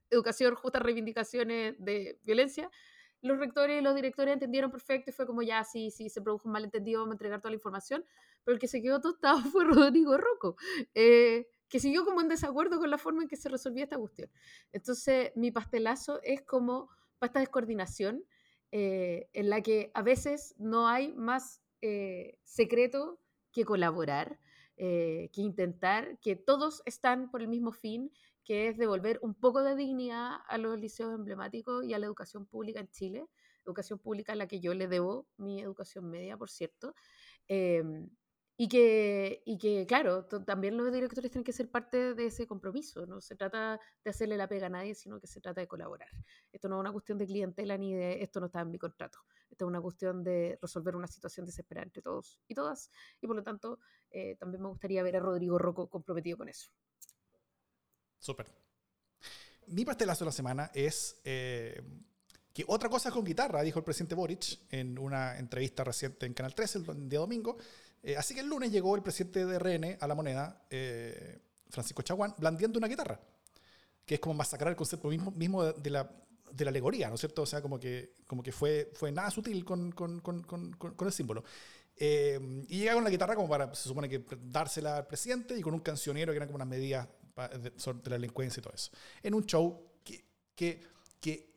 educación, 0.09 0.55
justas 0.55 0.81
reivindicaciones 0.81 1.75
de 1.79 2.19
violencia. 2.23 2.69
Los 3.21 3.37
rectores 3.37 3.79
y 3.79 3.83
los 3.83 3.95
directores 3.95 4.33
entendieron 4.33 4.71
perfecto 4.71 5.09
y 5.09 5.13
fue 5.13 5.25
como 5.25 5.41
ya, 5.41 5.63
sí, 5.63 5.91
sí, 5.91 6.09
se 6.09 6.21
produjo 6.21 6.47
un 6.47 6.53
malentendido, 6.53 7.01
vamos 7.01 7.13
a 7.13 7.15
entregar 7.15 7.41
toda 7.41 7.51
la 7.51 7.57
información, 7.57 8.05
pero 8.43 8.53
el 8.53 8.59
que 8.59 8.67
se 8.67 8.81
quedó 8.81 9.01
tostado 9.01 9.39
fue 9.51 9.65
Rodrigo 9.65 10.17
Rocco, 10.17 10.55
eh, 10.93 11.47
que 11.67 11.79
siguió 11.79 12.05
como 12.05 12.21
en 12.21 12.29
desacuerdo 12.29 12.79
con 12.79 12.89
la 12.89 12.97
forma 12.97 13.23
en 13.23 13.27
que 13.27 13.35
se 13.35 13.49
resolvía 13.49 13.83
esta 13.83 13.97
cuestión. 13.97 14.29
Entonces, 14.71 15.31
mi 15.35 15.51
pastelazo 15.51 16.19
es 16.23 16.41
como 16.41 16.89
esta 17.21 17.39
descoordinación 17.39 18.23
eh, 18.71 19.29
en 19.33 19.49
la 19.49 19.61
que 19.61 19.91
a 19.93 20.01
veces 20.01 20.55
no 20.57 20.87
hay 20.87 21.13
más 21.13 21.61
eh, 21.81 22.39
secreto 22.43 23.19
que 23.51 23.65
colaborar, 23.65 24.39
que 24.77 25.29
intentar, 25.35 26.17
que 26.19 26.37
todos 26.37 26.83
están 26.85 27.29
por 27.29 27.41
el 27.41 27.49
mismo 27.49 27.73
fin 27.73 28.13
que 28.43 28.69
es 28.69 28.77
devolver 28.77 29.19
un 29.21 29.35
poco 29.35 29.63
de 29.63 29.75
dignidad 29.75 30.37
a 30.47 30.57
los 30.57 30.79
liceos 30.79 31.13
emblemáticos 31.13 31.85
y 31.85 31.93
a 31.93 31.99
la 31.99 32.05
educación 32.05 32.45
pública 32.45 32.79
en 32.79 32.89
Chile, 32.89 33.27
educación 33.65 33.99
pública 33.99 34.33
a 34.33 34.35
la 34.35 34.47
que 34.47 34.59
yo 34.59 34.73
le 34.73 34.87
debo 34.87 35.27
mi 35.37 35.61
educación 35.61 36.09
media, 36.09 36.37
por 36.37 36.49
cierto. 36.49 36.95
Em, 37.47 38.09
y 38.61 38.67
que, 38.67 39.41
y 39.45 39.57
que, 39.57 39.85
claro, 39.87 40.25
también 40.25 40.75
los 40.75 40.91
directores 40.91 41.31
tienen 41.31 41.45
que 41.45 41.53
ser 41.53 41.71
parte 41.71 42.13
de 42.13 42.25
ese 42.25 42.45
compromiso. 42.45 43.05
No 43.05 43.21
se 43.21 43.37
trata 43.37 43.79
de 44.03 44.09
hacerle 44.09 44.35
la 44.35 44.49
pega 44.49 44.67
a 44.67 44.69
nadie, 44.69 44.95
sino 44.95 45.17
que 45.21 45.27
se 45.27 45.39
trata 45.39 45.61
de 45.61 45.67
colaborar. 45.69 46.09
Esto 46.51 46.67
no 46.67 46.75
es 46.75 46.81
una 46.81 46.91
cuestión 46.91 47.17
de 47.17 47.25
clientela 47.25 47.77
ni 47.77 47.93
de 47.93 48.21
esto 48.21 48.41
no 48.41 48.47
está 48.47 48.59
en 48.59 48.71
mi 48.71 48.77
contrato. 48.77 49.19
Esto 49.49 49.63
es 49.63 49.69
una 49.69 49.79
cuestión 49.79 50.25
de 50.25 50.59
resolver 50.61 50.97
una 50.97 51.07
situación 51.07 51.45
desesperada 51.45 51.85
entre 51.85 52.01
todos 52.01 52.41
y 52.49 52.53
todas. 52.53 52.91
Y 53.21 53.27
por 53.27 53.37
lo 53.37 53.43
tanto, 53.43 53.79
eh, 54.11 54.35
también 54.35 54.61
me 54.61 54.67
gustaría 54.67 55.03
ver 55.03 55.15
a 55.15 55.19
Rodrigo 55.21 55.57
Rocco 55.57 55.89
comprometido 55.89 56.37
con 56.37 56.49
eso. 56.49 56.69
Súper. 58.19 58.47
Mi 59.67 59.85
pastelazo 59.85 60.25
de 60.25 60.29
la 60.29 60.31
semana 60.31 60.71
es 60.73 61.17
eh, 61.23 61.81
que 62.51 62.65
otra 62.67 62.89
cosa 62.89 63.11
con 63.11 63.23
guitarra, 63.23 63.61
dijo 63.61 63.79
el 63.79 63.85
presidente 63.85 64.15
Boric 64.15 64.59
en 64.71 64.97
una 64.97 65.37
entrevista 65.37 65.83
reciente 65.83 66.25
en 66.25 66.33
Canal 66.33 66.55
13 66.55 66.79
el 66.79 67.09
día 67.09 67.19
domingo. 67.19 67.57
Eh, 68.01 68.17
así 68.17 68.33
que 68.33 68.39
el 68.39 68.47
lunes 68.47 68.71
llegó 68.71 68.95
el 68.95 69.03
presidente 69.03 69.45
de 69.45 69.59
RN 69.59 69.97
a 69.99 70.07
la 70.07 70.15
moneda, 70.15 70.65
eh, 70.69 71.39
Francisco 71.69 72.01
Chaguán, 72.01 72.33
blandiendo 72.37 72.79
una 72.79 72.87
guitarra, 72.87 73.19
que 74.05 74.15
es 74.15 74.19
como 74.19 74.33
masacrar 74.33 74.71
el 74.71 74.75
concepto 74.75 75.07
mismo, 75.09 75.31
mismo 75.31 75.63
de, 75.63 75.89
la, 75.89 76.09
de, 76.51 76.65
la, 76.65 76.71
alegoría, 76.71 77.09
¿no 77.09 77.15
es 77.15 77.19
cierto? 77.19 77.43
O 77.43 77.45
sea, 77.45 77.61
como 77.61 77.79
que, 77.79 78.15
como 78.25 78.41
que 78.41 78.51
fue, 78.51 78.91
fue 78.95 79.11
nada 79.11 79.29
sutil 79.29 79.63
con, 79.63 79.91
con, 79.91 80.19
con, 80.21 80.41
con 80.41 81.07
el 81.07 81.13
símbolo. 81.13 81.43
y 81.95 82.79
llega 82.79 82.95
con 82.95 83.03
la 83.03 83.09
guitarra 83.11 83.35
como 83.35 83.47
para, 83.47 83.75
se 83.75 83.87
supone 83.87 84.09
que 84.09 84.25
dársela 84.41 84.97
al 84.97 85.05
presidente 85.05 85.55
y 85.55 85.61
con 85.61 85.75
un 85.75 85.81
cancionero 85.81 86.31
que 86.31 86.37
eran 86.37 86.47
como 86.47 86.55
unas 86.55 86.67
medidas 86.67 87.07
de, 87.47 87.71
la 88.09 88.15
delincuencia 88.15 88.59
y 88.59 88.63
todo 88.63 88.73
eso. 88.73 88.91
En 89.23 89.33
un 89.33 89.45
show 89.45 89.91
que, 90.03 90.25
que, 90.55 90.83
que, 91.19 91.53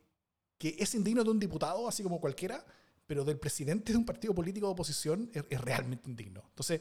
que, 0.58 0.76
es 0.78 0.94
indigno 0.94 1.24
de 1.24 1.30
un 1.30 1.38
diputado, 1.38 1.88
así 1.88 2.02
como 2.02 2.20
cualquiera, 2.20 2.64
pero 3.06 3.24
del 3.24 3.38
presidente 3.38 3.92
de 3.92 3.98
un 3.98 4.06
partido 4.06 4.34
político 4.34 4.66
de 4.66 4.72
oposición 4.72 5.30
es, 5.32 5.60
realmente 5.60 6.08
indigno. 6.08 6.42
Entonces, 6.48 6.80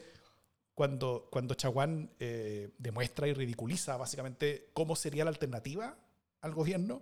cuando, 0.73 1.27
cuando 1.31 1.55
Chaguán 1.55 2.11
eh, 2.19 2.69
demuestra 2.77 3.27
y 3.27 3.33
ridiculiza 3.33 3.97
básicamente 3.97 4.69
cómo 4.73 4.95
sería 4.95 5.25
la 5.25 5.29
alternativa 5.29 5.97
al 6.41 6.53
gobierno, 6.53 7.01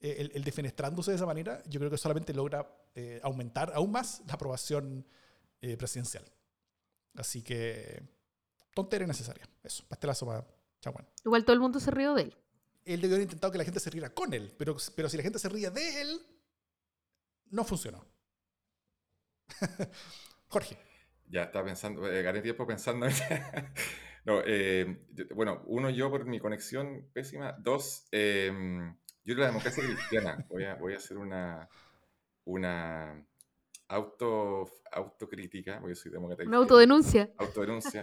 eh, 0.00 0.16
el, 0.18 0.32
el, 0.34 0.44
defenestrándose 0.44 1.10
de 1.10 1.16
esa 1.16 1.26
manera, 1.26 1.62
yo 1.68 1.78
creo 1.80 1.90
que 1.90 1.98
solamente 1.98 2.32
logra 2.32 2.66
eh, 2.94 3.20
aumentar 3.22 3.72
aún 3.74 3.92
más 3.92 4.22
la 4.26 4.34
aprobación 4.34 5.06
presidencial. 5.78 6.24
Así 7.14 7.40
que, 7.40 8.02
tontería 8.74 9.06
necesaria. 9.06 9.48
Eso, 9.62 9.84
pastelazo 9.86 10.26
para 10.26 10.44
Igual 11.24 11.44
todo 11.44 11.54
el 11.54 11.60
mundo 11.60 11.80
se 11.80 11.90
rió 11.90 12.14
de 12.14 12.22
él. 12.22 12.36
Él 12.84 13.00
debió 13.00 13.16
haber 13.16 13.26
intentado 13.26 13.52
que 13.52 13.58
la 13.58 13.64
gente 13.64 13.80
se 13.80 13.90
riera 13.90 14.10
con 14.12 14.34
él, 14.34 14.52
pero, 14.58 14.76
pero 14.96 15.08
si 15.08 15.16
la 15.16 15.22
gente 15.22 15.38
se 15.38 15.48
ríe 15.48 15.70
de 15.70 16.00
él, 16.00 16.20
no 17.50 17.64
funcionó. 17.64 18.04
Jorge. 20.48 20.76
Ya 21.26 21.44
estaba 21.44 21.64
pensando, 21.64 22.10
eh, 22.10 22.22
gané 22.22 22.42
tiempo 22.42 22.66
pensando. 22.66 23.06
no, 24.24 24.42
eh, 24.44 25.06
bueno, 25.34 25.62
uno, 25.66 25.90
yo 25.90 26.10
por 26.10 26.26
mi 26.26 26.40
conexión 26.40 27.08
pésima. 27.12 27.52
Dos, 27.52 28.08
em, 28.10 28.96
yo 29.24 29.34
la 29.36 29.46
democracia 29.46 29.84
cristiana. 29.84 30.44
Voy 30.48 30.64
a, 30.64 30.74
voy 30.74 30.94
a 30.94 30.96
hacer 30.96 31.16
una, 31.16 31.68
una 32.44 33.24
auto, 33.88 34.68
autocrítica, 34.90 35.78
porque 35.80 35.94
soy 35.94 36.10
demócrata. 36.10 36.42
Una 36.44 36.58
autodenuncia. 36.58 37.30
Autodenuncia. 37.38 38.02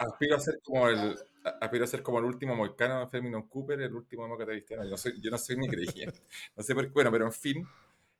Aspiro 0.00 0.36
a 0.36 0.40
ser 0.40 0.60
como 0.62 0.88
el, 0.88 1.18
aspiro 1.60 1.84
a 1.84 1.86
ser 1.86 2.02
como 2.02 2.18
el 2.18 2.24
último 2.24 2.54
moicano 2.54 3.00
de 3.00 3.06
Fermin 3.06 3.42
Cooper, 3.42 3.80
el 3.80 3.94
último 3.94 4.22
demócrata 4.22 4.52
cristiano. 4.52 4.84
Yo, 4.84 4.96
soy, 4.96 5.20
yo 5.20 5.30
no 5.30 5.38
soy 5.38 5.56
ni 5.56 5.68
creyente. 5.68 6.20
No 6.56 6.62
sé 6.62 6.74
por 6.74 6.86
qué, 6.86 6.92
bueno, 6.92 7.10
pero 7.10 7.26
en 7.26 7.32
fin, 7.32 7.66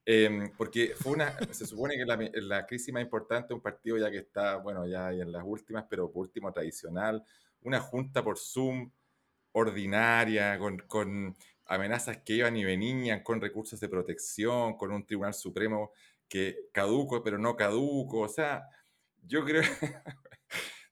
em, 0.04 0.50
porque 0.56 0.94
fue 0.96 1.12
una, 1.12 1.36
se 1.52 1.66
supone 1.66 1.96
que 1.96 2.04
la, 2.04 2.18
la, 2.34 2.66
crisis 2.66 2.92
más 2.92 3.02
importante, 3.02 3.54
un 3.54 3.60
partido 3.60 3.98
ya 3.98 4.10
que 4.10 4.18
está, 4.18 4.56
bueno, 4.56 4.86
ya 4.86 5.10
en 5.12 5.32
las 5.32 5.42
últimas, 5.44 5.84
pero 5.88 6.10
por 6.10 6.22
último 6.22 6.52
tradicional, 6.52 7.24
una 7.62 7.80
junta 7.80 8.22
por 8.22 8.38
Zoom 8.38 8.90
ordinaria, 9.52 10.58
con, 10.58 10.78
con 10.86 11.36
amenazas 11.66 12.18
que 12.18 12.34
iban 12.34 12.56
y 12.56 12.64
venían, 12.64 13.22
con 13.22 13.40
recursos 13.40 13.80
de 13.80 13.88
protección, 13.88 14.76
con 14.76 14.92
un 14.92 15.04
tribunal 15.04 15.34
supremo 15.34 15.92
que 16.28 16.68
caduco, 16.72 17.22
pero 17.22 17.38
no 17.38 17.56
caduco, 17.56 18.20
o 18.20 18.28
sea, 18.28 18.68
yo 19.26 19.44
creo... 19.44 19.62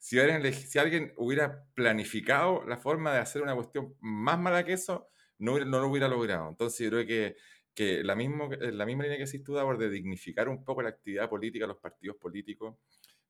si, 0.09 0.79
alguien 0.79 1.13
hubiera 1.17 1.65
planificado 1.75 2.65
la 2.65 2.79
forma 2.79 3.13
de 3.13 3.19
hacer 3.19 3.43
una 3.43 3.55
cuestión 3.55 3.95
más 4.01 4.39
mala 4.39 4.65
que 4.65 4.73
eso, 4.73 5.11
no, 5.39 5.63
no 5.67 5.81
lo 5.81 5.89
hubiera 5.89 6.09
logrado. 6.09 6.49
Entonces 6.49 6.81
yo 6.81 6.91
creo 6.91 7.07
que, 7.07 7.37
que 7.75 8.03
la, 8.03 8.15
mismo, 8.15 8.49
la 8.49 8.87
misma 8.87 9.03
línea 9.03 9.19
que 9.19 9.25
hiciste 9.25 9.45
tú, 9.45 9.55
de 9.55 9.91
dignificar 9.91 10.49
un 10.49 10.65
poco 10.65 10.81
la 10.81 10.89
actividad 10.89 11.29
política, 11.29 11.67
los 11.67 11.77
partidos 11.77 12.17
políticos, 12.17 12.77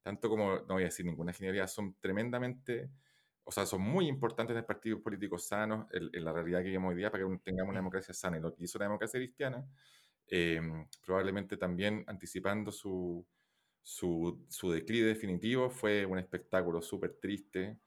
tanto 0.02 0.28
como, 0.28 0.54
no 0.54 0.74
voy 0.74 0.84
a 0.84 0.86
decir 0.86 1.04
ninguna 1.04 1.32
ingeniería, 1.32 1.66
son 1.66 1.96
tremendamente, 1.98 2.90
o 3.42 3.50
sea, 3.50 3.66
son 3.66 3.80
muy 3.80 4.06
importantes 4.06 4.56
en 4.56 4.64
partidos 4.64 5.00
políticos 5.00 5.48
sanos, 5.48 5.86
en, 5.92 6.24
la 6.24 6.32
realidad 6.32 6.60
que 6.60 6.66
vivimos 6.66 6.90
hoy 6.90 6.96
día, 6.98 7.10
para 7.10 7.24
que 7.24 7.38
tengamos 7.42 7.70
una 7.70 7.80
democracia 7.80 8.14
sana. 8.14 8.38
Y 8.38 8.40
lo 8.40 8.54
que 8.54 8.62
hizo 8.62 8.78
la 8.78 8.84
democracia 8.84 9.18
cristiana, 9.18 9.66
eh, 10.28 10.60
probablemente 11.04 11.56
también 11.56 12.04
anticipando 12.06 12.70
su, 12.70 13.26
su, 13.82 14.44
su 14.48 14.70
declive 14.70 15.08
definitivo 15.08 15.70
fue 15.70 16.04
un 16.06 16.18
espectáculo 16.18 16.82
súper 16.82 17.14
triste 17.20 17.78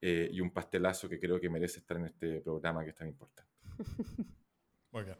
eh, 0.00 0.28
y 0.32 0.40
un 0.40 0.52
pastelazo 0.52 1.08
que 1.08 1.18
creo 1.18 1.40
que 1.40 1.50
merece 1.50 1.80
estar 1.80 1.96
en 1.96 2.06
este 2.06 2.40
programa 2.40 2.84
que 2.84 2.90
es 2.90 2.96
tan 2.96 3.08
importante. 3.08 3.52
Muy 4.92 5.04
bien. 5.04 5.16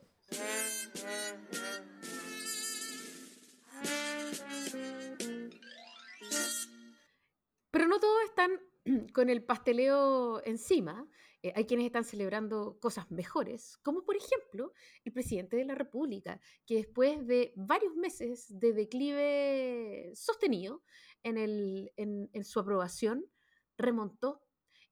Pero 7.71 7.87
no 7.87 7.99
todos 7.99 8.25
están 8.25 8.51
con 9.13 9.31
el 9.31 9.43
pasteleo 9.43 10.43
encima. 10.45 11.07
Eh, 11.43 11.53
hay 11.55 11.67
quienes 11.67 11.87
están 11.87 12.05
celebrando 12.05 12.79
cosas 12.81 13.11
mejores, 13.11 13.79
como 13.79 14.05
por 14.05 14.17
ejemplo 14.17 14.73
el 15.05 15.13
presidente 15.13 15.57
de 15.57 15.65
la 15.65 15.75
República, 15.75 16.41
que 16.67 16.77
después 16.77 17.27
de 17.27 17.53
varios 17.57 17.95
meses 17.95 18.47
de 18.49 18.73
declive 18.73 20.13
sostenido 20.15 20.83
en, 21.23 22.45
su 22.45 22.61
aprobación, 22.61 23.25
remontó. 23.77 24.43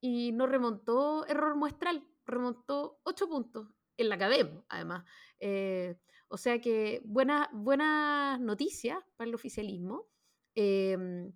Y 0.00 0.32
no 0.32 0.46
remontó 0.46 1.26
error 1.26 1.56
muestral, 1.56 2.06
remontó 2.26 3.00
ocho 3.02 3.28
puntos 3.28 3.68
en 3.96 4.08
la 4.10 4.16
academia, 4.16 4.62
además. 4.68 5.04
Eh, 5.40 5.96
o 6.28 6.36
sea 6.36 6.60
que 6.60 7.00
buenas 7.04 7.48
buena 7.52 8.38
noticias 8.38 8.98
para 9.16 9.28
el 9.28 9.34
oficialismo. 9.34 10.06
Em, 10.54 11.32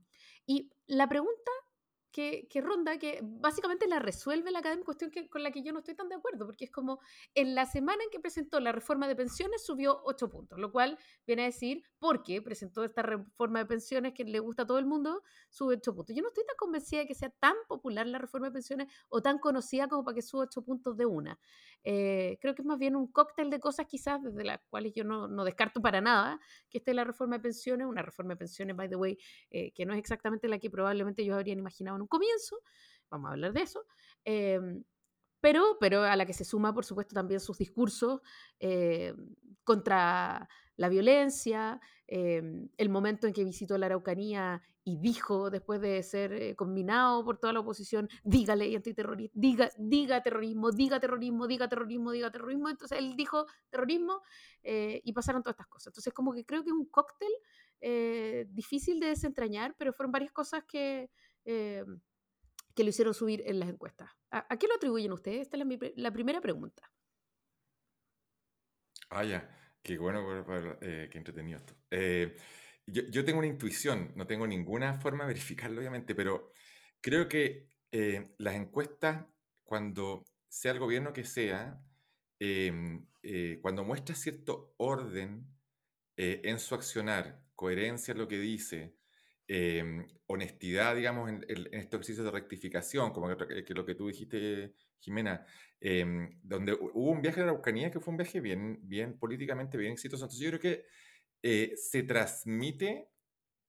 y 0.46 0.70
la 0.86 1.08
pregunta 1.08 1.50
que, 2.10 2.48
ronda, 2.62 2.98
que 2.98 3.20
básicamente 3.22 3.86
la 3.86 3.98
resuelve 3.98 4.50
la 4.50 4.58
academia, 4.60 4.84
cuestión 4.84 5.10
que, 5.10 5.28
con 5.28 5.42
la 5.42 5.50
que 5.50 5.62
yo 5.62 5.72
no 5.72 5.78
estoy 5.78 5.94
tan 5.94 6.08
de 6.08 6.16
acuerdo, 6.16 6.46
porque 6.46 6.64
es 6.64 6.70
como 6.70 7.00
en 7.34 7.54
la 7.54 7.66
semana 7.66 8.02
en 8.04 8.10
que 8.10 8.20
presentó 8.20 8.60
la 8.60 8.72
reforma 8.72 9.06
de 9.08 9.16
pensiones 9.16 9.64
subió 9.64 10.00
8 10.04 10.28
puntos, 10.28 10.58
lo 10.58 10.72
cual 10.72 10.98
viene 11.26 11.42
a 11.42 11.46
decir, 11.46 11.82
porque 11.98 12.42
presentó 12.42 12.84
esta 12.84 13.02
reforma 13.02 13.60
de 13.60 13.66
pensiones 13.66 14.12
que 14.14 14.24
le 14.24 14.40
gusta 14.40 14.62
a 14.62 14.66
todo 14.66 14.78
el 14.78 14.86
mundo, 14.86 15.22
sube 15.48 15.76
8 15.76 15.94
puntos. 15.94 16.16
Yo 16.16 16.22
no 16.22 16.28
estoy 16.28 16.44
tan 16.44 16.56
convencida 16.56 17.00
de 17.00 17.06
que 17.06 17.14
sea 17.14 17.30
tan 17.30 17.54
popular 17.68 18.06
la 18.06 18.18
reforma 18.18 18.48
de 18.48 18.52
pensiones 18.52 18.88
o 19.08 19.22
tan 19.22 19.38
conocida 19.38 19.88
como 19.88 20.04
para 20.04 20.14
que 20.14 20.22
suba 20.22 20.44
8 20.44 20.62
puntos 20.62 20.96
de 20.96 21.06
una. 21.06 21.38
Eh, 21.82 22.38
creo 22.40 22.54
que 22.54 22.62
es 22.62 22.66
más 22.66 22.78
bien 22.78 22.94
un 22.94 23.06
cóctel 23.06 23.48
de 23.48 23.58
cosas 23.58 23.86
quizás 23.86 24.22
desde 24.22 24.44
las 24.44 24.60
cuales 24.68 24.92
yo 24.94 25.02
no, 25.02 25.28
no 25.28 25.44
descarto 25.44 25.80
para 25.80 26.02
nada 26.02 26.38
que 26.68 26.78
esté 26.78 26.92
la 26.92 27.04
reforma 27.04 27.36
de 27.36 27.42
pensiones, 27.42 27.86
una 27.86 28.02
reforma 28.02 28.34
de 28.34 28.36
pensiones, 28.36 28.76
by 28.76 28.88
the 28.88 28.96
way, 28.96 29.18
eh, 29.50 29.72
que 29.72 29.86
no 29.86 29.94
es 29.94 29.98
exactamente 29.98 30.48
la 30.48 30.58
que 30.58 30.70
probablemente 30.70 31.22
ellos 31.22 31.36
habrían 31.36 31.58
imaginado 31.58 31.99
en 32.00 32.02
un 32.02 32.08
comienzo, 32.08 32.62
vamos 33.10 33.28
a 33.28 33.32
hablar 33.32 33.52
de 33.52 33.62
eso, 33.62 33.84
em, 34.24 34.82
pero, 35.40 35.76
pero 35.80 36.02
a 36.02 36.16
la 36.16 36.26
que 36.26 36.34
se 36.34 36.44
suma, 36.44 36.74
por 36.74 36.84
supuesto, 36.84 37.14
también 37.14 37.40
sus 37.40 37.58
discursos 37.58 38.20
em, 38.58 39.34
contra 39.64 40.48
la 40.76 40.88
violencia, 40.88 41.80
em, 42.06 42.68
el 42.76 42.88
momento 42.88 43.26
en 43.26 43.32
que 43.32 43.44
visitó 43.44 43.76
la 43.78 43.86
Araucanía 43.86 44.62
y 44.82 44.96
dijo, 44.96 45.50
después 45.50 45.80
de 45.80 46.02
ser 46.02 46.32
eh, 46.32 46.56
combinado 46.56 47.24
por 47.24 47.38
toda 47.38 47.52
la 47.52 47.60
oposición, 47.60 48.08
dígale 48.24 48.74
antiterrorismo, 48.74 49.32
diga, 49.34 49.70
diga 49.78 50.22
terrorismo, 50.22 50.72
diga 50.72 50.98
terrorismo, 50.98 51.46
diga 51.46 51.68
terrorismo, 51.68 52.12
diga 52.12 52.30
terrorismo. 52.30 52.68
Entonces 52.70 52.98
él 52.98 53.14
dijo 53.14 53.46
terrorismo 53.68 54.22
eh, 54.62 55.00
y 55.04 55.12
pasaron 55.12 55.42
todas 55.42 55.54
estas 55.54 55.68
cosas. 55.68 55.88
Entonces 55.88 56.12
como 56.14 56.32
que 56.32 56.44
creo 56.46 56.62
que 56.62 56.70
es 56.70 56.74
un 56.74 56.86
cóctel 56.86 57.30
eh, 57.80 58.46
difícil 58.50 59.00
de 59.00 59.08
desentrañar, 59.08 59.74
pero 59.78 59.92
fueron 59.92 60.12
varias 60.12 60.32
cosas 60.32 60.64
que, 60.64 61.10
que 61.44 62.84
lo 62.84 62.88
hicieron 62.88 63.14
subir 63.14 63.42
en 63.46 63.58
las 63.58 63.68
encuestas. 63.68 64.10
¿A, 64.30 64.56
qué 64.58 64.66
lo 64.68 64.74
atribuyen 64.74 65.12
ustedes? 65.12 65.42
Esta 65.42 65.56
es 65.56 65.92
la, 65.96 66.12
primera 66.12 66.40
pregunta. 66.40 66.90
Ah. 69.10 69.24
Qué 69.82 69.98
bueno, 69.98 70.44
qué 70.80 71.18
entretenido 71.18 71.58
esto. 71.58 71.74
Yo, 72.92 73.24
tengo 73.24 73.38
una 73.38 73.48
intuición, 73.48 74.12
no 74.16 74.26
tengo 74.26 74.46
ninguna 74.46 74.94
forma 74.94 75.24
de 75.24 75.28
verificarlo, 75.28 75.78
obviamente, 75.80 76.14
pero 76.14 76.52
creo 77.00 77.28
que 77.28 77.70
eh, 77.92 78.34
las 78.38 78.54
encuestas, 78.54 79.26
cuando 79.64 80.24
sea 80.48 80.72
el 80.72 80.80
gobierno 80.80 81.12
que 81.12 81.24
sea, 81.24 81.80
em, 82.40 83.06
eh, 83.22 83.58
cuando 83.62 83.84
muestra 83.84 84.14
cierto 84.16 84.74
orden 84.78 85.46
eh, 86.16 86.40
en 86.44 86.58
su 86.58 86.74
accionar, 86.74 87.40
coherencia 87.54 88.12
en 88.12 88.18
lo 88.18 88.28
que 88.28 88.38
dice, 88.38 88.96
em, 89.52 90.06
honestidad, 90.26 90.94
digamos, 90.94 91.28
en, 91.28 91.44
estos 91.72 91.94
ejercicios 91.94 92.24
de 92.24 92.30
rectificación, 92.30 93.12
como 93.12 93.36
que, 93.36 93.74
lo 93.74 93.84
que 93.84 93.96
tú 93.96 94.06
dijiste, 94.06 94.74
Jimena, 95.00 95.44
em, 95.80 96.38
donde 96.44 96.72
hubo 96.72 97.10
un 97.10 97.20
viaje 97.20 97.40
a 97.40 97.46
la 97.46 97.50
Araucanía 97.50 97.90
que 97.90 97.98
fue 97.98 98.12
un 98.12 98.18
viaje 98.18 98.40
bien, 98.40 98.78
bien 98.82 99.18
políticamente 99.18 99.76
bien 99.76 99.94
exitoso. 99.94 100.24
Entonces 100.24 100.44
yo 100.44 100.50
creo 100.50 100.60
que 100.60 100.86
eh, 101.42 101.72
se 101.76 102.04
transmite, 102.04 103.08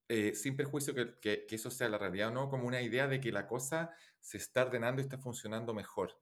eh, 0.08 0.36
sin 0.36 0.56
perjuicio 0.56 0.94
que, 0.94 1.48
que, 1.48 1.56
eso 1.56 1.72
sea 1.72 1.90
la 1.90 1.98
realidad 1.98 2.28
o 2.28 2.32
no, 2.32 2.50
como 2.50 2.68
una 2.68 2.82
idea 2.84 3.08
de 3.08 3.20
que 3.20 3.32
la 3.32 3.48
cosa 3.48 3.92
se 4.20 4.38
está 4.38 4.66
ordenando 4.66 5.02
y 5.02 5.06
está 5.06 5.18
funcionando 5.18 5.74
mejor. 5.74 6.16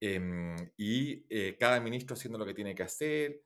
Em, 0.00 0.54
y 0.76 1.24
eh, 1.30 1.56
cada 1.58 1.80
ministro 1.80 2.14
haciendo 2.14 2.38
lo 2.38 2.44
que 2.44 2.54
tiene 2.54 2.74
que 2.74 2.82
hacer, 2.82 3.42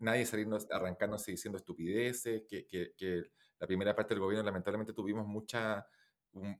nadie 0.00 0.26
saliendo, 0.26 0.58
arrancándose 0.70 1.30
diciendo 1.30 1.58
estupideces, 1.58 2.42
que, 2.48 2.66
que, 2.66 3.24
la 3.58 3.66
primera 3.66 3.94
parte 3.94 4.14
del 4.14 4.20
gobierno 4.20 4.44
lamentablemente 4.44 4.92
tuvimos 4.92 5.26
mucha, 5.26 5.86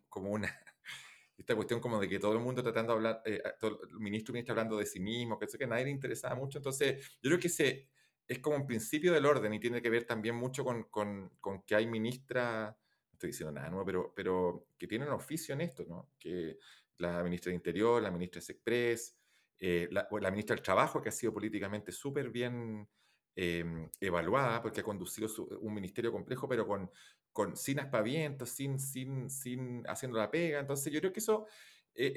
como 0.09 0.31
una, 0.31 0.49
esta 1.37 1.55
cuestión 1.55 1.81
como 1.81 2.01
de 2.01 2.09
que 2.09 2.19
todo 2.19 2.33
el 2.33 2.41
mundo 2.41 2.63
tratando 2.63 2.93
de 2.93 2.97
hablar, 2.97 3.23
todo 3.59 3.81
el 3.83 3.99
ministro 3.99 4.37
y 4.37 4.45
hablando 4.49 4.77
de 4.77 4.87
sí 4.87 5.01
mismo, 5.01 5.39
que 5.39 5.47
eso 5.47 5.59
que 5.59 5.67
nadie 5.67 5.85
le 5.85 5.91
interesaba 5.91 6.35
mucho. 6.35 6.59
Entonces, 6.59 7.19
yo 7.23 7.31
creo 7.31 7.39
que 7.39 7.49
se, 7.49 7.89
es 8.27 8.39
como 8.39 8.57
un 8.57 8.67
principio 8.67 9.13
del 9.13 9.27
orden 9.27 9.53
y 9.53 9.61
tiene 9.61 9.83
que 9.83 9.91
ver 9.91 10.05
también 10.05 10.35
mucho 10.35 10.65
con, 10.65 10.85
con, 10.85 11.31
con 11.41 11.63
que 11.63 11.75
hay 11.75 11.87
ministras, 11.87 12.71
no 12.71 13.13
estoy 13.13 13.31
diciendo 13.31 13.53
nada 13.53 13.69
nuevo, 13.71 13.85
pero, 13.85 14.13
pero 14.15 14.69
que 14.79 14.87
tienen 14.87 15.09
oficio 15.09 15.55
en 15.55 15.61
esto, 15.61 15.85
¿no? 15.87 16.13
Que 16.19 16.59
la 16.99 17.23
ministra 17.23 17.51
de 17.51 17.57
Interior, 17.57 18.03
la 18.03 18.11
ministra 18.11 18.41
de 18.41 18.53
Express, 18.53 19.17
eh, 19.59 19.89
la, 19.91 20.09
la, 20.21 20.31
ministra 20.31 20.55
del 20.55 20.63
Trabajo, 20.63 21.03
que 21.03 21.09
ha 21.11 21.13
sido 21.13 21.33
políticamente 21.33 21.93
súper 21.93 22.31
bien 22.31 22.89
em, 23.37 23.89
evaluada, 24.01 24.63
porque 24.63 24.81
ha 24.81 24.85
conducido 24.85 25.29
un 25.61 25.75
ministerio 25.75 26.13
complejo, 26.13 26.49
pero 26.49 26.67
con, 26.67 26.91
con, 27.33 27.57
sin 27.57 27.81
aspavientos, 27.81 28.51
sin, 28.51 28.79
sin, 28.79 29.29
sin 29.31 29.85
haciendo 29.89 30.19
la 30.19 30.31
pega. 30.31 30.61
Entonces 30.61 30.93
yo 30.93 31.01
creo 31.01 31.13
que 31.13 31.21
eso, 31.21 31.47
eh, 31.95 32.13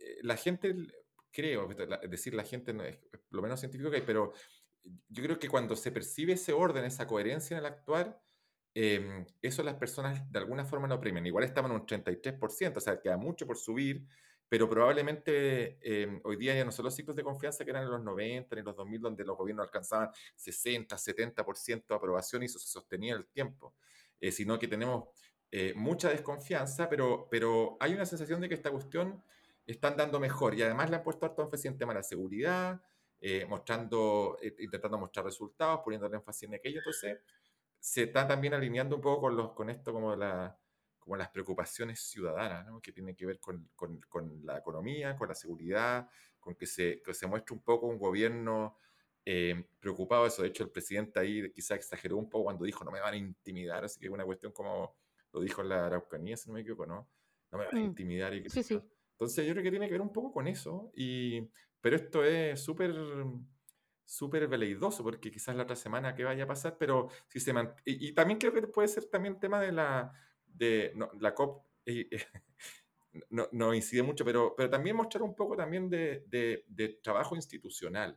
eh, 0.00 0.18
la 0.22 0.36
gente, 0.36 0.74
creo, 1.30 1.68
es 1.70 2.10
decir, 2.10 2.34
la 2.34 2.44
gente 2.44 2.72
no 2.72 2.84
es 2.84 2.98
lo 3.30 3.42
menos 3.42 3.60
científico 3.60 3.90
que 3.90 3.96
hay, 3.96 4.02
pero 4.06 4.32
yo 5.08 5.22
creo 5.22 5.38
que 5.38 5.48
cuando 5.48 5.76
se 5.76 5.92
percibe 5.92 6.34
ese 6.34 6.52
orden, 6.52 6.84
esa 6.84 7.06
coherencia 7.06 7.54
en 7.54 7.60
el 7.60 7.66
actuar, 7.66 8.20
em, 8.74 9.26
eso 9.42 9.62
las 9.62 9.74
personas 9.76 10.30
de 10.30 10.38
alguna 10.38 10.64
forma 10.64 10.88
lo 10.88 11.00
premian. 11.00 11.26
Igual 11.26 11.44
estamos 11.44 11.70
en 11.70 11.76
un 11.76 11.86
33%, 11.86 12.78
o 12.78 12.80
sea, 12.80 13.00
queda 13.00 13.16
mucho 13.16 13.46
por 13.46 13.58
subir, 13.58 14.06
pero 14.52 14.68
probablemente 14.68 15.78
em, 15.80 16.20
hoy 16.24 16.36
día 16.36 16.54
ya 16.54 16.62
no 16.62 16.70
son 16.70 16.84
los 16.84 16.94
ciclos 16.94 17.16
de 17.16 17.22
confianza 17.22 17.64
que 17.64 17.70
eran 17.70 17.84
en 17.84 17.90
los 17.90 18.02
90, 18.02 18.58
en 18.58 18.64
los 18.66 18.76
2000, 18.76 19.00
donde 19.00 19.24
los 19.24 19.34
gobiernos 19.34 19.64
alcanzaban 19.64 20.10
60, 20.36 20.94
70% 20.94 21.86
de 21.86 21.94
aprobación 21.94 22.42
y 22.42 22.44
eso 22.44 22.58
se 22.58 22.68
sostenía 22.68 23.14
el 23.14 23.24
tiempo, 23.28 23.74
eh, 24.20 24.30
sino 24.30 24.58
que 24.58 24.68
tenemos 24.68 25.08
eh, 25.50 25.72
mucha 25.74 26.10
desconfianza, 26.10 26.86
pero, 26.90 27.28
pero 27.30 27.78
hay 27.80 27.94
una 27.94 28.04
sensación 28.04 28.42
de 28.42 28.50
que 28.50 28.54
esta 28.54 28.70
cuestión 28.70 29.24
están 29.64 29.96
dando 29.96 30.20
mejor 30.20 30.54
y 30.54 30.60
además 30.60 30.90
le 30.90 30.96
han 30.96 31.02
puesto 31.02 31.24
harto 31.24 31.40
énfasis 31.40 31.70
en 31.70 31.78
tema 31.78 31.94
de 31.94 32.00
la 32.00 32.02
seguridad, 32.02 32.82
eh, 33.22 33.46
mostrando, 33.48 34.36
eh, 34.42 34.54
intentando 34.58 34.98
mostrar 34.98 35.24
resultados, 35.24 35.80
poniendo 35.82 36.08
el 36.08 36.12
énfasis 36.12 36.46
en 36.46 36.56
aquello. 36.56 36.80
Entonces, 36.80 37.20
se 37.80 38.02
está 38.02 38.28
también 38.28 38.52
alineando 38.52 38.96
un 38.96 39.00
poco 39.00 39.22
con, 39.22 39.34
los, 39.34 39.52
con 39.52 39.70
esto 39.70 39.94
como, 39.94 40.14
la, 40.14 40.58
como 41.02 41.16
las 41.16 41.30
preocupaciones 41.30 42.00
ciudadanas, 42.00 42.64
¿no? 42.66 42.80
que 42.80 42.92
tienen 42.92 43.16
que 43.16 43.26
ver 43.26 43.40
con, 43.40 43.68
con, 43.74 44.00
con, 44.08 44.46
la 44.46 44.58
economía, 44.58 45.16
con 45.16 45.28
la 45.28 45.34
seguridad, 45.34 46.08
con 46.38 46.54
que 46.54 46.66
se, 46.66 47.02
que 47.02 47.12
se 47.12 47.26
muestre 47.26 47.54
un 47.54 47.62
poco 47.62 47.86
un 47.86 47.98
gobierno 47.98 48.78
eh, 49.24 49.64
preocupado 49.80 50.22
de 50.22 50.28
eso. 50.28 50.42
De 50.42 50.48
hecho, 50.48 50.62
el 50.62 50.70
presidente 50.70 51.18
ahí 51.18 51.50
quizá 51.50 51.74
exageró 51.74 52.16
un 52.16 52.30
poco 52.30 52.44
cuando 52.44 52.64
dijo 52.64 52.84
no 52.84 52.92
me 52.92 53.00
van 53.00 53.14
a 53.14 53.16
intimidar, 53.16 53.84
así 53.84 53.98
que 53.98 54.06
es 54.06 54.12
una 54.12 54.24
cuestión 54.24 54.52
como 54.52 54.96
lo 55.32 55.40
dijo 55.40 55.62
la 55.62 55.86
Araucanía, 55.86 56.36
si 56.36 56.48
no 56.48 56.54
me 56.54 56.60
equivoco, 56.60 56.86
¿no? 56.86 57.08
No 57.50 57.58
me 57.58 57.66
van 57.66 57.76
a 57.76 57.80
mm. 57.80 57.84
intimidar. 57.84 58.34
Y 58.34 58.48
sí, 58.48 58.62
sí. 58.62 58.80
Entonces 59.12 59.44
yo 59.44 59.52
creo 59.52 59.64
que 59.64 59.70
tiene 59.70 59.86
que 59.86 59.92
ver 59.92 60.00
un 60.00 60.12
poco 60.12 60.32
con 60.32 60.46
eso 60.46 60.92
y 60.94 61.48
pero 61.80 61.96
esto 61.96 62.24
es 62.24 62.60
súper 62.60 62.94
súper 64.04 64.46
veleidoso, 64.46 65.02
porque 65.02 65.30
quizás 65.30 65.56
la 65.56 65.62
otra 65.62 65.76
semana 65.76 66.14
que 66.14 66.24
vaya 66.24 66.44
a 66.44 66.46
pasar, 66.46 66.76
pero 66.78 67.08
si 67.28 67.40
se 67.40 67.54
y, 67.84 68.12
también 68.12 68.38
creo 68.38 68.52
que 68.52 68.62
puede 68.66 68.88
ser 68.88 69.06
también 69.06 69.38
tema 69.38 69.60
de 69.60 69.72
la, 69.72 70.12
de, 70.54 70.94
la 71.20 71.34
COP, 71.34 71.64
eh, 71.86 72.08
no, 73.30 73.48
no, 73.52 73.74
incide 73.74 74.02
mucho, 74.02 74.24
pero, 74.24 74.54
pero 74.56 74.70
también 74.70 74.96
mostrar 74.96 75.22
un 75.22 75.34
poco 75.34 75.56
también 75.56 75.88
de, 75.88 76.24
de, 76.28 77.00
trabajo 77.02 77.36
institucional, 77.36 78.16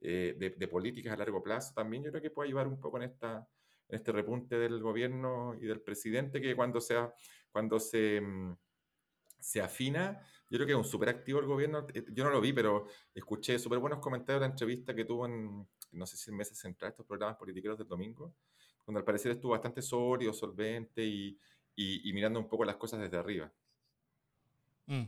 eh, 0.00 0.34
de, 0.56 0.68
políticas 0.68 1.12
a 1.12 1.16
largo 1.16 1.42
plazo, 1.42 1.72
también 1.74 2.02
yo 2.02 2.10
creo 2.10 2.22
que 2.22 2.30
puede 2.30 2.48
ayudar 2.48 2.66
un 2.66 2.80
poco 2.80 2.96
en, 2.98 3.04
esta, 3.04 3.46
en 3.88 3.96
este 3.96 4.12
repunte 4.12 4.58
del 4.58 4.80
gobierno 4.80 5.54
y 5.60 5.66
del 5.66 5.80
presidente, 5.80 6.40
que 6.40 6.56
cuando, 6.56 6.80
sea, 6.80 7.12
cuando 7.50 7.78
se, 7.78 8.20
mm, 8.20 8.56
se 9.40 9.60
afina, 9.60 10.20
yo 10.50 10.58
creo 10.58 10.66
que 10.66 10.72
es 10.72 10.78
un 10.78 10.84
súper 10.84 11.08
activo 11.08 11.40
el 11.40 11.46
gobierno. 11.46 11.86
Eh, 11.94 12.04
yo 12.12 12.24
no 12.24 12.30
lo 12.30 12.40
vi, 12.40 12.52
pero 12.52 12.86
escuché 13.14 13.58
súper 13.58 13.78
buenos 13.78 14.00
comentarios 14.00 14.40
de 14.40 14.46
la 14.46 14.52
entrevista 14.52 14.94
que 14.94 15.04
tuvo 15.04 15.26
en, 15.26 15.66
no 15.92 16.06
sé 16.06 16.16
si 16.16 16.30
en 16.30 16.36
meses 16.36 16.58
central, 16.58 16.90
estos 16.90 17.06
programas 17.06 17.36
politiqueros 17.36 17.78
del 17.78 17.88
domingo, 17.88 18.34
donde 18.84 18.98
al 18.98 19.04
parecer 19.04 19.32
estuvo 19.32 19.52
bastante 19.52 19.80
sólido, 19.80 20.32
solvente 20.32 21.04
y, 21.04 21.38
y, 21.80 22.12
mirando 22.12 22.38
un 22.38 22.48
poco 22.48 22.64
las 22.64 22.76
cosas 22.76 23.00
desde 23.00 23.16
arriba. 23.16 23.50
Mm. 24.86 25.04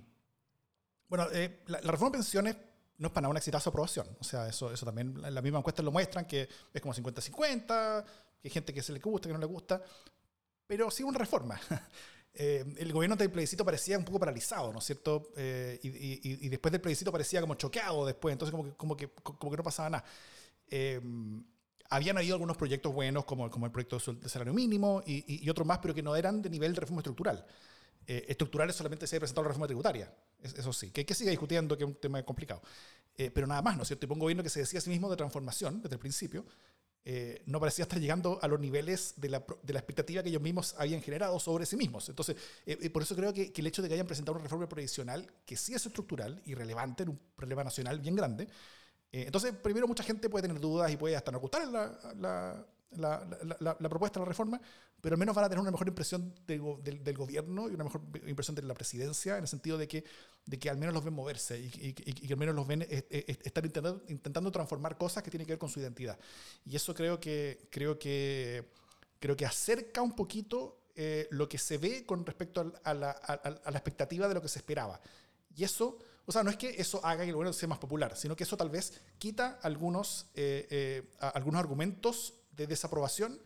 Bueno, 1.08 1.26
eh, 1.32 1.62
la, 1.66 1.78
reforma 1.80 2.10
de 2.10 2.18
pensiones 2.18 2.56
no 2.98 3.08
es 3.08 3.12
para 3.12 3.22
nada 3.22 3.30
un 3.30 3.36
exitazo 3.36 3.70
de 3.70 3.72
aprobación. 3.72 4.06
O 4.20 4.24
sea, 4.24 4.48
eso, 4.48 4.72
eso 4.72 4.86
también, 4.86 5.20
las 5.20 5.42
mismas 5.42 5.60
encuestas 5.60 5.84
lo 5.84 5.92
muestran, 5.92 6.24
que 6.24 6.48
es 6.72 6.80
como 6.80 6.94
50-50, 6.94 8.04
que 8.40 8.48
hay 8.48 8.50
gente 8.50 8.72
que 8.72 8.82
se 8.82 8.92
le 8.92 9.00
gusta, 9.00 9.28
que 9.28 9.34
no 9.34 9.38
le 9.38 9.46
gusta, 9.46 9.82
pero 10.66 10.90
sí 10.90 11.02
una 11.02 11.18
reforma. 11.18 11.60
Eh, 12.34 12.64
el 12.78 12.90
gobierno 12.94 13.14
del 13.14 13.30
plebiscito 13.30 13.62
parecía 13.62 13.98
un 13.98 14.06
poco 14.06 14.18
paralizado, 14.18 14.72
¿no 14.72 14.78
es 14.78 14.86
cierto? 14.86 15.32
Eh, 15.36 15.78
y, 15.82 16.48
después 16.48 16.72
del 16.72 16.80
plebiscito 16.80 17.12
parecía 17.12 17.42
como 17.42 17.56
choqueado 17.56 18.06
después, 18.06 18.32
entonces 18.32 18.52
como 18.52 18.64
que, 18.64 18.74
como 18.74 18.96
que, 18.96 19.10
como 19.10 19.50
que 19.50 19.56
no 19.58 19.62
pasaba 19.62 19.90
nada. 19.90 20.04
Eh, 20.66 20.98
habían 21.94 22.18
habido 22.18 22.34
algunos 22.34 22.56
proyectos 22.56 22.92
buenos, 22.92 23.24
como, 23.24 23.50
como 23.50 23.66
el 23.66 23.72
proyecto 23.72 23.98
de 24.14 24.28
salario 24.28 24.52
mínimo 24.52 25.02
y, 25.06 25.48
otros 25.48 25.66
más, 25.66 25.78
pero 25.78 25.94
que 25.94 26.02
no 26.02 26.16
eran 26.16 26.42
de 26.42 26.50
nivel 26.50 26.74
de 26.74 26.80
reforma 26.80 27.00
estructural. 27.00 27.44
estructurales 28.06 28.74
solamente 28.74 29.06
se 29.06 29.16
había 29.16 29.20
presentado 29.20 29.44
la 29.44 29.48
reforma 29.48 29.66
tributaria, 29.66 30.12
eso 30.42 30.72
sí, 30.72 30.90
que, 30.90 31.06
que 31.06 31.14
sigue 31.14 31.30
discutiendo, 31.30 31.76
que 31.76 31.84
es 31.84 31.88
un 31.88 31.96
tema 31.96 32.22
complicado. 32.22 32.62
pero 33.16 33.46
nada 33.46 33.62
más, 33.62 33.76
¿no 33.76 33.82
es 33.82 33.88
cierto? 33.88 34.06
Y 34.06 34.10
un 34.10 34.18
gobierno 34.18 34.42
que 34.42 34.48
se 34.48 34.60
decía 34.60 34.78
a 34.78 34.82
sí 34.82 34.90
mismo 34.90 35.10
de 35.10 35.16
transformación 35.16 35.82
desde 35.82 35.94
el 35.94 36.00
principio, 36.00 36.44
eh, 37.04 37.42
no 37.46 37.58
parecía 37.58 37.82
estar 37.82 37.98
llegando 37.98 38.38
a 38.42 38.46
los 38.46 38.60
niveles 38.60 39.14
de 39.16 39.28
la, 39.28 39.44
de 39.62 39.72
la, 39.72 39.80
expectativa 39.80 40.22
que 40.22 40.28
ellos 40.28 40.40
mismos 40.40 40.76
habían 40.78 41.02
generado 41.02 41.40
sobre 41.40 41.66
sí 41.66 41.76
mismos. 41.76 42.08
Entonces, 42.08 42.36
eh, 42.64 42.78
eh, 42.80 42.90
por 42.90 43.02
eso 43.02 43.16
creo 43.16 43.32
que, 43.32 43.52
que, 43.52 43.60
el 43.60 43.66
hecho 43.66 43.82
de 43.82 43.88
que 43.88 43.94
hayan 43.94 44.06
presentado 44.06 44.36
una 44.36 44.44
reforma 44.44 44.68
previsional 44.68 45.28
que 45.44 45.56
sí 45.56 45.74
es 45.74 45.84
estructural 45.84 46.40
y 46.44 46.54
relevante 46.54 47.02
en 47.02 47.08
un 47.08 47.20
problema 47.34 47.64
nacional 47.64 47.98
bien 47.98 48.14
grande, 48.14 48.46
entonces, 49.12 49.52
primero, 49.52 49.86
mucha 49.86 50.02
gente 50.02 50.30
puede 50.30 50.48
tener 50.48 50.60
dudas 50.60 50.90
y 50.90 50.96
puede 50.96 51.14
hasta 51.16 51.30
no 51.30 51.38
gustar 51.38 51.68
la, 51.68 51.98
la, 52.16 52.66
la, 52.96 53.76
la, 53.78 53.88
propuesta 53.88 54.18
de 54.18 54.24
la 54.24 54.28
reforma, 54.28 54.60
pero 55.00 55.14
al 55.14 55.18
menos 55.18 55.34
van 55.34 55.44
a 55.44 55.48
tener 55.48 55.60
una 55.60 55.70
mejor 55.70 55.88
impresión 55.88 56.34
del, 56.46 56.62
del, 56.82 57.16
gobierno 57.16 57.68
y 57.68 57.74
una 57.74 57.84
mejor 57.84 58.00
impresión 58.26 58.54
de 58.54 58.62
la 58.62 58.74
presidencia, 58.74 59.36
en 59.36 59.42
el 59.42 59.48
sentido 59.48 59.76
de 59.76 59.86
que, 59.86 60.04
de 60.46 60.58
que 60.58 60.70
al 60.70 60.78
menos 60.78 60.94
los 60.94 61.04
ven 61.04 61.12
moverse 61.12 61.58
y, 61.58 61.70
y, 61.88 61.92
que 61.92 62.32
al 62.32 62.38
menos 62.38 62.54
los 62.54 62.66
ven 62.66 62.86
estar 62.88 63.64
intentando, 63.64 64.02
intentando 64.08 64.50
transformar 64.50 64.96
cosas 64.96 65.22
que 65.22 65.30
tienen 65.30 65.46
que 65.46 65.52
ver 65.52 65.58
con 65.58 65.68
su 65.68 65.80
identidad. 65.80 66.18
Y 66.64 66.76
eso 66.76 66.94
creo 66.94 67.20
que, 67.20 67.68
creo 67.70 67.98
que, 67.98 68.70
creo 69.20 69.36
que 69.36 69.44
acerca 69.44 70.00
un 70.00 70.16
poquito 70.16 70.86
eh, 70.94 71.28
lo 71.30 71.48
que 71.48 71.58
se 71.58 71.78
ve 71.78 72.06
con 72.06 72.24
respecto 72.24 72.72
a 72.84 72.94
la, 72.94 73.10
a 73.10 73.70
la 73.70 73.78
expectativa 73.78 74.28
de 74.28 74.34
lo 74.34 74.42
que 74.42 74.48
se 74.48 74.58
esperaba. 74.58 75.00
Y 75.54 75.64
eso 75.64 75.98
O 76.26 76.32
sea, 76.32 76.42
no 76.42 76.50
es 76.50 76.56
que 76.56 76.70
eso 76.70 77.04
haga 77.04 77.24
que 77.24 77.30
el 77.30 77.34
gobierno 77.34 77.52
sea 77.52 77.68
más 77.68 77.78
popular, 77.78 78.16
sino 78.16 78.36
que 78.36 78.44
eso 78.44 78.56
tal 78.56 78.70
vez 78.70 79.02
quita 79.18 79.58
algunos, 79.62 80.30
eh, 80.34 80.66
eh, 80.70 81.10
algunos 81.34 81.60
argumentos 81.60 82.34
de 82.52 82.66
desaprobación 82.66 83.40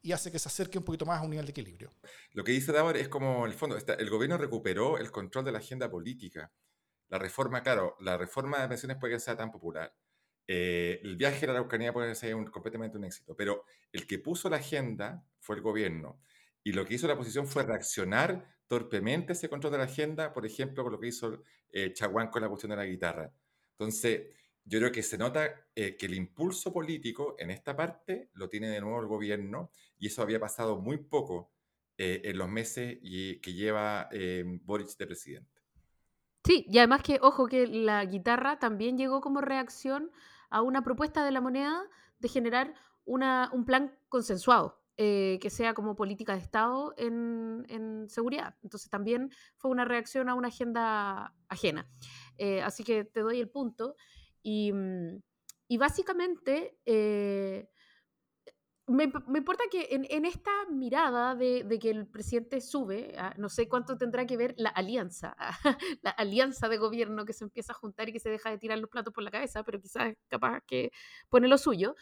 y 0.00 0.12
hace 0.12 0.32
que 0.32 0.38
se 0.38 0.48
acerque 0.48 0.78
un 0.78 0.84
poquito 0.84 1.06
más 1.06 1.20
a 1.20 1.24
un 1.24 1.30
nivel 1.30 1.46
de 1.46 1.50
equilibrio. 1.50 1.92
Lo 2.32 2.42
que 2.42 2.52
dice 2.52 2.72
Davor 2.72 2.96
es 2.96 3.08
como, 3.08 3.46
el 3.46 3.52
fondo, 3.52 3.76
el 3.76 4.10
gobierno 4.10 4.36
recuperó 4.36 4.98
el 4.98 5.10
control 5.10 5.44
de 5.44 5.52
la 5.52 5.58
agenda 5.58 5.90
política. 5.90 6.52
La 7.08 7.18
reforma, 7.18 7.62
claro, 7.62 7.96
la 8.00 8.16
reforma 8.16 8.60
de 8.60 8.68
pensiones 8.68 8.96
puede 8.98 9.14
que 9.14 9.20
sea 9.20 9.36
tan 9.36 9.52
popular. 9.52 9.94
Eh, 10.48 11.00
el 11.02 11.16
viaje 11.16 11.44
a 11.44 11.48
la 11.48 11.52
Araucanía 11.54 11.92
puede 11.92 12.14
ser 12.14 12.34
un, 12.34 12.46
completamente 12.46 12.96
un 12.98 13.04
éxito, 13.04 13.36
pero 13.36 13.64
el 13.92 14.06
que 14.06 14.18
puso 14.18 14.50
la 14.50 14.56
agenda 14.56 15.24
fue 15.38 15.56
el 15.56 15.62
gobierno. 15.62 16.20
Y 16.64 16.72
lo 16.72 16.84
que 16.84 16.94
hizo 16.94 17.06
la 17.06 17.14
oposición 17.14 17.46
fue 17.46 17.62
reaccionar 17.62 18.56
torpemente 18.72 19.32
a 19.32 19.34
ese 19.34 19.50
control 19.50 19.72
de 19.72 19.78
la 19.80 19.84
agenda, 19.84 20.32
por 20.32 20.46
ejemplo, 20.46 20.82
con 20.82 20.92
lo 20.92 20.98
que 20.98 21.08
hizo 21.08 21.42
eh, 21.70 21.92
Chaguán 21.92 22.28
con 22.28 22.40
la 22.40 22.48
cuestión 22.48 22.70
de 22.70 22.76
la 22.76 22.86
guitarra. 22.86 23.30
Entonces, 23.72 24.28
yo 24.64 24.78
creo 24.78 24.90
que 24.90 25.02
se 25.02 25.18
nota 25.18 25.66
eh, 25.74 25.94
que 25.94 26.06
el 26.06 26.14
impulso 26.14 26.72
político 26.72 27.36
en 27.38 27.50
esta 27.50 27.76
parte 27.76 28.30
lo 28.32 28.48
tiene 28.48 28.70
de 28.70 28.80
nuevo 28.80 28.98
el 28.98 29.08
gobierno 29.08 29.70
y 29.98 30.06
eso 30.06 30.22
había 30.22 30.40
pasado 30.40 30.80
muy 30.80 30.96
poco 30.96 31.52
eh, 31.98 32.22
en 32.24 32.38
los 32.38 32.48
meses 32.48 32.96
que 33.02 33.52
lleva 33.52 34.08
eh, 34.10 34.42
Boric 34.62 34.96
de 34.96 35.06
presidente. 35.06 35.60
Sí, 36.42 36.64
y 36.66 36.78
además 36.78 37.02
que, 37.02 37.18
ojo, 37.20 37.48
que 37.48 37.66
la 37.66 38.02
guitarra 38.06 38.58
también 38.58 38.96
llegó 38.96 39.20
como 39.20 39.42
reacción 39.42 40.10
a 40.48 40.62
una 40.62 40.82
propuesta 40.82 41.26
de 41.26 41.30
la 41.32 41.42
moneda 41.42 41.78
de 42.20 42.28
generar 42.30 42.72
un 43.04 43.66
plan 43.66 43.94
consensuado. 44.08 44.81
Que 45.40 45.50
sea 45.50 45.74
como 45.74 45.96
política 45.96 46.34
de 46.34 46.40
Estado 46.40 46.94
en, 46.96 47.64
en, 47.68 48.08
seguridad. 48.08 48.56
Entonces 48.62 48.90
también 48.90 49.30
fue 49.56 49.70
una 49.70 49.84
reacción 49.84 50.28
a 50.28 50.34
una 50.34 50.48
agenda 50.48 51.34
ajena. 51.48 51.88
así 52.64 52.84
que 52.84 53.04
te 53.04 53.20
doy 53.20 53.40
el 53.40 53.48
punto. 53.48 53.94
Y, 54.42 54.72
mm, 54.72 55.22
y 55.72 55.78
básicamente, 55.78 56.76
eh, 56.84 57.66
me, 58.86 59.10
me, 59.26 59.38
importa 59.38 59.64
que 59.70 59.88
en, 59.92 60.06
en 60.10 60.26
esta 60.26 60.50
mirada 60.70 61.34
de, 61.34 61.64
de, 61.64 61.78
que 61.78 61.88
el 61.88 62.06
presidente 62.06 62.60
sube, 62.60 63.14
ah, 63.16 63.32
no 63.38 63.48
sé 63.48 63.68
cuánto 63.68 63.96
tendrá 63.96 64.26
que 64.26 64.36
ver 64.36 64.54
la 64.58 64.68
alianza, 64.68 65.34
la 66.02 66.10
alianza 66.10 66.68
de 66.68 66.76
gobierno 66.76 67.24
que 67.24 67.32
se 67.32 67.44
empieza 67.44 67.72
a 67.72 67.76
juntar 67.76 68.08
y 68.08 68.12
que 68.12 68.20
se 68.20 68.28
deja 68.28 68.50
de 68.50 68.58
tirar 68.58 68.78
los 68.78 68.90
platos 68.90 69.14
por 69.14 69.24
la 69.24 69.30
cabeza, 69.30 69.62
pero 69.62 69.80
quizás 69.80 70.14
capaz 70.28 70.60
que 70.66 70.90
pone 71.30 71.48
lo 71.48 71.56
suyo. 71.56 71.94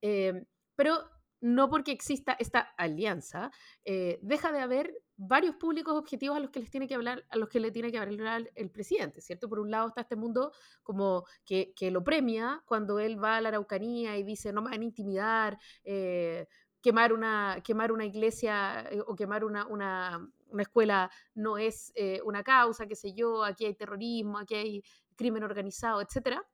Eh, 0.00 0.32
pero 0.74 1.10
no 1.40 1.68
porque 1.68 1.92
exista 1.92 2.36
esta 2.38 2.60
alianza, 2.76 3.50
eh, 3.84 4.18
deja 4.22 4.52
de 4.52 4.60
haber 4.60 5.02
varios 5.16 5.56
públicos 5.56 5.96
objetivos 5.96 6.36
a 6.36 6.40
los 6.40 6.50
que 6.50 6.60
les 6.60 6.70
tiene 6.70 6.88
que 6.88 6.94
hablar, 6.94 7.24
a 7.30 7.36
los 7.36 7.48
que 7.48 7.60
le 7.60 7.70
tiene 7.70 7.90
que 7.90 7.98
hablar 7.98 8.50
el 8.54 8.70
presidente, 8.70 9.20
¿cierto? 9.20 9.48
Por 9.48 9.60
un 9.60 9.70
lado 9.70 9.88
está 9.88 10.02
este 10.02 10.16
mundo 10.16 10.52
como 10.82 11.24
que, 11.44 11.74
lo 11.90 12.04
premia 12.04 12.62
cuando 12.66 12.98
él 12.98 13.22
va 13.22 13.36
a 13.36 13.40
la 13.40 13.48
Araucanía 13.50 14.16
y 14.16 14.22
dice 14.22 14.52
no 14.52 14.62
me 14.62 14.70
van 14.70 14.82
a 14.82 14.84
intimidar, 14.84 15.58
eh, 15.84 16.46
quemar, 16.80 17.12
una, 17.12 17.60
quemar 17.64 17.92
una 17.92 18.04
iglesia 18.04 18.88
eh, 18.90 19.00
o 19.06 19.14
quemar 19.16 19.44
una, 19.44 19.66
una, 19.66 20.28
una 20.48 20.62
escuela 20.62 21.10
no 21.34 21.58
es 21.58 21.92
una 22.24 22.42
causa, 22.42 22.86
qué 22.86 22.96
sé 22.96 23.12
yo, 23.14 23.44
aquí 23.44 23.64
hay 23.64 23.74
terrorismo, 23.74 24.38
aquí 24.38 24.54
hay 24.54 24.82
crimen 25.16 25.42
organizado, 25.42 26.00
etcétera 26.00 26.44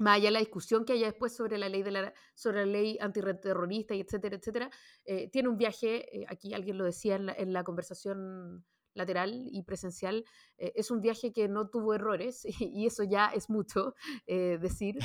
más 0.00 0.16
allá 0.16 0.28
de 0.28 0.32
la 0.32 0.38
discusión 0.40 0.84
que 0.84 0.94
haya 0.94 1.06
después 1.06 1.36
sobre 1.36 1.58
la 1.58 1.68
ley, 1.68 1.82
de 1.82 1.90
la, 1.90 2.12
sobre 2.34 2.64
la 2.64 2.72
ley 2.72 2.98
antiterrorista 3.00 3.94
y 3.94 4.00
etcétera, 4.00 4.36
etcétera, 4.36 4.70
eh, 5.04 5.28
tiene 5.30 5.48
un 5.48 5.56
viaje, 5.56 6.20
eh, 6.20 6.26
aquí 6.28 6.54
alguien 6.54 6.78
lo 6.78 6.84
decía 6.84 7.16
en 7.16 7.26
la, 7.26 7.34
en 7.34 7.52
la 7.52 7.64
conversación 7.64 8.64
lateral 8.94 9.46
y 9.52 9.62
presencial, 9.62 10.24
eh, 10.58 10.72
es 10.74 10.90
un 10.90 11.00
viaje 11.00 11.32
que 11.32 11.48
no 11.48 11.68
tuvo 11.68 11.94
errores 11.94 12.44
y, 12.44 12.50
y 12.82 12.86
eso 12.86 13.04
ya 13.04 13.26
es 13.26 13.50
mucho 13.50 13.94
decir 14.26 14.96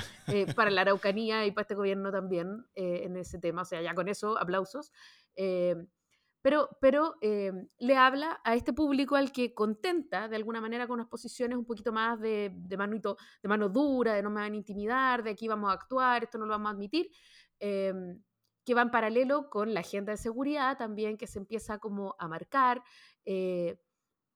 para 0.55 0.71
la 0.71 0.81
Araucanía 0.85 1.45
y 1.45 1.51
para 1.51 1.63
este 1.63 1.75
gobierno 1.75 2.11
también 2.11 2.65
en 2.73 3.17
ese 3.17 3.37
tema, 3.37 3.63
o 3.63 3.65
sea, 3.65 3.81
ya 3.81 3.93
con 3.93 4.07
eso, 4.07 4.37
aplausos 4.39 4.91
pero, 6.45 6.69
pero 6.79 7.15
eh, 7.21 7.51
le 7.79 7.97
habla 7.97 8.39
a 8.43 8.53
este 8.53 8.71
público 8.71 9.15
al 9.15 9.31
que 9.31 9.55
contenta 9.55 10.27
de 10.27 10.35
alguna 10.35 10.61
manera 10.61 10.85
con 10.85 10.99
unas 10.99 11.07
posiciones 11.07 11.57
un 11.57 11.65
poquito 11.65 11.91
más 11.91 12.19
de, 12.19 12.53
mano 13.47 13.67
dura, 13.67 14.13
de 14.13 14.21
no 14.21 14.29
me 14.29 14.41
van 14.41 14.53
a 14.53 14.55
intimidar, 14.55 15.23
de 15.23 15.31
aquí 15.31 15.47
vamos 15.47 15.71
a 15.71 15.73
actuar, 15.73 16.23
esto 16.23 16.37
no 16.37 16.45
lo 16.45 16.51
vamos 16.51 16.67
a 16.67 16.75
admitir, 16.75 17.09
eh, 17.59 17.91
que 18.63 18.75
va 18.75 18.83
en 18.83 18.91
paralelo 18.91 19.49
con 19.49 19.73
la 19.73 19.79
agenda 19.79 20.11
de 20.11 20.17
seguridad 20.17 20.77
también 20.77 21.17
que 21.17 21.25
se 21.25 21.39
empieza 21.39 21.79
como 21.79 22.15
a 22.19 22.27
marcar, 22.27 22.83
eh, 23.25 23.79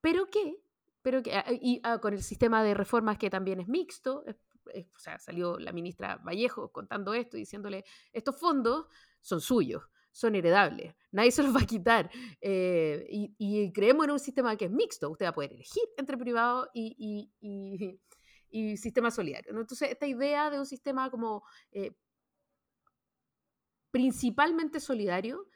pero 0.02 0.32
que, 0.32 0.56
pero 1.04 1.22
que 1.22 1.40
y, 1.62 1.80
ah, 1.84 2.00
con 2.00 2.16
el 2.16 2.24
sistema 2.24 2.64
de 2.64 2.74
reformas 2.74 3.20
que 3.20 3.30
también 3.30 3.60
es 3.60 3.68
mixto, 3.68 4.24
o 4.26 4.98
sea, 4.98 5.20
salió 5.20 5.60
la 5.60 5.72
ministra 5.74 6.16
Vallejo 6.26 6.72
contando 6.72 7.14
esto 7.14 7.38
y 7.38 7.42
diciéndole, 7.42 7.86
estos 8.12 8.40
fondos 8.40 8.88
son 9.22 9.42
suyos 9.42 9.84
son 10.12 10.36
heredables, 10.36 10.96
nadie 11.12 11.32
se 11.32 11.44
los 11.44 11.56
va 11.56 11.62
a 11.62 11.66
quitar. 11.66 12.10
Eh, 12.42 13.06
y, 13.10 13.36
y, 13.38 13.72
creemos 13.72 14.06
en 14.06 14.12
un 14.12 14.20
sistema 14.20 14.56
que 14.56 14.66
es 14.66 14.72
mixto, 14.72 15.10
usted 15.10 15.26
va 15.26 15.30
a 15.30 15.34
poder 15.34 15.54
elegir 15.54 15.84
entre 15.98 16.18
privado 16.18 16.70
y, 16.74 17.32
y, 17.42 18.00
y 18.50 18.78
sistema 18.78 19.12
solidario. 19.12 19.52
Entonces, 19.52 19.92
esta 19.92 20.08
idea 20.08 20.50
de 20.50 20.60
un 20.60 20.66
sistema 20.66 21.10
como 21.10 21.44
eh, 21.72 21.92
principalmente 23.92 24.80
solidario 24.80 25.48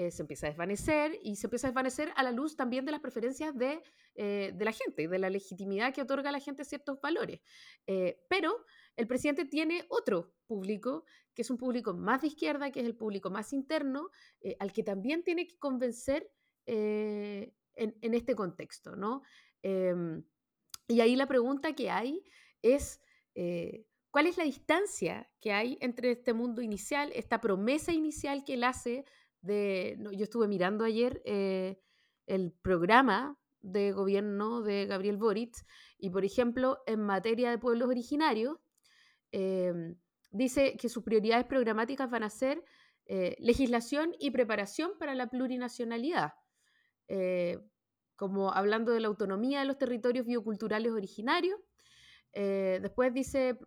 eh, 0.00 0.10
se 0.10 0.22
empieza 0.22 0.46
a 0.46 0.48
desvanecer 0.48 1.18
y 1.22 1.36
se 1.36 1.46
empieza 1.46 1.66
a 1.66 1.70
desvanecer 1.72 2.10
a 2.16 2.22
la 2.22 2.32
luz 2.32 2.56
también 2.56 2.86
de 2.86 2.90
las 2.90 3.02
preferencias 3.02 3.54
de, 3.54 3.82
eh, 4.14 4.50
de 4.54 4.64
la 4.64 4.72
gente, 4.72 5.06
de 5.06 5.18
la 5.18 5.28
legitimidad 5.28 5.92
que 5.92 6.00
otorga 6.00 6.30
a 6.30 6.32
la 6.32 6.40
gente 6.40 6.64
ciertos 6.64 6.98
valores. 7.02 7.42
Eh, 7.86 8.18
pero 8.26 8.64
el 8.96 9.06
presidente 9.06 9.44
tiene 9.44 9.84
otro 9.90 10.32
público, 10.46 11.04
que 11.34 11.42
es 11.42 11.50
un 11.50 11.58
público 11.58 11.92
más 11.92 12.22
de 12.22 12.28
izquierda, 12.28 12.70
que 12.70 12.80
es 12.80 12.86
el 12.86 12.96
público 12.96 13.28
más 13.28 13.52
interno, 13.52 14.08
al 14.58 14.72
que 14.72 14.82
también 14.82 15.22
tiene 15.22 15.46
que 15.46 15.58
convencer 15.58 16.30
en, 16.64 17.52
este 17.76 18.34
contexto, 18.34 18.96
¿no? 18.96 19.20
Eh, 19.62 19.94
y 20.88 21.02
ahí 21.02 21.14
la 21.14 21.26
pregunta 21.26 21.74
que 21.74 21.90
hay 21.90 22.24
es, 22.62 23.02
¿cuál 24.10 24.26
es 24.26 24.38
la 24.38 24.44
distancia 24.44 25.30
que 25.42 25.52
hay 25.52 25.76
entre 25.82 26.12
este 26.12 26.32
mundo 26.32 26.62
inicial, 26.62 27.12
esta 27.14 27.38
promesa 27.42 27.92
inicial 27.92 28.44
que 28.44 28.54
él 28.54 28.64
hace 28.64 29.04
yo 29.42 30.24
estuve 30.24 30.48
mirando 30.48 30.84
ayer 30.84 31.22
eh, 31.24 31.80
el 32.26 32.52
programa 32.62 33.38
de 33.62 33.92
gobierno 33.92 34.62
de 34.62 34.86
Gabriel 34.86 35.16
Boric 35.16 35.54
y, 35.98 36.10
por 36.10 36.24
ejemplo, 36.24 36.78
en 36.86 37.00
materia 37.00 37.50
de 37.50 37.58
pueblos 37.58 37.88
originarios, 37.88 38.58
eh, 39.32 39.72
dice 40.30 40.76
que 40.76 40.88
sus 40.88 41.02
prioridades 41.02 41.46
programáticas 41.46 42.10
van 42.10 42.22
a 42.22 42.30
ser 42.30 42.64
eh, 43.06 43.36
legislación 43.38 44.14
y 44.18 44.30
preparación 44.30 44.92
para 44.98 45.14
la 45.14 45.28
plurinacionalidad, 45.28 46.34
eh, 47.08 47.58
como 48.16 48.52
hablando 48.52 48.92
de 48.92 49.00
la 49.00 49.08
autonomía 49.08 49.60
de 49.60 49.66
los 49.66 49.78
territorios 49.78 50.26
bioculturales 50.26 50.92
originarios. 50.92 51.58
Después 52.32 53.12
dice 53.12 53.58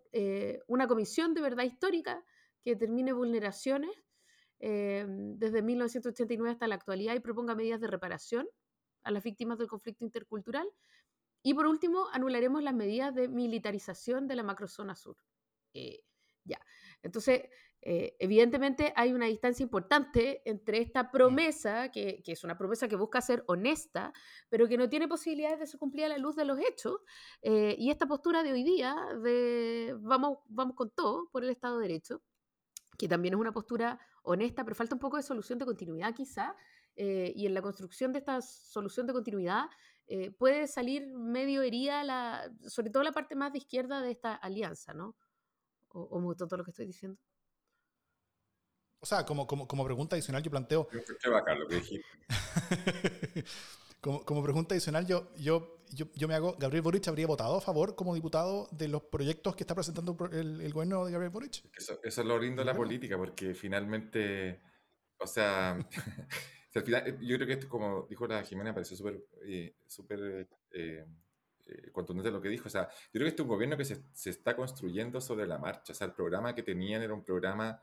una 0.67 0.87
comisión 0.87 1.33
de 1.33 1.41
verdad 1.41 1.65
histórica 1.65 2.23
que 2.63 2.75
determine 2.75 3.11
vulneraciones 3.11 3.91
eh, 4.65 5.05
desde 5.05 5.61
1989 5.61 6.53
hasta 6.53 6.67
la 6.67 6.75
actualidad 6.75 7.15
y 7.15 7.19
proponga 7.19 7.53
medidas 7.53 7.81
de 7.81 7.87
reparación 7.87 8.47
a 9.03 9.11
las 9.11 9.21
víctimas 9.21 9.57
del 9.57 9.67
conflicto 9.67 10.05
intercultural. 10.05 10.65
Y 11.43 11.53
por 11.53 11.67
último, 11.67 12.07
anularemos 12.13 12.63
las 12.63 12.73
medidas 12.73 13.13
de 13.13 13.27
militarización 13.27 14.25
de 14.25 14.37
la 14.37 14.43
macrozona 14.43 14.95
sur. 14.95 15.17
Eh, 15.73 15.99
ya. 16.45 16.61
Entonces, 17.01 17.41
eh, 17.81 18.15
evidentemente 18.19 18.93
hay 18.95 19.11
una 19.11 19.25
distancia 19.25 19.63
importante 19.63 20.41
entre 20.45 20.77
esta 20.77 21.11
promesa, 21.11 21.91
que, 21.91 22.23
que, 22.23 22.31
es 22.31 22.45
una 22.45 22.57
promesa 22.57 22.87
que 22.87 22.95
busca 22.95 23.19
ser 23.19 23.43
honesta, 23.47 24.13
pero 24.47 24.69
que 24.69 24.77
no 24.77 24.87
tiene 24.87 25.09
posibilidades 25.09 25.59
de 25.59 25.67
ser 25.67 25.77
cumplida 25.77 26.05
a 26.05 26.09
la 26.09 26.17
luz 26.17 26.37
de 26.37 26.45
los 26.45 26.57
hechos, 26.57 27.01
eh, 27.41 27.75
y 27.77 27.91
esta 27.91 28.05
postura 28.05 28.43
de 28.43 28.53
hoy 28.53 28.63
día 28.63 28.95
de 29.21 29.93
vamos, 29.99 30.37
vamos 30.47 30.77
con 30.77 30.89
todo 30.91 31.27
por 31.31 31.43
el 31.43 31.49
Estado 31.49 31.79
de 31.79 31.89
Derecho, 31.89 32.21
que 32.97 33.09
también 33.09 33.33
es 33.33 33.41
una 33.41 33.51
postura 33.51 33.99
honesta, 34.23 34.63
pero 34.63 34.75
falta 34.75 34.95
un 34.95 34.99
poco 34.99 35.17
de 35.17 35.23
solución 35.23 35.59
de 35.59 35.65
continuidad 35.65 36.13
quizá, 36.13 36.55
eh, 36.95 37.31
y 37.35 37.45
en 37.45 37.53
la 37.53 37.61
construcción 37.61 38.11
de 38.11 38.19
esta 38.19 38.41
solución 38.41 39.07
de 39.07 39.13
continuidad 39.13 39.65
eh, 40.07 40.31
puede 40.31 40.67
salir 40.67 41.07
medio 41.07 41.61
herida, 41.61 42.03
la, 42.03 42.51
sobre 42.67 42.89
todo 42.89 43.03
la 43.03 43.11
parte 43.11 43.35
más 43.35 43.51
de 43.51 43.59
izquierda 43.59 44.01
de 44.01 44.11
esta 44.11 44.35
alianza, 44.35 44.93
¿no? 44.93 45.15
¿O, 45.89 46.01
o 46.01 46.19
me 46.19 46.25
gustó 46.25 46.47
todo 46.47 46.57
lo 46.57 46.63
que 46.63 46.71
estoy 46.71 46.85
diciendo? 46.85 47.19
O 48.99 49.05
sea, 49.05 49.25
como, 49.25 49.45
como, 49.45 49.67
como 49.67 49.83
pregunta 49.83 50.15
adicional 50.15 50.41
yo 50.41 50.49
planteo... 50.49 50.87
Qué 50.87 51.29
bacán 51.29 51.59
lo 51.59 51.67
que 51.67 51.75
dijiste. 51.75 52.07
como, 54.03 54.25
como, 54.25 54.43
pregunta 54.43 54.75
adicional 54.75 55.07
yo, 55.07 55.31
yo, 55.37 55.79
yo, 55.91 56.07
yo, 56.13 56.27
me 56.27 56.35
hago, 56.35 56.57
¿Gabriel 56.59 56.81
Boric 56.81 57.07
habría 57.07 57.25
votado 57.25 57.55
a 57.55 57.61
favor 57.61 57.95
como 57.95 58.13
diputado 58.13 58.67
de 58.71 58.89
los 58.89 59.03
proyectos 59.03 59.55
que 59.55 59.63
está 59.63 59.73
presentando 59.73 60.17
el, 60.33 60.59
el 60.59 60.73
gobierno 60.73 61.05
de 61.05 61.13
Gabriel 61.13 61.31
Boric? 61.31 61.63
Eso, 61.73 61.99
eso 62.03 62.21
es 62.21 62.27
lo 62.27 62.37
lindo 62.37 62.61
de 62.61 62.65
la 62.65 62.75
política, 62.75 63.17
porque 63.17 63.53
finalmente, 63.53 64.61
o 65.17 65.25
sea, 65.25 65.77
al 66.75 66.83
final, 66.83 67.17
yo 67.21 67.35
creo 67.37 67.47
que 67.47 67.53
esto, 67.53 67.69
como 67.69 68.05
dijo 68.09 68.27
la 68.27 68.43
Jimena, 68.43 68.73
pareció 68.73 68.97
súper 68.97 69.23
eh, 69.45 69.77
super, 69.87 70.49
eh, 70.73 71.05
eh, 71.65 71.91
contundente 71.93 72.29
lo 72.29 72.41
que 72.41 72.49
dijo. 72.49 72.67
O 72.67 72.71
sea, 72.71 72.89
yo 72.89 73.11
creo 73.13 73.23
que 73.23 73.29
este 73.29 73.41
es 73.41 73.45
un 73.45 73.55
gobierno 73.55 73.77
que 73.77 73.85
se, 73.85 74.03
se, 74.11 74.31
está 74.31 74.53
construyendo 74.53 75.21
sobre 75.21 75.47
la 75.47 75.59
marcha. 75.59 75.93
O 75.93 75.95
sea, 75.95 76.07
el 76.07 76.13
programa 76.13 76.53
que 76.53 76.63
tenían 76.63 77.01
era 77.01 77.13
un 77.13 77.23
programa 77.23 77.81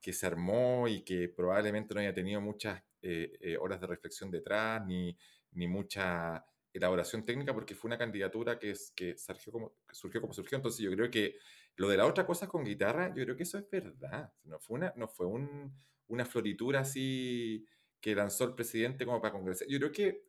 que 0.00 0.12
se 0.12 0.26
armó 0.26 0.88
y 0.88 1.02
que 1.04 1.28
probablemente 1.28 1.94
no 1.94 2.00
haya 2.00 2.12
tenido 2.12 2.40
muchas 2.40 2.82
eh, 3.06 3.58
horas 3.60 3.80
de 3.82 3.86
reflexión 3.86 4.30
detrás, 4.30 4.82
ni, 4.86 5.14
ni 5.54 5.66
mucha 5.66 6.44
elaboración 6.72 7.24
técnica, 7.24 7.54
porque 7.54 7.74
fue 7.74 7.88
una 7.88 7.98
candidatura 7.98 8.58
que, 8.58 8.72
es, 8.72 8.92
que 8.94 9.16
surgió, 9.16 9.52
como, 9.52 9.76
surgió 9.92 10.20
como 10.20 10.32
surgió. 10.32 10.56
Entonces 10.56 10.80
yo 10.80 10.90
creo 10.90 11.10
que 11.10 11.36
lo 11.76 11.88
de 11.88 11.96
la 11.96 12.06
otra 12.06 12.26
cosa 12.26 12.48
con 12.48 12.64
guitarra, 12.64 13.08
yo 13.14 13.24
creo 13.24 13.36
que 13.36 13.44
eso 13.44 13.58
es 13.58 13.68
verdad. 13.70 14.32
No 14.44 14.58
fue 14.58 14.78
una, 14.78 14.92
no 14.96 15.08
fue 15.08 15.26
un, 15.26 15.72
una 16.08 16.24
floritura 16.24 16.80
así 16.80 17.64
que 18.00 18.14
lanzó 18.14 18.44
el 18.44 18.54
presidente 18.54 19.06
como 19.06 19.20
para 19.20 19.32
congresar. 19.32 19.66
Yo 19.68 19.78
creo 19.78 19.92
que 19.92 20.24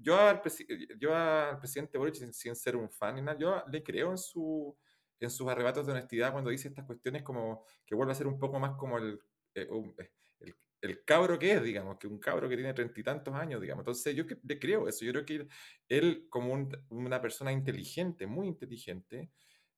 yo 0.00 0.16
al, 0.18 0.42
yo 0.98 1.14
al 1.14 1.58
presidente 1.58 1.98
Boric, 1.98 2.14
sin, 2.14 2.56
ser 2.56 2.76
un 2.76 2.90
fan, 2.90 3.38
yo 3.38 3.62
le 3.70 3.82
creo 3.82 4.10
en, 4.10 4.18
su, 4.18 4.76
en 5.20 5.30
sus 5.30 5.48
arrebatos 5.48 5.86
de 5.86 5.92
honestidad 5.92 6.32
cuando 6.32 6.50
dice 6.50 6.68
estas 6.68 6.84
cuestiones 6.84 7.22
como 7.22 7.64
que 7.86 7.94
vuelve 7.94 8.12
a 8.12 8.16
ser 8.16 8.26
un 8.26 8.38
poco 8.38 8.58
más 8.58 8.76
como 8.76 8.98
el, 8.98 9.20
eh, 9.54 9.68
el, 10.40 10.54
el, 10.80 11.04
cabro 11.04 11.38
que 11.38 11.52
es, 11.52 11.62
digamos, 11.62 11.98
que 11.98 12.06
un 12.06 12.18
cabro 12.18 12.48
que 12.48 12.56
tiene 12.56 12.74
treinta 12.74 13.00
y 13.00 13.02
tantos 13.02 13.34
años, 13.34 13.60
digamos. 13.60 13.82
Entonces 13.82 14.14
yo 14.14 14.24
le 14.42 14.58
creo 14.58 14.88
eso, 14.88 15.04
yo 15.04 15.12
creo 15.12 15.24
que 15.24 15.48
él, 15.88 16.26
como 16.28 16.68
una 16.90 17.20
persona 17.20 17.52
inteligente, 17.52 18.26
muy 18.26 18.48
inteligente, 18.48 19.30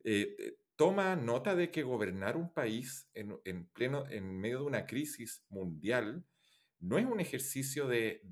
eh, 0.04 0.36
eh, 0.38 0.56
toma 0.76 1.16
nota 1.16 1.54
de 1.54 1.70
que 1.70 1.82
gobernar 1.82 2.36
un 2.36 2.52
país 2.52 3.08
en, 3.14 3.38
en, 3.44 3.66
pleno, 3.66 4.06
en 4.08 4.38
medio 4.38 4.60
de 4.60 4.64
una 4.64 4.86
crisis 4.86 5.44
mundial 5.48 6.24
no 6.80 6.96
es 6.98 7.04
un 7.04 7.20
ejercicio 7.20 7.86
de 7.86 8.22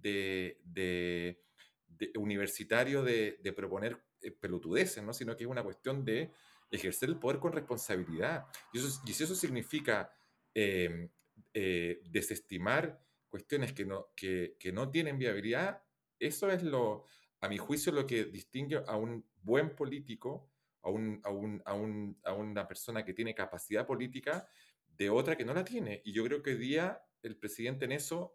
universitario 2.16 3.02
de, 3.02 3.52
proponer 3.54 4.02
eh, 4.20 4.30
pelotudeces, 4.30 5.02
¿no? 5.02 5.12
sino 5.12 5.36
que 5.36 5.44
es 5.44 5.50
una 5.50 5.62
cuestión 5.62 6.04
de 6.04 6.32
ejercer 6.70 7.08
el 7.08 7.18
poder 7.18 7.38
con 7.38 7.52
responsabilidad. 7.52 8.46
Y, 8.72 8.78
eso, 8.78 9.02
y 9.06 9.12
si 9.12 9.24
eso 9.24 9.34
significa 9.34 10.10
em, 10.54 11.08
eh, 11.54 12.00
desestimar 12.04 13.00
cuestiones 13.28 13.72
que 13.72 13.84
no, 13.84 14.08
que, 14.16 14.56
que 14.58 14.72
no 14.72 14.90
tienen 14.90 15.18
viabilidad, 15.18 15.82
eso 16.18 16.50
es 16.50 16.62
lo, 16.62 17.04
a 17.40 17.48
mi 17.48 17.58
juicio, 17.58 17.92
lo 17.92 18.06
que 18.06 18.24
distingue 18.24 18.82
a 18.86 18.96
un 18.96 19.24
buen 19.42 19.74
político, 19.74 20.50
a, 20.82 20.90
un, 20.90 21.20
a, 21.24 21.30
un, 21.30 21.62
a, 21.64 21.74
un, 21.74 22.18
a, 22.24 22.32
una 22.32 22.66
persona 22.66 23.04
que 23.04 23.14
tiene 23.14 23.34
capacidad 23.34 23.86
política 23.86 24.48
de 24.86 25.10
otra 25.10 25.36
que 25.36 25.44
no 25.44 25.54
la 25.54 25.64
tiene. 25.64 26.02
Y 26.04 26.12
yo 26.12 26.24
creo 26.24 26.42
que 26.42 26.50
hoy 26.50 26.58
día 26.58 27.02
el 27.22 27.36
presidente 27.36 27.84
en 27.84 27.92
eso 27.92 28.34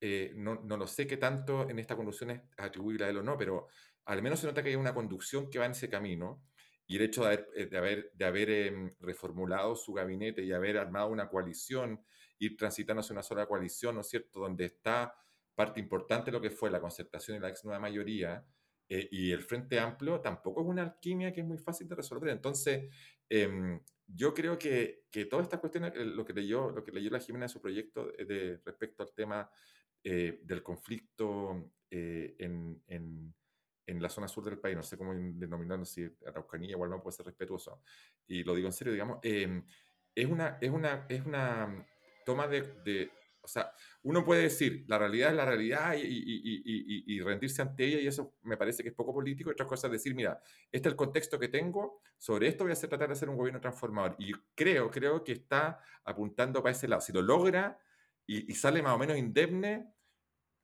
eh, 0.00 0.32
no, 0.34 0.56
no, 0.64 0.76
lo 0.76 0.86
sé 0.86 1.06
qué 1.06 1.16
tanto 1.16 1.68
en 1.68 1.78
esta 1.78 1.94
conducción 1.94 2.30
es 2.30 2.40
atribuible 2.56 3.04
a 3.04 3.08
él 3.08 3.18
o 3.18 3.22
no, 3.22 3.38
pero 3.38 3.68
al 4.04 4.20
menos 4.20 4.40
se 4.40 4.46
nota 4.46 4.62
que 4.62 4.70
hay 4.70 4.74
una 4.74 4.94
conducción 4.94 5.48
que 5.48 5.60
va 5.60 5.66
en 5.66 5.72
ese 5.72 5.88
camino 5.88 6.42
y 6.88 6.96
el 6.96 7.02
hecho 7.02 7.22
de 7.22 7.26
haber, 7.28 7.48
eh, 7.54 7.66
de 7.66 7.78
haber, 7.78 8.10
de 8.12 8.24
haber 8.24 8.50
em, 8.50 8.94
reformulado 8.98 9.76
su 9.76 9.92
gabinete 9.92 10.42
y 10.42 10.52
haber 10.52 10.76
armado 10.76 11.08
una 11.08 11.28
coalición, 11.28 12.04
ir 12.46 12.56
transitando 12.56 13.00
hacia 13.00 13.14
una 13.14 13.22
sola 13.22 13.46
coalición, 13.46 13.94
¿no 13.94 14.00
es 14.00 14.08
cierto?, 14.08 14.40
donde 14.40 14.66
está 14.66 15.14
parte 15.54 15.80
importante 15.80 16.30
de 16.30 16.32
lo 16.32 16.40
que 16.40 16.50
fue 16.50 16.70
la 16.70 16.80
concertación 16.80 17.36
y 17.36 17.40
la 17.40 17.48
ex 17.48 17.64
nueva 17.64 17.80
mayoría, 17.80 18.44
eh, 18.88 19.08
y 19.10 19.30
el 19.32 19.42
Frente 19.42 19.78
Amplio 19.78 20.20
tampoco 20.20 20.62
es 20.62 20.66
una 20.66 20.82
alquimia 20.82 21.32
que 21.32 21.40
es 21.40 21.46
muy 21.46 21.58
fácil 21.58 21.88
de 21.88 21.94
resolver. 21.94 22.30
Entonces, 22.30 22.92
em, 23.28 23.80
yo 24.06 24.34
creo 24.34 24.58
que, 24.58 25.04
que 25.10 25.26
todas 25.26 25.44
estas 25.44 25.60
cuestiones, 25.60 25.94
lo 25.96 26.24
que 26.24 26.32
leyó, 26.32 26.70
lo 26.70 26.84
que 26.84 26.92
leyó 26.92 27.10
la 27.10 27.20
Jimena 27.20 27.46
en 27.46 27.48
su 27.48 27.60
proyecto 27.60 28.06
de, 28.06 28.60
respecto 28.64 29.02
al 29.02 29.12
tema 29.14 29.50
eh, 30.04 30.40
del 30.42 30.62
conflicto 30.62 31.72
eh, 31.88 32.34
en, 32.38 32.82
en, 32.88 33.34
en, 33.86 34.02
la 34.02 34.08
zona 34.08 34.26
sur 34.28 34.44
del 34.44 34.58
país, 34.58 34.76
no 34.76 34.82
sé 34.82 34.98
cómo 34.98 35.14
denominarlo, 35.14 35.84
si 35.84 36.08
Araucanía 36.26 36.70
igual 36.70 36.90
no 36.90 37.02
puede 37.02 37.16
ser 37.16 37.26
respetuoso, 37.26 37.82
y 38.26 38.42
lo 38.42 38.54
digo 38.54 38.66
en 38.66 38.72
serio, 38.72 38.92
digamos, 38.92 39.18
eh, 39.22 39.62
es, 40.14 40.26
una, 40.26 40.58
es, 40.60 40.70
una, 40.70 41.06
es 41.08 41.24
una 41.24 41.86
toma 42.24 42.46
de, 42.46 42.62
de, 42.84 43.10
o 43.42 43.48
sea, 43.48 43.72
uno 44.02 44.24
puede 44.24 44.42
decir, 44.42 44.84
la 44.86 44.98
realidad 44.98 45.30
es 45.30 45.36
la 45.36 45.44
realidad 45.44 45.94
y, 45.94 46.00
y, 46.00 46.62
y, 46.64 47.16
y, 47.16 47.20
rendirse 47.20 47.60
ante 47.62 47.84
ella, 47.84 48.00
y 48.00 48.06
eso 48.06 48.34
me 48.42 48.56
parece 48.56 48.82
que 48.82 48.90
es 48.90 48.94
poco 48.94 49.12
político. 49.12 49.50
Y 49.50 49.52
otra 49.52 49.66
cosa 49.66 49.88
es 49.88 49.92
decir, 49.92 50.14
mira, 50.14 50.40
este 50.70 50.88
es 50.88 50.92
el 50.92 50.96
contexto 50.96 51.38
que 51.38 51.48
tengo, 51.48 52.00
sobre 52.18 52.48
esto 52.48 52.64
voy 52.64 52.70
a 52.70 52.74
hacer, 52.74 52.88
tratar 52.88 53.08
de 53.08 53.14
hacer 53.14 53.28
un 53.28 53.36
gobierno 53.36 53.60
transformador. 53.60 54.14
Y 54.18 54.32
creo, 54.54 54.90
creo 54.90 55.24
que 55.24 55.32
está 55.32 55.80
apuntando 56.04 56.62
para 56.62 56.72
ese 56.72 56.86
lado. 56.86 57.00
Si 57.00 57.12
lo 57.12 57.20
logra, 57.20 57.78
y, 58.26 58.54
sale 58.54 58.80
más 58.80 58.94
o 58.94 58.98
menos 58.98 59.16
indemne, 59.18 59.92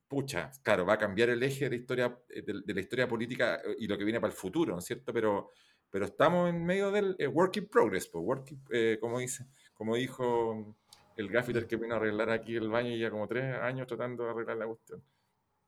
pucha, 0.07 0.51
claro, 0.63 0.87
va 0.87 0.95
a 0.95 0.99
cambiar 0.99 1.31
el 1.31 1.43
eje 1.43 1.65
de 1.65 1.71
la 1.71 1.77
historia, 1.77 2.19
eh, 2.29 2.43
de, 2.43 2.75
la 2.75 2.81
historia 2.81 3.09
política 3.09 3.57
eh, 3.57 3.77
y 3.81 3.87
lo 3.87 3.99
que 3.99 4.05
viene 4.05 4.21
para 4.21 4.33
el 4.33 4.39
futuro, 4.39 4.73
¿no 4.73 4.79
es 4.79 4.85
cierto? 4.85 5.13
Pero, 5.13 5.51
pero 5.91 6.05
estamos 6.07 6.49
en 6.49 6.65
medio 6.65 6.91
del 6.91 7.17
eh, 7.19 7.27
work 7.27 7.57
in 7.57 7.69
progress, 7.69 8.09
work 8.15 8.55
como, 9.01 9.19
dice, 9.19 9.47
como 9.75 9.97
dijo 9.97 10.77
el 11.19 11.29
gaffiter 11.29 11.67
que 11.67 11.77
vino 11.77 11.95
a 11.95 11.97
arreglar 11.99 12.31
aquí 12.31 12.57
el 12.57 12.69
baño 12.69 12.91
y 12.91 13.01
ya 13.01 13.11
como 13.11 13.27
tres 13.27 13.59
años 13.61 13.87
tratando 13.89 14.25
de 14.25 14.31
arreglar 14.31 14.57
la 14.57 14.67
cuestión. 14.67 15.03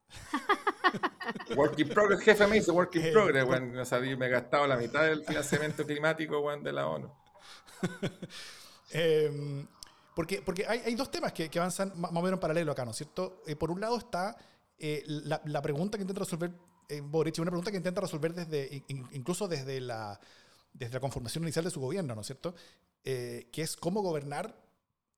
work 1.56 1.78
in 1.78 1.88
progress, 1.88 2.20
jefe 2.20 2.46
me 2.46 2.56
dice 2.56 2.70
work 2.70 2.94
in 2.94 3.12
progress, 3.12 3.44
bueno, 3.44 3.84
me 4.16 4.26
he 4.26 4.28
gastado 4.28 4.66
la 4.66 4.76
mitad 4.76 5.02
del 5.02 5.24
financiamiento 5.24 5.84
climático 5.84 6.40
bueno, 6.40 6.62
de 6.62 6.72
la 6.72 6.86
ONU. 6.86 7.12
eh, 8.92 9.66
porque, 10.14 10.40
porque 10.40 10.66
hay, 10.66 10.80
hay 10.84 10.94
dos 10.94 11.10
temas 11.10 11.32
que, 11.32 11.48
que, 11.48 11.58
avanzan 11.58 11.92
más 11.98 12.10
o 12.10 12.14
menos 12.14 12.34
en 12.34 12.40
paralelo 12.40 12.72
acá, 12.72 12.84
¿no 12.84 12.92
es 12.92 12.96
cierto? 12.96 13.42
Eh, 13.46 13.56
por 13.56 13.70
un 13.70 13.80
lado 13.80 13.96
está 13.96 14.36
eh, 14.78 15.02
la, 15.06 15.40
la, 15.46 15.62
pregunta 15.62 15.98
que 15.98 16.02
intenta 16.02 16.20
resolver 16.20 16.52
eh, 16.88 17.00
Boric, 17.00 17.38
una 17.38 17.50
pregunta 17.50 17.70
que 17.72 17.76
intenta 17.76 18.00
resolver 18.00 18.34
desde, 18.34 18.84
incluso 18.88 19.48
desde 19.48 19.80
la, 19.80 20.20
desde 20.72 20.94
la 20.94 21.00
conformación 21.00 21.44
inicial 21.44 21.64
de 21.64 21.70
su 21.72 21.80
gobierno, 21.80 22.14
¿no 22.14 22.20
es 22.20 22.26
cierto? 22.26 22.54
que 23.02 23.50
es 23.54 23.76
cómo 23.76 24.02
gobernar 24.02 24.54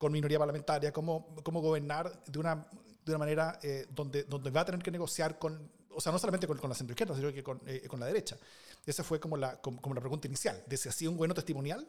con 0.02 0.12
minoría 0.12 0.38
parlamentaria, 0.38 0.92
cómo, 0.92 1.32
cómo 1.44 1.60
gobernar 1.60 2.24
de 2.24 2.38
una, 2.40 2.66
de 3.04 3.12
una 3.12 3.18
manera 3.18 3.58
donde, 3.90 4.24
donde 4.24 4.50
va 4.50 4.62
a 4.62 4.64
tener 4.64 4.82
que 4.82 4.90
negociar 4.90 5.38
con, 5.38 5.70
o 5.90 6.00
sea, 6.00 6.10
no 6.10 6.18
solamente 6.18 6.48
con, 6.48 6.58
con 6.58 6.68
la 6.68 6.74
centroizquierda, 6.74 7.14
sino 7.14 7.32
que 7.32 7.44
con, 7.44 7.60
con, 7.86 8.00
la 8.00 8.06
derecha. 8.06 8.36
Esa 8.84 9.04
fue 9.04 9.20
como 9.20 9.36
la, 9.36 9.60
como, 9.60 9.80
como 9.80 9.94
la 9.94 10.00
pregunta 10.00 10.26
inicial, 10.26 10.60
de 10.66 10.76
si 10.76 10.88
hacía 10.88 11.08
un 11.08 11.16
gobierno 11.16 11.34
testimonial 11.34 11.88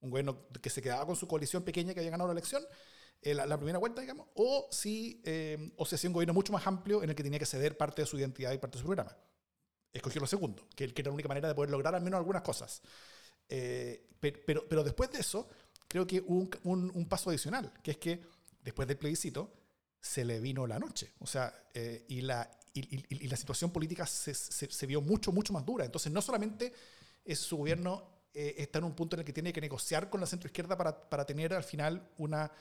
un 0.00 0.10
gobierno 0.10 0.46
que 0.60 0.70
se 0.70 0.82
quedaba 0.82 1.06
con 1.06 1.16
su 1.16 1.28
coalición 1.28 1.62
pequeña 1.62 1.94
que 1.94 2.00
había 2.00 2.10
ganado 2.10 2.28
la 2.28 2.32
elección, 2.32 2.62
eh, 3.22 3.34
la, 3.34 3.56
primera 3.56 3.78
vuelta, 3.78 4.00
digamos, 4.00 4.28
o 4.34 4.68
si, 4.70 5.20
eh, 5.24 5.72
o 5.76 5.84
si 5.84 5.94
hacía 5.94 6.08
un 6.08 6.14
gobierno 6.14 6.32
mucho 6.32 6.52
más 6.52 6.66
amplio 6.66 7.02
en 7.02 7.10
el 7.10 7.16
que 7.16 7.22
tenía 7.22 7.38
que 7.38 7.46
ceder 7.46 7.76
parte 7.76 8.02
de 8.02 8.06
su 8.06 8.18
identidad 8.18 8.52
y 8.52 8.58
parte 8.58 8.78
de 8.78 8.82
su 8.82 8.86
programa. 8.86 9.14
Escogió 9.92 10.20
lo 10.20 10.26
segundo, 10.26 10.66
que, 10.74 10.92
que 10.92 11.02
era 11.02 11.10
la 11.10 11.14
única 11.14 11.28
manera 11.28 11.48
de 11.48 11.54
poder 11.54 11.70
lograr 11.70 11.94
al 11.94 12.02
menos 12.02 12.18
algunas 12.18 12.42
cosas. 12.42 12.80
Eh, 13.48 14.08
pero, 14.20 14.66
pero 14.68 14.84
después 14.84 15.10
de 15.10 15.18
eso, 15.18 15.48
creo 15.90 16.06
que 16.06 16.22
hubo 16.24 16.48
un, 16.62 16.92
un, 16.94 17.08
paso 17.08 17.30
adicional, 17.30 17.72
que 17.82 17.90
es 17.90 17.96
que 17.96 18.22
después 18.62 18.86
del 18.86 18.96
plebiscito 18.96 19.52
se 20.00 20.24
le 20.24 20.38
vino 20.38 20.66
la 20.66 20.78
noche. 20.78 21.12
O 21.18 21.26
sea, 21.26 21.52
y, 22.06 22.20
la, 22.20 22.48
y, 22.72 23.04
y, 23.08 23.26
la 23.26 23.36
situación 23.36 23.72
política 23.72 24.06
se, 24.06 24.32
se, 24.32 24.70
se, 24.70 24.86
vio 24.86 25.00
mucho, 25.00 25.32
mucho 25.32 25.52
más 25.52 25.66
dura. 25.66 25.84
Entonces, 25.84 26.12
no 26.12 26.22
solamente 26.22 26.72
es 27.24 27.40
su 27.40 27.56
gobierno 27.56 28.20
eh, 28.32 28.54
está 28.58 28.78
en 28.78 28.84
un 28.84 28.94
punto 28.94 29.16
en 29.16 29.20
el 29.20 29.26
que 29.26 29.32
tiene 29.32 29.52
que 29.52 29.60
negociar 29.60 30.08
con 30.08 30.20
la 30.20 30.26
centroizquierda 30.26 30.76
para, 30.76 31.10
para 31.10 31.26
tener 31.26 31.52
al 31.52 31.64
final 31.64 32.08
una, 32.16 32.52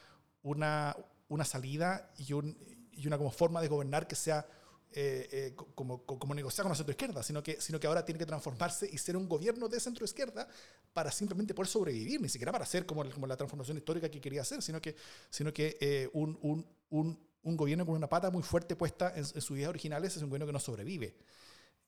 una, 0.42 0.98
una 1.28 1.46
salida 1.46 2.12
y, 2.18 2.34
un, 2.34 2.58
y, 2.92 3.06
una 3.06 3.20
como 3.20 3.30
forma 3.30 3.62
de 3.62 3.68
gobernar 3.68 4.08
que 4.08 4.16
sea 4.16 4.48
eh, 4.94 5.28
eh, 5.32 5.56
como, 5.76 6.04
como, 6.06 6.34
negociar 6.34 6.64
con 6.64 6.72
la 6.72 6.76
centroizquierda, 6.76 7.24
sino 7.24 7.44
que, 7.44 7.62
sino 7.62 7.80
que 7.80 7.88
ahora 7.88 8.04
tiene 8.04 8.20
que 8.20 8.26
transformarse 8.26 8.90
y 8.92 8.98
ser 8.98 9.16
un 9.18 9.28
gobierno 9.28 9.68
de 9.68 9.80
centroizquierda 9.80 10.48
para 10.94 11.12
simplemente 11.12 11.54
poder 11.54 11.70
sobrevivir, 11.70 12.22
ni 12.22 12.30
siquiera 12.30 12.52
para 12.52 12.64
hacer 12.64 12.86
como, 12.86 13.10
como 13.12 13.28
la 13.28 13.38
transformación 13.38 13.78
histórica 13.78 14.10
que 14.10 14.20
quería 14.20 14.42
hacer, 14.42 14.62
sino 14.62 14.82
que, 14.82 14.96
sino 15.30 15.54
que 15.54 16.10
un, 16.14 16.38
un, 16.42 16.66
un, 16.90 17.20
un, 17.44 17.58
gobierno 17.58 17.86
con 17.86 17.96
una 17.96 18.10
pata 18.10 18.32
muy 18.32 18.44
fuerte 18.44 18.76
puesta 18.76 19.12
en, 19.16 19.20
en 19.20 19.42
sus 19.42 19.52
ideas 19.52 19.70
originales 19.70 20.16
es 20.16 20.24
un 20.24 20.30
gobierno 20.30 20.48
que 20.48 20.54
no 20.54 20.60
sobrevive. 20.60 21.16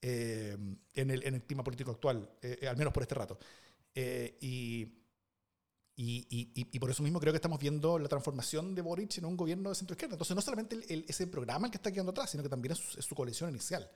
en, 0.02 0.80
el, 0.94 1.24
en 1.24 1.36
el 1.36 1.44
clima 1.44 1.64
político 1.64 1.92
actual, 1.92 2.30
al 2.68 2.78
menos 2.78 2.94
por 2.94 3.04
este 3.04 3.16
rato. 3.16 3.40
Eh, 3.94 4.38
y, 6.04 6.26
y, 6.32 6.50
y, 6.56 6.80
por 6.80 6.90
eso 6.90 7.04
mismo 7.04 7.20
creo 7.20 7.32
que 7.32 7.38
estamos 7.38 7.60
viendo 7.60 8.00
la 8.00 8.08
transformación 8.08 8.74
de 8.74 8.82
Boric 8.82 9.20
en 9.20 9.26
un 9.26 9.38
gobierno 9.38 9.70
de 9.70 9.76
centro 9.76 9.94
izquierda. 9.94 10.16
Entonces, 10.16 10.36
no 10.36 10.42
solamente 10.42 10.76
el, 10.90 11.06
ese 11.08 11.28
programa 11.28 11.68
el 11.68 11.72
que 11.72 11.78
está 11.78 11.92
quedando 11.92 12.10
atrás, 12.10 12.32
sino 12.32 12.42
que 12.42 12.50
también 12.50 12.72
es 12.72 12.80
su, 13.06 13.14
coalición 13.14 13.52
inicial. 13.52 13.88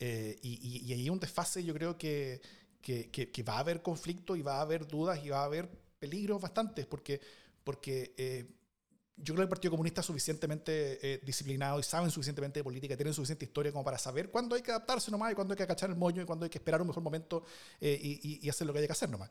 Eh, 0.00 0.36
y, 0.42 0.92
ahí 0.92 1.00
hay 1.00 1.10
un 1.10 1.20
desfase, 1.20 1.62
yo 1.62 1.72
creo 1.74 1.96
que, 1.96 2.40
que, 2.80 3.08
que, 3.08 3.42
va 3.44 3.54
a 3.54 3.60
haber 3.60 3.82
conflicto 3.82 4.34
y 4.34 4.42
va 4.42 4.56
a 4.56 4.62
haber 4.62 4.88
dudas 4.88 5.24
y 5.24 5.28
va 5.28 5.42
a 5.42 5.44
haber 5.44 5.70
peligros 6.00 6.42
bastantes, 6.42 6.86
porque, 6.86 7.20
porque 7.62 8.14
eh, 8.16 8.50
yo 9.20 9.34
creo 9.34 9.36
que 9.36 9.42
el 9.42 9.48
Partido 9.48 9.70
Comunista 9.72 10.00
es 10.00 10.06
suficientemente 10.06 10.98
eh, 11.02 11.20
disciplinado 11.24 11.78
y 11.80 11.82
saben 11.82 12.10
suficientemente 12.10 12.60
de 12.60 12.64
política, 12.64 12.96
tienen 12.96 13.14
suficiente 13.14 13.44
historia 13.44 13.72
como 13.72 13.84
para 13.84 13.98
saber 13.98 14.30
cuándo 14.30 14.54
hay 14.54 14.62
que 14.62 14.70
adaptarse 14.70 15.10
nomás 15.10 15.32
y 15.32 15.34
cuándo 15.34 15.52
hay 15.52 15.56
que 15.56 15.64
agachar 15.64 15.90
el 15.90 15.96
moño 15.96 16.22
y 16.22 16.24
cuándo 16.24 16.44
hay 16.44 16.50
que 16.50 16.58
esperar 16.58 16.80
un 16.80 16.88
mejor 16.88 17.02
momento 17.02 17.44
eh, 17.80 17.98
y, 18.00 18.44
y, 18.44 18.48
hacer 18.48 18.66
lo 18.66 18.72
que 18.72 18.80
hay 18.80 18.86
que 18.86 18.92
hacer 18.92 19.08
nomás. 19.08 19.30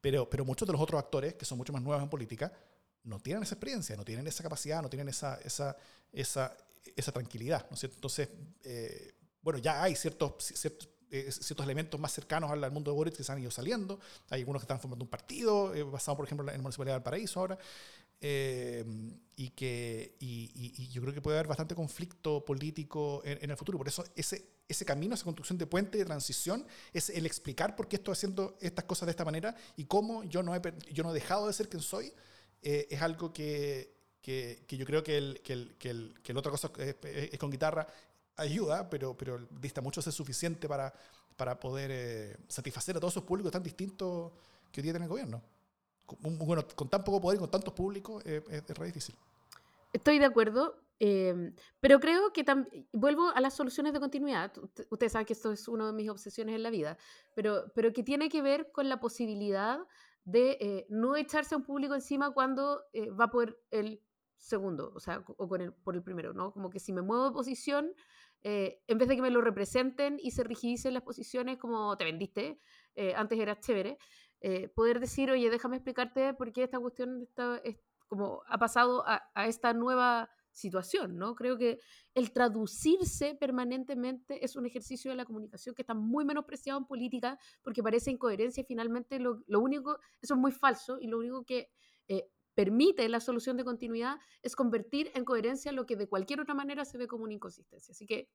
Pero, 0.00 0.28
pero 0.28 0.44
muchos 0.44 0.66
de 0.66 0.72
los 0.72 0.80
otros 0.80 0.98
actores, 0.98 1.34
que 1.34 1.44
son 1.44 1.58
mucho 1.58 1.72
más 1.72 1.82
nuevos 1.82 2.02
en 2.02 2.10
política, 2.10 2.52
no 3.04 3.20
tienen 3.20 3.42
esa 3.42 3.54
experiencia, 3.54 3.96
no 3.96 4.04
tienen 4.04 4.26
esa 4.26 4.42
capacidad, 4.42 4.82
no 4.82 4.88
tienen 4.88 5.08
esa, 5.08 5.36
esa, 5.44 5.76
esa, 6.12 6.56
esa 6.94 7.12
tranquilidad. 7.12 7.66
¿no 7.70 7.74
es 7.74 7.80
cierto? 7.80 7.96
Entonces, 7.96 8.28
eh, 8.64 9.14
bueno, 9.42 9.58
ya 9.58 9.82
hay 9.82 9.96
ciertos, 9.96 10.34
ciertos 10.38 10.88
eh, 11.10 11.32
ciertos 11.32 11.64
elementos 11.64 11.98
más 11.98 12.12
cercanos 12.12 12.50
al, 12.50 12.70
mundo 12.70 12.90
de 12.90 12.94
Boric 12.94 13.16
que 13.16 13.24
se 13.24 13.32
han 13.32 13.38
ido 13.38 13.50
saliendo. 13.50 13.98
Hay 14.28 14.40
algunos 14.40 14.60
que 14.60 14.64
están 14.64 14.78
formando 14.78 15.04
un 15.04 15.08
partido, 15.08 15.72
basado 15.90 16.18
por 16.18 16.26
ejemplo 16.26 16.46
en 16.46 16.54
la 16.54 16.62
Municipalidad 16.62 16.96
del 16.96 17.02
Paraíso 17.02 17.40
ahora. 17.40 17.58
Y 18.20 19.50
que 19.50 20.16
y, 20.18 20.88
yo 20.88 21.02
creo 21.02 21.14
que 21.14 21.22
puede 21.22 21.38
haber 21.38 21.46
bastante 21.46 21.74
conflicto 21.74 22.44
político 22.44 23.22
en, 23.24 23.50
el 23.50 23.56
futuro. 23.56 23.78
Por 23.78 23.88
eso 23.88 24.04
ese, 24.16 24.44
ese 24.68 24.84
camino, 24.84 25.14
esa 25.14 25.24
construcción 25.24 25.58
de 25.58 25.66
puente 25.66 25.98
de 25.98 26.04
transición, 26.04 26.66
es 26.92 27.10
el 27.10 27.26
explicar 27.26 27.76
por 27.76 27.88
qué 27.88 27.96
estoy 27.96 28.12
haciendo 28.12 28.56
estas 28.60 28.84
cosas 28.84 29.06
de 29.06 29.10
esta 29.10 29.24
manera 29.24 29.54
y 29.76 29.84
cómo 29.84 30.24
yo 30.24 30.42
no 30.42 30.54
he, 30.54 30.60
yo 30.92 31.04
no 31.04 31.10
he 31.10 31.14
dejado 31.14 31.46
de 31.46 31.52
ser 31.52 31.68
quien 31.68 31.82
soy, 31.82 32.12
es 32.60 33.00
algo 33.00 33.32
que, 33.32 33.98
que, 34.20 34.76
yo 34.76 34.84
creo 34.84 35.02
que 35.02 35.16
el, 35.16 35.40
que 35.42 35.52
el, 35.52 35.76
que 35.78 35.90
el, 35.90 36.14
que 36.22 36.32
otra 36.32 36.50
cosa 36.50 36.70
es, 36.78 37.38
con 37.38 37.50
guitarra 37.50 37.86
ayuda, 38.36 38.88
pero, 38.88 39.16
pero 39.16 39.38
dista 39.60 39.80
mucho 39.80 40.02
ser 40.02 40.12
suficiente 40.12 40.68
para, 40.68 40.92
para 41.36 41.58
poder 41.58 41.90
eh, 41.92 42.36
satisfacer 42.48 42.96
a 42.96 43.00
todos 43.00 43.14
esos 43.14 43.24
públicos 43.24 43.52
tan 43.52 43.62
distintos 43.62 44.32
que 44.70 44.80
hoy 44.80 44.82
día 44.82 44.92
tiene 44.92 45.06
el 45.06 45.10
gobierno. 45.10 45.42
Bueno, 46.20 46.64
con 46.74 46.88
tan 46.88 47.04
poco 47.04 47.20
poder 47.20 47.36
y 47.36 47.40
con 47.40 47.50
tantos 47.50 47.74
públicos 47.74 48.24
es, 48.24 48.42
es 48.48 48.78
re 48.78 48.86
difícil. 48.86 49.14
Estoy 49.92 50.18
de 50.18 50.26
acuerdo, 50.26 50.76
em, 50.98 51.54
pero 51.80 51.98
creo 51.98 52.32
que 52.32 52.44
vuelvo 52.92 53.28
a 53.28 53.40
las 53.40 53.54
soluciones 53.54 53.92
de 53.92 54.00
continuidad. 54.00 54.52
Ustedes 54.90 55.12
saben 55.12 55.26
que 55.26 55.32
esto 55.32 55.52
es 55.52 55.66
una 55.68 55.86
de 55.86 55.92
mis 55.92 56.10
obsesiones 56.10 56.54
en 56.54 56.62
la 56.62 56.70
vida, 56.70 56.98
pero, 57.34 57.72
pero 57.74 57.92
que 57.92 58.02
tiene 58.02 58.28
que 58.28 58.42
ver 58.42 58.70
con 58.72 58.88
la 58.88 59.00
posibilidad 59.00 59.80
de 60.24 60.58
eh, 60.60 60.86
no 60.90 61.16
echarse 61.16 61.54
a 61.54 61.58
un 61.58 61.64
público 61.64 61.94
encima 61.94 62.32
cuando 62.32 62.82
eh, 62.92 63.10
va 63.10 63.30
por 63.30 63.58
el 63.70 64.02
segundo, 64.36 64.92
o 64.94 65.00
sea, 65.00 65.24
o 65.26 65.48
con 65.48 65.60
el, 65.60 65.72
por 65.72 65.96
el 65.96 66.02
primero, 66.02 66.32
¿no? 66.32 66.52
Como 66.52 66.70
que 66.70 66.78
si 66.78 66.92
me 66.92 67.02
muevo 67.02 67.24
de 67.24 67.32
posición, 67.32 67.92
eh, 68.42 68.80
en 68.86 68.98
vez 68.98 69.08
de 69.08 69.16
que 69.16 69.22
me 69.22 69.30
lo 69.30 69.40
representen 69.40 70.18
y 70.22 70.30
se 70.30 70.44
rigidicen 70.44 70.94
las 70.94 71.02
posiciones 71.02 71.58
como 71.58 71.96
te 71.96 72.04
vendiste, 72.04 72.60
eh, 72.94 73.14
antes 73.16 73.38
era 73.38 73.58
chévere, 73.58 73.98
eh, 74.40 74.68
poder 74.68 75.00
decir, 75.00 75.30
oye, 75.30 75.50
déjame 75.50 75.76
explicarte 75.76 76.34
por 76.34 76.52
qué 76.52 76.64
esta 76.64 76.78
cuestión 76.78 77.22
está, 77.22 77.58
es, 77.64 77.78
como 78.06 78.42
ha 78.48 78.58
pasado 78.58 79.06
a, 79.06 79.22
a, 79.34 79.46
esta 79.46 79.72
nueva 79.72 80.30
situación, 80.50 81.18
¿no? 81.18 81.34
Creo 81.34 81.56
que 81.56 81.80
el 82.14 82.32
traducirse 82.32 83.34
permanentemente 83.34 84.44
es 84.44 84.56
un 84.56 84.66
ejercicio 84.66 85.10
de 85.10 85.16
la 85.16 85.24
comunicación 85.24 85.74
que 85.74 85.82
está 85.82 85.94
muy 85.94 86.24
menospreciado 86.24 86.78
en 86.78 86.86
política 86.86 87.38
porque 87.62 87.82
parece 87.82 88.10
incoherencia 88.10 88.62
y 88.62 88.64
finalmente 88.64 89.18
lo, 89.18 89.42
lo 89.46 89.60
único, 89.60 89.98
eso 90.20 90.34
es 90.34 90.40
muy 90.40 90.52
falso 90.52 90.98
y 91.00 91.06
lo 91.06 91.18
único 91.18 91.44
que 91.44 91.70
permite 92.58 93.08
la 93.08 93.20
solución 93.20 93.56
de 93.56 93.62
continuidad 93.62 94.18
es 94.42 94.56
convertir 94.56 95.12
en 95.14 95.24
coherencia 95.24 95.70
lo 95.70 95.86
que 95.86 95.94
de 95.94 96.08
cualquier 96.08 96.40
otra 96.40 96.54
manera 96.54 96.84
se 96.84 96.98
ve 96.98 97.06
como 97.06 97.22
una 97.22 97.34
inconsistencia. 97.34 97.92
Así 97.92 98.04
que 98.04 98.28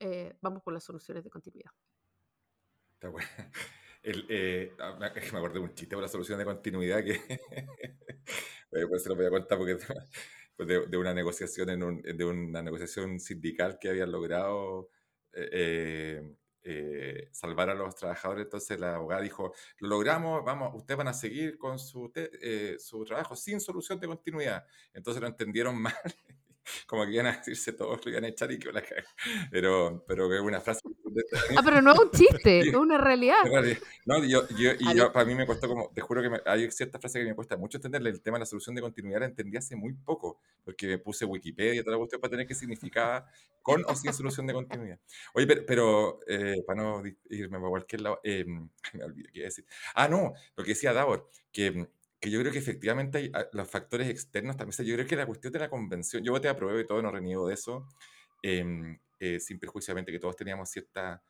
eh, 0.00 0.34
vamos 0.40 0.62
por 0.62 0.72
las 0.72 0.82
soluciones 0.82 1.24
de 1.24 1.28
continuidad. 1.28 1.70
Está 2.94 3.10
bueno. 3.10 3.28
Eh, 4.02 4.74
ah, 4.78 4.96
me 4.98 5.38
acordé 5.38 5.54
de 5.54 5.60
un 5.60 5.74
chiste 5.74 5.94
por 5.94 6.02
la 6.02 6.08
solución 6.08 6.38
de 6.38 6.44
continuidad 6.44 7.04
que 7.04 7.20
pues 8.70 9.02
se 9.02 9.08
lo 9.08 9.16
voy 9.16 9.26
a 9.26 9.30
contar 9.30 9.58
porque 9.58 9.76
de, 10.58 10.96
una 10.96 11.12
negociación 11.12 11.70
en 11.70 12.16
de 12.16 12.24
una 12.24 12.62
negociación 12.62 13.20
sindical 13.20 13.78
que 13.80 13.90
habían 13.90 14.12
logrado 14.12 14.90
eh, 15.32 16.22
eh, 16.70 17.28
salvar 17.32 17.70
a 17.70 17.74
los 17.74 17.96
trabajadores. 17.96 18.44
Entonces 18.44 18.78
la 18.78 18.96
abogada 18.96 19.22
dijo, 19.22 19.54
lo 19.78 19.88
logramos, 19.88 20.44
vamos, 20.44 20.74
ustedes 20.74 20.98
van 20.98 21.08
a 21.08 21.14
seguir 21.14 21.56
con 21.56 21.78
su, 21.78 22.12
eh, 22.14 22.76
su 22.78 23.04
trabajo 23.04 23.34
sin 23.36 23.58
solución 23.60 23.98
de 24.00 24.06
continuidad. 24.06 24.66
Entonces 24.92 25.20
lo 25.22 25.28
entendieron 25.28 25.80
mal 25.82 25.94
como 26.86 27.04
que 27.04 27.12
iban 27.12 27.26
a 27.26 27.36
decirse 27.36 27.72
todos, 27.72 28.04
lo 28.04 28.10
iban 28.10 28.24
a 28.24 28.28
echar 28.28 28.50
y 28.52 28.58
que 28.58 28.72
la 28.72 28.82
Pero, 29.50 30.04
pero 30.06 30.32
es 30.32 30.40
una 30.40 30.60
frase. 30.60 30.80
Ah, 31.56 31.62
pero 31.64 31.82
no 31.82 31.92
es 31.92 31.98
un 31.98 32.10
chiste, 32.10 32.60
es 32.60 32.74
una 32.74 32.98
realidad. 32.98 33.44
No, 34.06 34.24
yo, 34.24 34.46
yo, 34.56 34.72
y 34.78 34.94
yo, 34.96 35.12
para 35.12 35.24
mí 35.24 35.34
me 35.34 35.46
costó 35.46 35.68
como, 35.68 35.90
te 35.94 36.00
juro 36.00 36.22
que 36.22 36.40
hay 36.48 36.70
ciertas 36.70 37.00
frases 37.00 37.22
que 37.22 37.28
me 37.28 37.34
cuesta 37.34 37.56
mucho 37.56 37.78
entenderle. 37.78 38.10
El 38.10 38.20
tema 38.20 38.36
de 38.36 38.40
la 38.40 38.46
solución 38.46 38.74
de 38.74 38.82
continuidad 38.82 39.20
la 39.20 39.26
entendí 39.26 39.56
hace 39.56 39.76
muy 39.76 39.92
poco, 39.94 40.40
porque 40.64 40.86
me 40.86 40.98
puse 40.98 41.24
Wikipedia 41.24 41.80
y 41.80 41.80
toda 41.80 41.92
la 41.92 41.98
cuestión 41.98 42.20
para 42.20 42.30
tener 42.30 42.46
que 42.46 42.54
significaba 42.54 43.26
con 43.62 43.84
o 43.86 43.94
sin 43.94 44.12
solución 44.12 44.46
de 44.46 44.54
continuidad. 44.54 44.98
Oye, 45.34 45.46
pero, 45.46 45.64
pero 45.66 46.20
eh, 46.26 46.62
para 46.66 46.82
no 46.82 47.02
irme 47.28 47.58
a 47.58 47.60
cualquier 47.60 48.02
lado, 48.02 48.20
eh, 48.24 48.44
me 48.94 49.04
olvidé 49.04 49.30
qué 49.32 49.42
decir. 49.42 49.66
Ah, 49.94 50.08
no, 50.08 50.32
lo 50.56 50.64
que 50.64 50.70
decía 50.70 50.92
Davor, 50.92 51.28
que 51.52 51.88
que 52.20 52.30
yo 52.30 52.40
creo 52.40 52.52
que 52.52 52.58
efectivamente 52.58 53.18
hay, 53.18 53.30
ah, 53.34 53.46
los 53.52 53.70
factores 53.70 54.08
externos 54.08 54.56
también. 54.56 54.86
yo 54.86 54.94
creo 54.94 55.06
que 55.06 55.16
la 55.16 55.26
cuestión 55.26 55.52
de 55.52 55.60
la 55.60 55.70
convención, 55.70 56.22
yo 56.24 56.32
voté 56.32 56.48
a 56.48 56.56
prueba 56.56 56.80
y 56.80 56.86
todo, 56.86 57.00
no 57.02 57.10
reniego 57.10 57.46
de 57.48 57.54
eso, 57.54 57.86
em, 58.42 58.98
eh, 59.20 59.40
sin 59.40 59.58
perjuiciamente 59.58 60.12
que 60.12 60.18
todos 60.18 60.36
teníamos 60.36 60.70
ciertas 60.70 61.20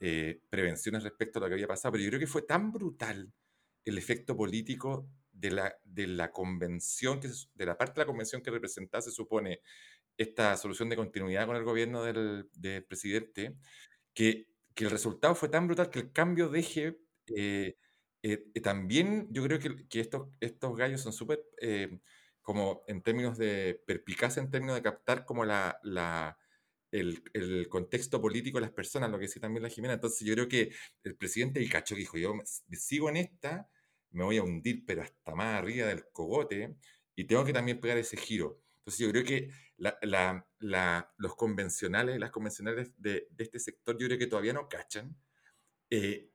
eh, 0.00 0.40
prevenciones 0.50 1.02
respecto 1.02 1.38
a 1.38 1.42
lo 1.42 1.48
que 1.48 1.54
había 1.54 1.68
pasado, 1.68 1.92
pero 1.92 2.04
yo 2.04 2.10
creo 2.10 2.20
que 2.20 2.26
fue 2.26 2.42
tan 2.42 2.72
brutal 2.72 3.32
el 3.84 3.98
efecto 3.98 4.36
político 4.36 5.08
de 5.32 5.50
la, 5.50 5.74
de 5.84 6.06
la 6.06 6.32
convención, 6.32 7.20
que, 7.20 7.28
de 7.54 7.66
la 7.66 7.76
parte 7.78 7.94
de 7.94 8.00
la 8.02 8.06
convención 8.06 8.42
que 8.42 8.50
representaba, 8.50 9.02
se 9.02 9.10
supone, 9.10 9.60
esta 10.18 10.56
solución 10.56 10.88
de 10.88 10.96
continuidad 10.96 11.46
con 11.46 11.56
el 11.56 11.64
gobierno 11.64 12.02
del, 12.02 12.48
del 12.54 12.84
presidente, 12.84 13.56
que, 14.14 14.46
que, 14.74 14.84
el 14.84 14.90
resultado 14.90 15.34
fue 15.34 15.48
tan 15.48 15.66
brutal 15.66 15.90
que 15.90 16.00
el 16.00 16.12
cambio 16.12 16.48
de 16.48 16.60
eje 16.60 16.98
eh, 17.36 17.76
eh, 18.28 18.44
eh, 18.54 18.60
también 18.60 19.28
yo 19.30 19.44
creo 19.44 19.60
que, 19.60 19.86
que 19.86 20.00
estos, 20.00 20.26
estos 20.40 20.76
gallos 20.76 21.00
son 21.00 21.12
súper, 21.12 21.44
eh, 21.60 22.00
como 22.42 22.82
en 22.88 23.00
términos 23.00 23.38
de 23.38 23.80
perpicacia, 23.86 24.42
en 24.42 24.50
términos 24.50 24.74
de 24.74 24.82
captar 24.82 25.24
como 25.24 25.44
la, 25.44 25.78
la 25.84 26.36
el, 26.90 27.22
el, 27.34 27.68
contexto 27.68 28.20
político 28.20 28.58
de 28.58 28.62
las 28.62 28.72
personas, 28.72 29.12
lo 29.12 29.18
que 29.18 29.26
decía 29.26 29.42
también 29.42 29.62
la 29.62 29.68
Jimena. 29.68 29.94
Entonces 29.94 30.26
yo 30.26 30.34
creo 30.34 30.48
que 30.48 30.72
el 31.04 31.14
presidente 31.14 31.60
el 31.60 31.70
cacho 31.70 31.94
dijo, 31.94 32.18
yo 32.18 32.34
sigo 32.72 33.08
en 33.10 33.18
esta, 33.18 33.68
me 34.10 34.24
voy 34.24 34.38
a 34.38 34.42
hundir, 34.42 34.84
pero 34.84 35.02
hasta 35.02 35.34
más 35.36 35.60
arriba 35.60 35.86
del 35.86 36.06
cogote, 36.12 36.74
y 37.14 37.26
tengo 37.26 37.44
que 37.44 37.52
también 37.52 37.78
pegar 37.80 37.96
ese 37.96 38.16
giro. 38.16 38.60
Entonces 38.78 39.06
yo 39.06 39.10
creo 39.12 39.22
que 39.22 39.50
la, 39.76 39.96
la, 40.02 40.44
la, 40.58 41.14
los 41.18 41.36
convencionales, 41.36 42.18
las 42.18 42.32
convencionales 42.32 42.90
de, 43.00 43.28
de, 43.30 43.44
este 43.44 43.60
sector, 43.60 43.96
yo 43.96 44.08
creo 44.08 44.18
que 44.18 44.26
todavía 44.26 44.52
no 44.52 44.68
cachan 44.68 45.16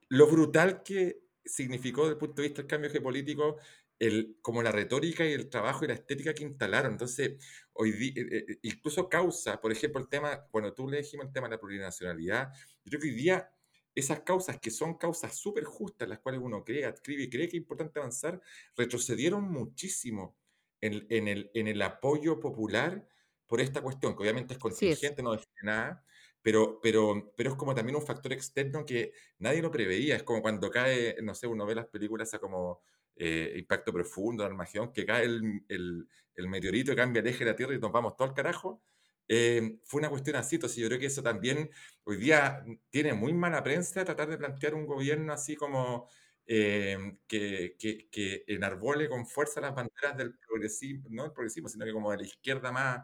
lo 0.08 0.28
brutal 0.28 0.84
que 0.84 1.31
significó 1.44 2.02
desde 2.02 2.14
el 2.14 2.20
punto 2.20 2.42
de 2.42 2.48
vista 2.48 2.62
del 2.62 2.70
cambio 2.70 2.92
geopolítico 2.92 3.58
el, 4.00 4.38
como 4.42 4.64
la 4.64 4.72
retórica 4.72 5.26
y 5.26 5.34
el 5.34 5.50
trabajo 5.50 5.86
y 5.86 5.88
la 5.88 5.94
estética 5.94 6.34
que 6.34 6.44
instalaron. 6.44 6.94
Entonces, 6.94 7.38
hoy 7.74 8.14
eh, 8.16 8.46
eh, 8.50 8.60
incluso 8.64 9.08
causa, 9.08 9.62
por 9.62 9.72
ejemplo, 9.72 10.02
el 10.02 10.10
tema, 10.10 10.48
bueno, 10.52 10.74
tú 10.74 10.88
le 10.88 10.98
dijimos 10.98 11.28
el 11.28 11.32
tema 11.34 11.48
de 11.48 11.56
la 11.56 11.60
plurinacionalidad, 11.60 12.52
yo 12.84 12.90
creo 12.90 13.02
que 13.02 13.08
hoy 13.10 13.16
día 13.16 13.52
esas 13.94 14.22
causas 14.22 14.60
que 14.60 14.72
son 14.72 14.98
causas 14.98 15.36
súper 15.36 15.66
justas, 15.66 16.10
las 16.10 16.20
cuales 16.20 16.42
uno 16.44 16.64
cree, 16.64 16.88
escribe 16.88 17.24
y 17.24 17.30
cree 17.30 17.48
que 17.48 17.58
es 17.58 17.62
importante 17.62 18.00
avanzar, 18.00 18.42
retrocedieron 18.76 19.44
muchísimo 19.44 20.36
en, 20.80 21.06
en, 21.10 21.28
el, 21.28 21.52
en 21.54 21.68
el 21.68 21.82
apoyo 21.82 22.40
popular 22.40 23.08
por 23.46 23.62
esta 23.62 23.82
cuestión, 23.82 24.16
que 24.16 24.24
obviamente 24.24 24.54
es 24.54 24.60
contingente, 24.60 25.22
no 25.22 25.34
define 25.34 25.60
nada, 25.64 26.06
pero, 26.42 26.80
pero, 26.82 27.34
pero 27.36 27.52
es 27.52 27.56
como 27.56 27.76
también 27.76 27.96
un 27.96 28.06
factor 28.06 28.34
externo 28.34 28.86
que 28.86 29.14
nadie 29.40 29.62
lo 29.62 29.72
preveía. 29.72 30.16
Es 30.16 30.24
como 30.24 30.42
cuando 30.42 30.70
cae, 30.72 31.18
no 31.22 31.36
sé, 31.36 31.48
uno 31.48 31.66
ve 31.66 31.76
las 31.76 31.88
películas 31.88 32.34
a 32.34 32.40
como 32.40 32.82
eh, 33.16 33.54
Impacto 33.58 33.94
Profundo, 33.94 34.44
Armagedón, 34.44 34.92
que 34.92 35.06
cae 35.06 35.26
el, 35.26 35.64
el, 35.70 36.08
el, 36.36 36.48
meteorito 36.48 36.96
cambia 36.96 37.20
el 37.20 37.28
eje 37.28 37.46
de 37.46 37.52
la 37.52 37.56
Tierra 37.56 37.76
y 37.76 37.80
nos 37.80 37.92
vamos 37.92 38.16
todo 38.16 38.28
al 38.28 38.34
carajo. 38.34 38.82
Eh, 39.28 39.80
fue 39.86 40.00
una 40.00 40.10
cuestión 40.10 40.36
así, 40.38 40.56
entonces 40.56 40.78
yo 40.80 40.88
creo 40.88 41.00
que 41.00 41.06
eso 41.06 41.22
también 41.24 41.70
hoy 42.04 42.18
día 42.18 42.66
tiene 42.90 43.14
muy 43.14 43.34
mala 43.34 43.64
prensa 43.64 44.04
tratar 44.04 44.30
de 44.30 44.38
plantear 44.38 44.74
un 44.74 44.86
gobierno 44.86 45.32
así 45.34 45.56
como 45.56 46.10
eh, 46.48 47.18
que, 47.28 47.76
que, 47.80 48.10
que, 48.10 48.44
enarbole 48.48 49.08
con 49.08 49.26
fuerza 49.28 49.62
las 49.62 49.76
banderas 49.76 50.18
del 50.18 50.34
progresismo, 50.40 51.08
no 51.12 51.26
el 51.26 51.32
progresismo, 51.32 51.70
sino 51.70 51.86
que 51.86 51.94
como 51.94 52.12
de 52.12 52.18
la 52.18 52.24
izquierda 52.24 52.72
más, 52.72 53.04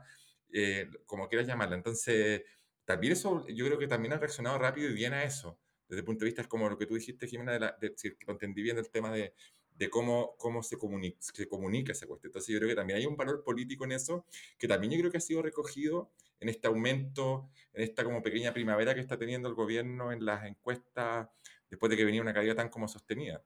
como 1.06 1.28
quieras 1.28 1.48
llamarla. 1.48 1.76
Entonces, 1.76 2.42
también 2.88 3.12
eso, 3.12 3.46
yo 3.50 3.66
creo 3.66 3.78
que 3.78 3.88
también 3.88 4.14
han 4.14 4.22
reaccionado 4.22 4.58
rápido 4.58 4.90
y 4.90 4.94
bien 4.94 5.12
a 5.12 5.26
eso. 5.26 5.60
Desde 5.90 6.00
el 6.00 6.06
punto 6.06 6.24
de 6.24 6.28
vista, 6.28 6.42
es 6.42 6.48
como 6.48 6.70
lo 6.70 6.78
que 6.78 6.86
tú 6.86 6.96
dijiste, 6.96 7.28
Jimena, 7.28 7.52
de, 7.52 7.60
la, 7.60 7.78
si 7.98 8.14
entendí 8.26 8.62
bien 8.62 8.78
el 8.78 8.90
tema 8.90 9.12
de, 9.12 9.34
de 9.76 9.90
cómo, 9.90 10.36
cómo 10.38 10.64
se, 10.64 10.78
comunica, 10.78 11.18
se 11.20 11.50
comunica 11.50 11.92
esa 11.92 12.08
cuestión. 12.08 12.30
Entonces 12.30 12.54
yo 12.54 12.60
creo 12.60 12.70
que 12.70 12.76
también 12.76 13.00
hay 13.00 13.06
un 13.06 13.18
valor 13.18 13.44
político 13.44 13.84
en 13.84 13.92
eso, 13.92 14.26
que 14.58 14.70
también 14.70 14.94
yo 14.94 15.00
creo 15.00 15.12
que 15.12 15.18
ha 15.18 15.22
sido 15.22 15.42
recogido 15.42 16.14
en 16.40 16.48
este 16.48 16.70
aumento, 16.70 17.50
en 17.74 17.84
esta 17.84 18.06
como 18.06 18.24
pequeña 18.24 18.54
primavera 18.54 18.96
que 18.96 19.02
está 19.02 19.18
teniendo 19.18 19.50
el 19.50 19.56
gobierno 19.56 20.14
en 20.14 20.26
las 20.26 20.46
encuestas, 20.46 21.28
después 21.70 21.90
de 21.90 21.98
que 21.98 22.06
venía 22.06 22.22
una 22.22 22.34
caída 22.34 22.56
tan 22.56 22.70
como 22.70 22.88
sostenida. 22.88 23.44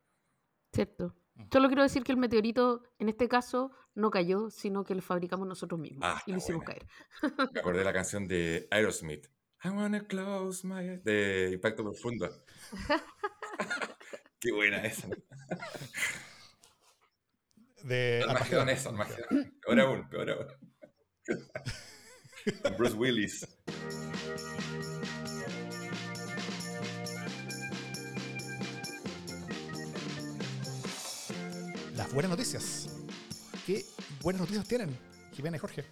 Cierto. 0.72 1.16
Solo 1.52 1.68
quiero 1.68 1.84
decir 1.84 2.04
que 2.04 2.12
el 2.12 2.18
meteorito, 2.18 2.84
en 3.00 3.10
este 3.10 3.28
caso, 3.28 3.72
no 3.96 4.10
cayó, 4.10 4.50
sino 4.50 4.84
que 4.84 4.96
lo 4.96 5.02
fabricamos 5.02 5.48
nosotros 5.48 5.80
mismos 5.80 6.04
ah, 6.04 6.22
y 6.26 6.32
lo 6.32 6.38
hicimos 6.38 6.64
caer. 6.64 6.86
Me 7.54 7.60
acordé 7.60 7.80
de 7.80 7.86
la 7.86 7.94
canción 7.94 8.28
de 8.28 8.68
Aerosmith. 8.72 9.28
I 9.64 9.70
wanna 9.70 10.08
close 10.08 10.66
my 10.66 10.80
eyes. 10.80 11.04
De 11.04 11.52
Impacto 11.54 11.84
Profundo. 11.84 12.30
Qué 14.40 14.52
buena 14.52 14.84
esa. 14.84 15.08
De 17.84 18.24
Armagedón, 18.28 18.70
eso, 18.70 18.90
Armagedón. 18.90 19.54
Peor 19.62 19.80
aún, 19.80 20.10
peor 20.10 20.30
aún. 20.32 20.48
Bruce 22.78 22.96
Willis. 22.96 23.46
Buenas 32.14 32.32
noticias. 32.32 32.90
¿Qué 33.66 33.86
buenas 34.22 34.42
noticias 34.42 34.68
tienen, 34.68 34.98
Jimena 35.34 35.58
y 35.58 35.60
Jorge? 35.60 35.86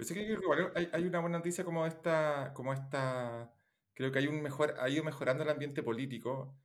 Sí 0.00 0.14
que 0.14 0.36
hay, 0.74 0.88
hay, 0.92 1.04
una 1.04 1.20
buena 1.20 1.38
noticia 1.38 1.64
como 1.64 1.86
esta, 1.86 2.52
como 2.54 2.72
esta, 2.72 3.52
creo 3.94 4.10
que 4.10 4.18
hay 4.18 4.26
un 4.26 4.42
mejor, 4.42 4.74
ha 4.78 4.88
ido 4.88 5.04
mejorando 5.04 5.44
el 5.44 5.50
ambiente 5.50 5.82
político 5.82 6.56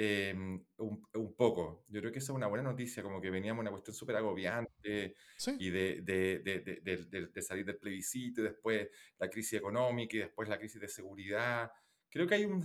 Em, 0.00 0.64
un, 0.76 1.34
poco. 1.36 1.84
Yo 1.88 1.98
creo 2.00 2.12
que 2.12 2.20
esa 2.20 2.30
es 2.30 2.36
una 2.36 2.46
buena 2.46 2.62
noticia, 2.62 3.02
como 3.02 3.20
que 3.20 3.30
veníamos 3.30 3.62
una 3.62 3.72
cuestión 3.72 3.96
súper 3.96 4.14
agobiante 4.14 5.16
y 5.58 5.70
de, 5.70 6.02
de, 6.02 7.28
de, 7.32 7.42
salir 7.42 7.64
del 7.64 7.78
plebiscito 7.78 8.40
y 8.40 8.44
después 8.44 8.88
la 9.18 9.28
crisis 9.28 9.54
económica 9.54 10.16
y 10.16 10.20
después 10.20 10.48
la 10.48 10.56
crisis 10.56 10.80
de 10.80 10.86
seguridad. 10.86 11.68
Creo 12.08 12.28
que 12.28 12.36
hay 12.36 12.44
un, 12.44 12.64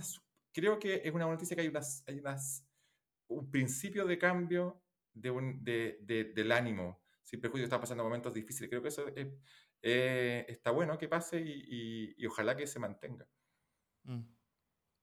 creo 0.52 0.78
que 0.78 0.94
es 0.94 1.12
una 1.12 1.24
buena 1.24 1.32
noticia 1.32 1.56
que 1.56 1.62
hay 1.62 1.68
unas, 1.68 2.04
hay 2.06 2.20
unas, 2.20 2.64
un 3.26 3.50
principio 3.50 4.06
de 4.06 4.16
cambio 4.16 4.83
de 5.14 5.30
un, 5.30 5.64
del 5.64 6.52
ánimo. 6.52 7.02
Sin 7.22 7.40
prejuicio 7.40 7.64
está 7.64 7.80
pasando 7.80 8.04
momentos 8.04 8.34
difíciles. 8.34 8.68
Creo 8.68 8.82
que 8.82 8.88
eso 8.88 9.06
eh, 9.82 10.44
está 10.48 10.70
bueno 10.70 10.98
que 10.98 11.08
pase 11.08 11.40
y, 11.40 12.14
y, 12.18 12.26
ojalá 12.26 12.56
que 12.56 12.66
se 12.66 12.78
mantenga. 12.78 13.26
Mm. 14.02 14.20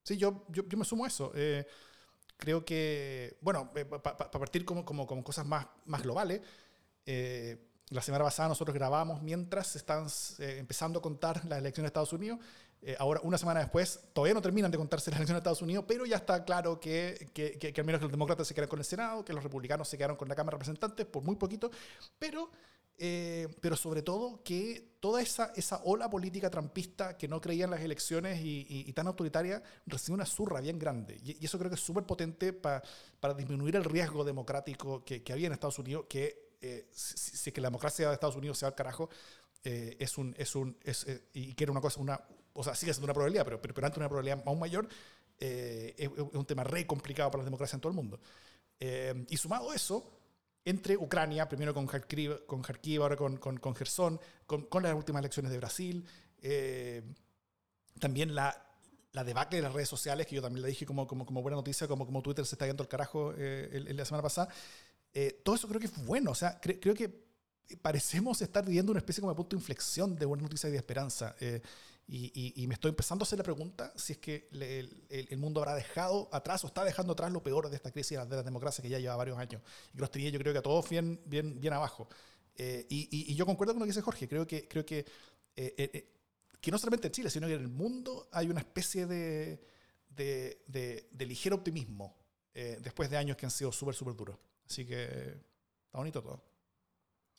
Sí, 0.03 0.17
yo, 0.17 0.45
yo, 0.49 0.67
yo, 0.67 0.77
me 0.77 0.85
sumo 0.85 1.05
a 1.05 1.07
eso. 1.07 1.31
Eh, 1.35 1.65
creo 2.41 2.65
que, 2.65 3.37
bueno, 3.41 3.71
eh, 3.75 3.85
para 3.85 4.31
partir 4.31 4.65
como, 4.65 4.83
como, 4.83 5.05
como, 5.05 5.23
cosas 5.23 5.45
más, 5.45 5.67
más 5.85 6.01
globales, 6.01 6.41
eh, 7.05 7.71
la 7.89 8.01
semana 8.01 8.23
pasada 8.23 8.49
nosotros 8.49 8.73
grabamos 8.73 9.21
mientras 9.21 9.75
están 9.75 10.07
eh, 10.39 10.57
empezando 10.57 10.99
a 10.99 11.01
contar 11.01 11.45
las 11.45 11.59
elecciones 11.59 11.83
de 11.83 11.87
Estados 11.87 12.13
Unidos. 12.13 12.39
Ahora, 12.97 13.21
una 13.23 13.37
semana 13.37 13.59
después, 13.59 13.99
todavía 14.13 14.33
no 14.33 14.41
terminan 14.41 14.71
de 14.71 14.77
contarse 14.77 15.11
las 15.11 15.19
elecciones 15.19 15.37
de 15.37 15.49
Estados 15.49 15.61
Unidos, 15.61 15.85
pero 15.87 16.05
ya 16.05 16.15
está 16.15 16.43
claro 16.43 16.79
que, 16.79 17.29
que, 17.33 17.57
que, 17.59 17.79
al 17.79 17.85
menos 17.85 18.01
los 18.01 18.11
demócratas 18.11 18.47
se 18.47 18.53
quedan 18.53 18.69
con 18.69 18.79
el 18.79 18.85
Senado, 18.85 19.23
que 19.23 19.33
los 19.33 19.43
republicanos 19.43 19.87
se 19.87 19.97
quedaron 19.97 20.17
con 20.17 20.27
la 20.27 20.35
Cámara 20.35 20.57
de 20.57 20.63
Representantes 20.63 21.05
por 21.05 21.23
muy 21.23 21.35
poquito, 21.35 21.69
pero 22.17 22.49
eh, 23.03 23.47
pero 23.61 23.75
sobre 23.75 24.03
todo 24.03 24.43
que 24.43 24.97
toda 24.99 25.23
esa, 25.23 25.51
esa 25.55 25.81
ola 25.85 26.07
política 26.07 26.51
trampista 26.51 27.17
que 27.17 27.27
no 27.27 27.41
creía 27.41 27.65
en 27.65 27.71
las 27.71 27.81
elecciones 27.81 28.39
y, 28.43 28.93
tan 28.93 29.07
autoritaria 29.07 29.63
recibe 29.87 30.13
una 30.13 30.25
zurra 30.27 30.61
bien 30.61 30.77
grande. 30.77 31.19
Y, 31.23 31.43
eso 31.43 31.57
creo 31.57 31.71
que 31.71 31.77
es 31.77 31.81
súper 31.81 32.03
potente 32.03 32.53
para 32.53 32.83
disminuir 33.35 33.75
el 33.75 33.85
riesgo 33.85 34.23
democrático 34.23 35.03
que, 35.03 35.23
que, 35.23 35.33
había 35.33 35.47
en 35.47 35.53
Estados 35.53 35.79
Unidos, 35.79 36.05
que 36.07 36.51
eh, 36.61 36.89
si, 36.91 37.51
que 37.51 37.59
la 37.59 37.69
democracia 37.69 38.07
de 38.07 38.13
Estados 38.13 38.35
Unidos 38.35 38.59
se 38.59 38.65
va 38.65 38.69
al 38.69 38.75
carajo, 38.75 39.09
eh, 39.63 39.97
es 39.99 40.19
un, 40.19 40.35
es 40.37 40.55
un, 40.55 40.77
y 41.33 41.55
que 41.55 41.63
era 41.63 41.71
una 41.71 41.81
cosa, 41.81 41.99
una, 41.99 42.21
o 42.53 42.63
sea, 42.63 42.75
sigue 42.75 42.93
siendo 42.93 43.05
una 43.05 43.13
probabilidad, 43.13 43.45
pero, 43.45 43.61
pero, 43.61 43.73
pero 43.73 43.87
ante 43.87 43.99
una 43.99 44.09
probabilidad 44.09 44.43
aún 44.45 44.59
mayor, 44.59 44.87
es, 45.39 46.07
un 46.07 46.45
tema 46.45 46.63
re 46.63 46.85
complicado 46.85 47.31
para 47.31 47.41
la 47.41 47.45
democracia 47.45 47.75
en 47.75 47.81
todo 47.81 47.89
el 47.89 47.95
mundo. 47.95 48.19
y 49.27 49.37
sumado 49.37 49.71
a 49.71 49.75
eso, 49.75 50.21
entre 50.65 50.97
Ucrania, 50.97 51.49
primero 51.49 51.73
con 51.73 51.87
Kharkiv, 51.87 52.45
con 52.45 52.63
ahora 52.99 53.15
con, 53.15 53.37
con, 53.37 53.57
con 53.57 53.75
Gerson, 53.75 54.19
con, 54.45 54.63
con, 54.65 54.83
las 54.83 54.93
últimas 54.93 55.21
elecciones 55.21 55.51
de 55.51 55.57
Brasil, 55.57 56.05
eh, 56.41 57.01
también 57.99 58.35
la, 58.35 58.55
la 59.13 59.23
debacle 59.23 59.57
de 59.57 59.63
las 59.63 59.73
redes 59.73 59.89
sociales, 59.89 60.27
que 60.27 60.35
yo 60.35 60.41
también 60.41 60.61
le 60.61 60.69
dije 60.69 60.85
como, 60.85 61.07
como, 61.07 61.25
como 61.25 61.41
buena 61.41 61.55
noticia, 61.55 61.87
como, 61.87 62.05
como 62.05 62.21
Twitter 62.21 62.45
se 62.45 62.55
está 62.55 62.67
yendo 62.67 62.83
al 62.83 62.89
carajo 62.89 63.33
eh, 63.37 63.85
la 63.95 64.05
semana 64.05 64.23
pasada, 64.23 64.49
eh, 65.13 65.41
todo 65.43 65.55
eso 65.55 65.67
creo 65.67 65.79
que 65.79 65.87
es 65.87 66.05
bueno, 66.05 66.31
o 66.31 66.35
sea, 66.35 66.59
creo 66.59 66.93
que 66.93 67.31
parecemos 67.81 68.41
estar 68.41 68.63
viviendo 68.65 68.91
una 68.91 68.99
especie 68.99 69.21
como 69.21 69.31
de 69.31 69.37
punto 69.37 69.55
de 69.55 69.61
inflexión 69.61 70.15
de 70.15 70.25
buenas 70.25 70.43
noticias 70.43 70.69
y 70.69 70.73
de 70.73 70.77
esperanza. 70.77 71.35
Y, 72.13 72.65
me 72.67 72.73
estoy 72.73 72.89
empezando 72.89 73.23
a 73.23 73.25
hacer 73.25 73.39
la 73.39 73.43
pregunta 73.43 73.93
si 73.95 74.11
es 74.11 74.19
que 74.19 74.49
el, 74.51 75.37
mundo 75.37 75.61
habrá 75.61 75.75
dejado 75.75 76.27
atrás 76.33 76.61
o 76.65 76.67
está 76.67 76.83
dejando 76.83 77.13
atrás 77.13 77.31
lo 77.31 77.41
peor 77.41 77.69
de 77.69 77.77
esta 77.77 77.89
crisis 77.89 78.17
de 78.27 78.35
la 78.35 78.43
democracia 78.43 78.81
que 78.81 78.89
ya 78.89 78.99
lleva 78.99 79.15
varios 79.15 79.39
años. 79.39 79.61
Y 79.93 79.97
los 79.97 80.11
tenía 80.11 80.29
yo 80.29 80.37
creo 80.37 80.51
que 80.51 80.59
a 80.59 80.61
todos 80.61 80.89
bien, 80.89 81.21
bien, 81.25 81.61
bien 81.61 81.73
abajo. 81.73 82.09
Eh, 82.57 82.85
y, 82.89 83.33
yo 83.33 83.45
concuerdo 83.45 83.73
con 83.73 83.79
lo 83.79 83.85
que 83.85 83.91
dice 83.91 84.01
Jorge. 84.01 84.27
Creo 84.27 84.45
que, 84.45 84.67
creo 84.67 84.85
que, 84.85 85.05
eh, 85.55 85.73
eh, 85.77 86.09
que 86.59 86.69
no 86.69 86.77
solamente 86.77 87.07
en 87.07 87.13
Chile, 87.13 87.29
sino 87.29 87.47
que 87.47 87.53
en 87.53 87.61
el 87.61 87.69
mundo 87.69 88.27
hay 88.33 88.49
una 88.49 88.59
especie 88.59 89.05
de, 89.05 89.61
de, 90.09 90.65
de, 90.67 91.25
ligero 91.25 91.55
optimismo 91.55 92.17
después 92.53 93.09
de 93.09 93.15
años 93.15 93.37
que 93.37 93.45
han 93.45 93.51
sido 93.51 93.71
súper, 93.71 93.95
súper 93.95 94.15
duros. 94.17 94.37
Así 94.65 94.85
que 94.85 95.05
está 95.05 95.97
bonito 95.97 96.21
todo. 96.21 96.50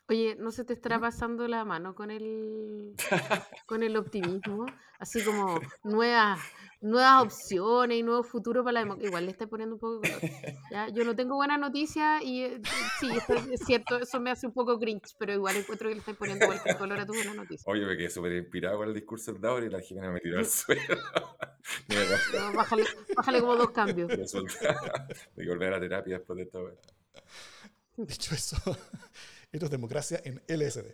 Oye, 0.09 0.37
¿no 0.39 0.51
se 0.51 0.65
te 0.65 0.73
estará 0.73 0.99
pasando 0.99 1.47
la 1.49 1.65
mano 1.65 1.95
con 1.95 2.11
el, 2.11 2.95
con 3.67 3.83
el 3.83 3.97
optimismo? 3.97 4.67
Así 4.99 5.25
como 5.25 5.61
nuevas, 5.85 6.41
nuevas 6.81 7.23
opciones 7.23 7.99
y 7.99 8.03
nuevos 8.03 8.27
futuros 8.27 8.65
para 8.65 8.75
la 8.75 8.81
democracia. 8.81 9.09
Igual 9.09 9.25
le 9.27 9.31
está 9.31 9.47
poniendo 9.47 9.77
un 9.77 9.81
poco 9.81 10.01
de 10.01 10.11
color. 10.11 10.31
¿ya? 10.71 10.89
Yo 10.89 11.05
no 11.05 11.17
tengo 11.17 11.37
buena 11.37 11.57
noticia 11.57 12.23
y 12.23 12.43
eh, 12.43 12.61
sí, 13.01 13.11
es 13.51 13.61
cierto, 13.65 13.99
eso 13.99 14.21
me 14.21 14.31
hace 14.31 14.47
un 14.47 14.53
poco 14.53 14.79
cringe, 14.79 15.15
pero 15.19 15.33
igual 15.33 15.57
encuentro 15.57 15.89
que 15.89 15.95
le 15.95 16.01
está 16.01 16.15
poniendo 16.15 16.47
cualquier 16.47 16.77
color 16.77 17.01
a 17.01 17.07
tu 17.07 17.15
buena 17.15 17.35
noticia. 17.35 17.65
Oye, 17.67 17.87
me 17.87 17.97
quedé 17.97 18.11
súper 18.11 18.33
inspirado 18.33 18.79
con 18.79 18.89
el 18.89 18.95
discurso 18.95 19.33
del 19.33 19.41
Daur 19.41 19.63
y 19.65 19.71
la 19.71 19.81
Jimena 19.81 20.11
me 20.11 20.21
tiró 20.21 20.39
al 20.39 20.47
suelo. 20.47 20.99
bájale, 22.55 22.85
bájale, 23.17 23.41
como 23.41 23.57
dos 23.57 23.71
cambios. 23.71 24.11
Me 25.37 25.47
volver 25.47 25.69
a 25.69 25.77
la 25.77 25.81
terapia 25.81 26.19
después 26.19 26.37
de 26.37 26.43
esto. 26.43 26.71
Dicho 27.97 28.35
eso. 28.35 28.57
Esto 29.53 29.67
es 29.67 29.71
democracia 29.71 30.19
en 30.25 30.41
LSD. 30.49 30.87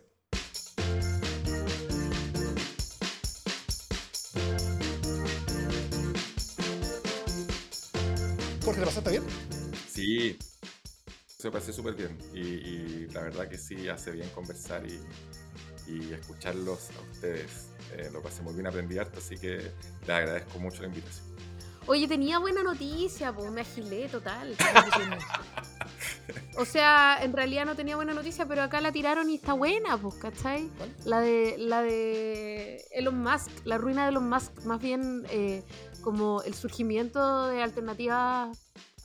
Jorge, 8.65 8.79
¿la 8.81 8.85
pasaste 8.85 9.11
bien? 9.11 9.23
Sí, 9.89 10.37
se 11.25 11.49
pasé 11.49 11.71
súper 11.71 11.93
bien. 11.93 12.17
Y, 12.33 13.07
la 13.13 13.21
verdad 13.21 13.47
que 13.47 13.57
sí, 13.57 13.87
hace 13.87 14.11
bien 14.11 14.27
conversar 14.31 14.83
y, 14.85 14.99
escucharlos 16.13 16.89
a 16.97 17.13
ustedes. 17.13 17.69
Eh, 17.93 18.09
lo 18.11 18.21
pasé 18.21 18.41
muy 18.41 18.53
bien, 18.53 18.67
aprendí 18.67 18.97
harto, 18.97 19.19
así 19.19 19.37
que 19.37 19.71
les 20.01 20.09
agradezco 20.09 20.59
mucho 20.59 20.81
la 20.81 20.89
invitación. 20.89 21.25
Oye, 21.87 22.09
tenía 22.09 22.37
buena 22.39 22.61
noticia, 22.61 23.33
pues 23.33 23.49
me 23.51 23.61
agilé 23.61 24.09
total. 24.09 24.53
o 26.57 26.65
sea, 26.65 27.17
en 27.21 27.33
realidad 27.33 27.65
no 27.65 27.75
tenía 27.75 27.95
buena 27.95 28.13
noticia, 28.13 28.45
pero 28.45 28.63
acá 28.63 28.81
la 28.81 28.91
tiraron 28.91 29.29
y 29.29 29.35
está 29.35 29.53
buena, 29.53 29.97
pues, 29.97 30.15
¿cachai? 30.15 30.69
La 31.05 31.21
de, 31.21 31.55
la 31.57 31.81
de 31.81 32.85
Elon 32.91 33.21
Musk, 33.21 33.49
la 33.65 33.77
ruina 33.77 34.03
de 34.03 34.09
Elon 34.09 34.29
Musk, 34.29 34.63
más 34.65 34.79
bien 34.79 35.25
eh, 35.29 35.63
como 36.01 36.41
el 36.43 36.53
surgimiento 36.53 37.47
de 37.47 37.61
alternativas 37.61 38.57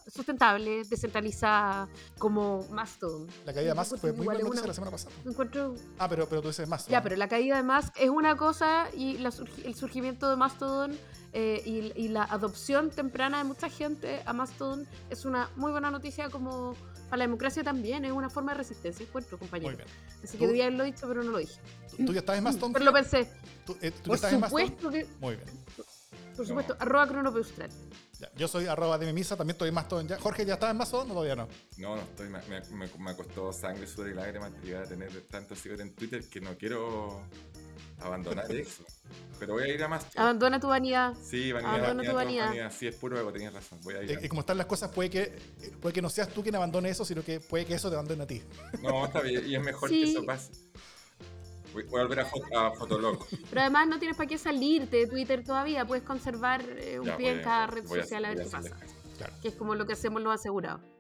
sustentables, 0.06 0.90
descentralizadas, 0.90 1.88
como 2.18 2.66
Mastodon. 2.70 3.26
La 3.44 3.52
caída 3.52 3.70
de 3.70 3.74
Musk 3.74 3.96
fue 3.96 4.12
muy 4.12 4.24
buena 4.26 4.40
noticia 4.42 4.66
la 4.66 4.74
semana 4.74 4.90
pasada. 4.90 5.14
Encuentro... 5.24 5.74
Ah, 5.98 6.08
pero, 6.08 6.28
pero 6.28 6.42
tú 6.42 6.48
dices 6.48 6.68
Mastodon. 6.68 6.92
Ya, 6.92 7.02
pero 7.02 7.16
la 7.16 7.28
caída 7.28 7.56
de 7.56 7.62
Musk 7.62 7.94
es 7.98 8.10
una 8.10 8.36
cosa 8.36 8.88
y 8.94 9.16
el 9.64 9.74
surgimiento 9.74 10.28
de 10.28 10.36
Mastodon 10.36 10.98
eh, 11.36 11.92
y, 11.96 12.08
la 12.08 12.22
adopción 12.22 12.90
temprana 12.90 13.38
de 13.38 13.44
mucha 13.44 13.68
gente 13.68 14.22
a 14.24 14.32
Mastodon 14.32 14.86
es 15.10 15.24
una 15.24 15.50
muy 15.56 15.72
buena 15.72 15.90
noticia 15.90 16.30
como 16.30 16.76
para 17.14 17.18
la 17.18 17.24
democracia 17.26 17.62
también, 17.62 18.04
es 18.04 18.10
una 18.10 18.28
forma 18.28 18.50
de 18.50 18.58
resistencia, 18.58 19.06
encuentro, 19.06 19.38
compañero. 19.38 19.78
Así 20.24 20.36
que 20.36 20.48
debía 20.48 20.64
haberlo 20.64 20.82
dicho, 20.82 21.06
pero 21.06 21.22
no 21.22 21.30
lo 21.30 21.38
dije. 21.38 21.60
¿Tú, 22.04 22.12
ya 22.12 22.18
estás 22.18 22.38
en 22.38 22.42
Mastodon? 22.42 22.72
Pero 22.72 22.84
lo 22.86 22.92
pensé. 22.92 23.30
¿Tú, 23.64 23.76
eh, 23.80 23.92
por 24.04 24.18
supuesto 24.18 24.90
que... 24.90 25.06
Muy 25.20 25.36
bien. 25.36 25.48
Por 26.36 26.44
supuesto, 26.44 26.76
arroba 26.80 27.06
cronopeustral. 27.06 27.70
yo 28.36 28.48
soy 28.48 28.66
arroba 28.66 28.98
de 28.98 29.06
mi 29.06 29.12
misa, 29.12 29.36
también 29.36 29.54
estoy 29.54 29.68
en 29.68 29.74
Mastodon 29.76 30.08
ya. 30.08 30.18
Jorge, 30.18 30.44
¿ya 30.44 30.54
estás 30.54 30.72
en 30.72 30.76
Mastodon 30.76 31.12
o 31.12 31.14
todavía 31.14 31.36
no? 31.36 31.48
No, 31.78 31.94
no 31.94 32.02
estoy, 32.02 32.28
me, 32.28 32.40
me, 32.48 32.88
me, 32.98 33.14
costó 33.14 33.52
sangre, 33.52 33.86
sudor 33.86 34.08
y 34.10 34.14
lágrimas 34.14 34.50
llegar 34.64 34.82
a 34.82 34.88
tener 34.88 35.12
tantos 35.30 35.60
seguidores 35.60 35.86
en 35.86 35.94
Twitter 35.94 36.28
que 36.28 36.40
no 36.40 36.58
quiero 36.58 37.22
abandonar 38.01 38.51
eso. 38.51 38.84
Pero 39.38 39.55
voy 39.55 39.64
a 39.64 39.68
ir 39.68 39.82
a 39.82 39.88
más. 39.88 40.07
Abandona 40.16 40.61
tu 40.61 40.68
vanidad. 40.68 41.14
Sí, 41.22 41.53
vanidad. 41.53 41.74
Abandona 41.74 42.11
tu 42.11 42.14
vanidad. 42.14 42.72
Sí, 42.72 42.86
es 42.86 42.97
puro 42.97 43.18
ego, 43.18 43.32
tenías 43.32 43.53
razón. 43.53 43.78
Voy 43.82 43.95
a 43.95 44.03
ir. 44.03 44.18
Y, 44.22 44.28
como 44.28 44.40
están 44.40 44.59
las 44.59 44.66
cosas, 44.66 44.90
puede 44.90 45.11
que, 45.11 45.38
puede 45.80 45.92
que 45.92 46.03
no 46.03 46.11
seas 46.11 46.28
tú 46.28 46.42
quien 46.42 46.55
abandone 46.55 46.88
eso, 46.90 47.05
sino 47.05 47.22
que 47.22 47.40
puede 47.40 47.64
que 47.64 47.74
eso 47.74 47.88
te 47.88 47.97
abandone 47.97 48.22
a 48.22 48.26
ti. 48.26 48.42
No, 48.82 49.07
está 49.07 49.20
bien. 49.20 49.45
Y 49.47 49.55
es 49.55 49.62
mejor 49.62 49.88
que 49.88 50.03
eso 50.03 50.24
pase. 50.24 50.53
Voy, 51.72 52.01
a 52.01 52.05
volver 52.05 52.20
a, 52.20 52.70
Fotolog. 52.70 53.26
Pero 53.51 53.61
además 53.61 53.88
no 53.88 53.99
tienes 53.99 54.16
para 54.16 54.28
qué 54.28 54.38
salirte 54.38 54.99
de 54.99 55.07
Twitter 55.09 55.42
todavía. 55.42 55.84
Puedes 55.84 56.05
conservar 56.05 56.62
eh, 56.62 57.01
un 57.01 57.16
pie 57.16 57.32
en 57.32 57.42
cada 57.42 57.66
red 57.66 57.84
social 57.86 58.24
a 58.24 58.28
ver 58.28 58.45
qué 58.45 58.51
pasa. 58.51 58.76
Que 59.42 59.49
es 59.49 59.55
como 59.55 59.74
lo 59.74 59.84
que 59.86 59.95
hacemos 59.95 60.22
los 60.22 60.32
asegurados. 60.32 60.93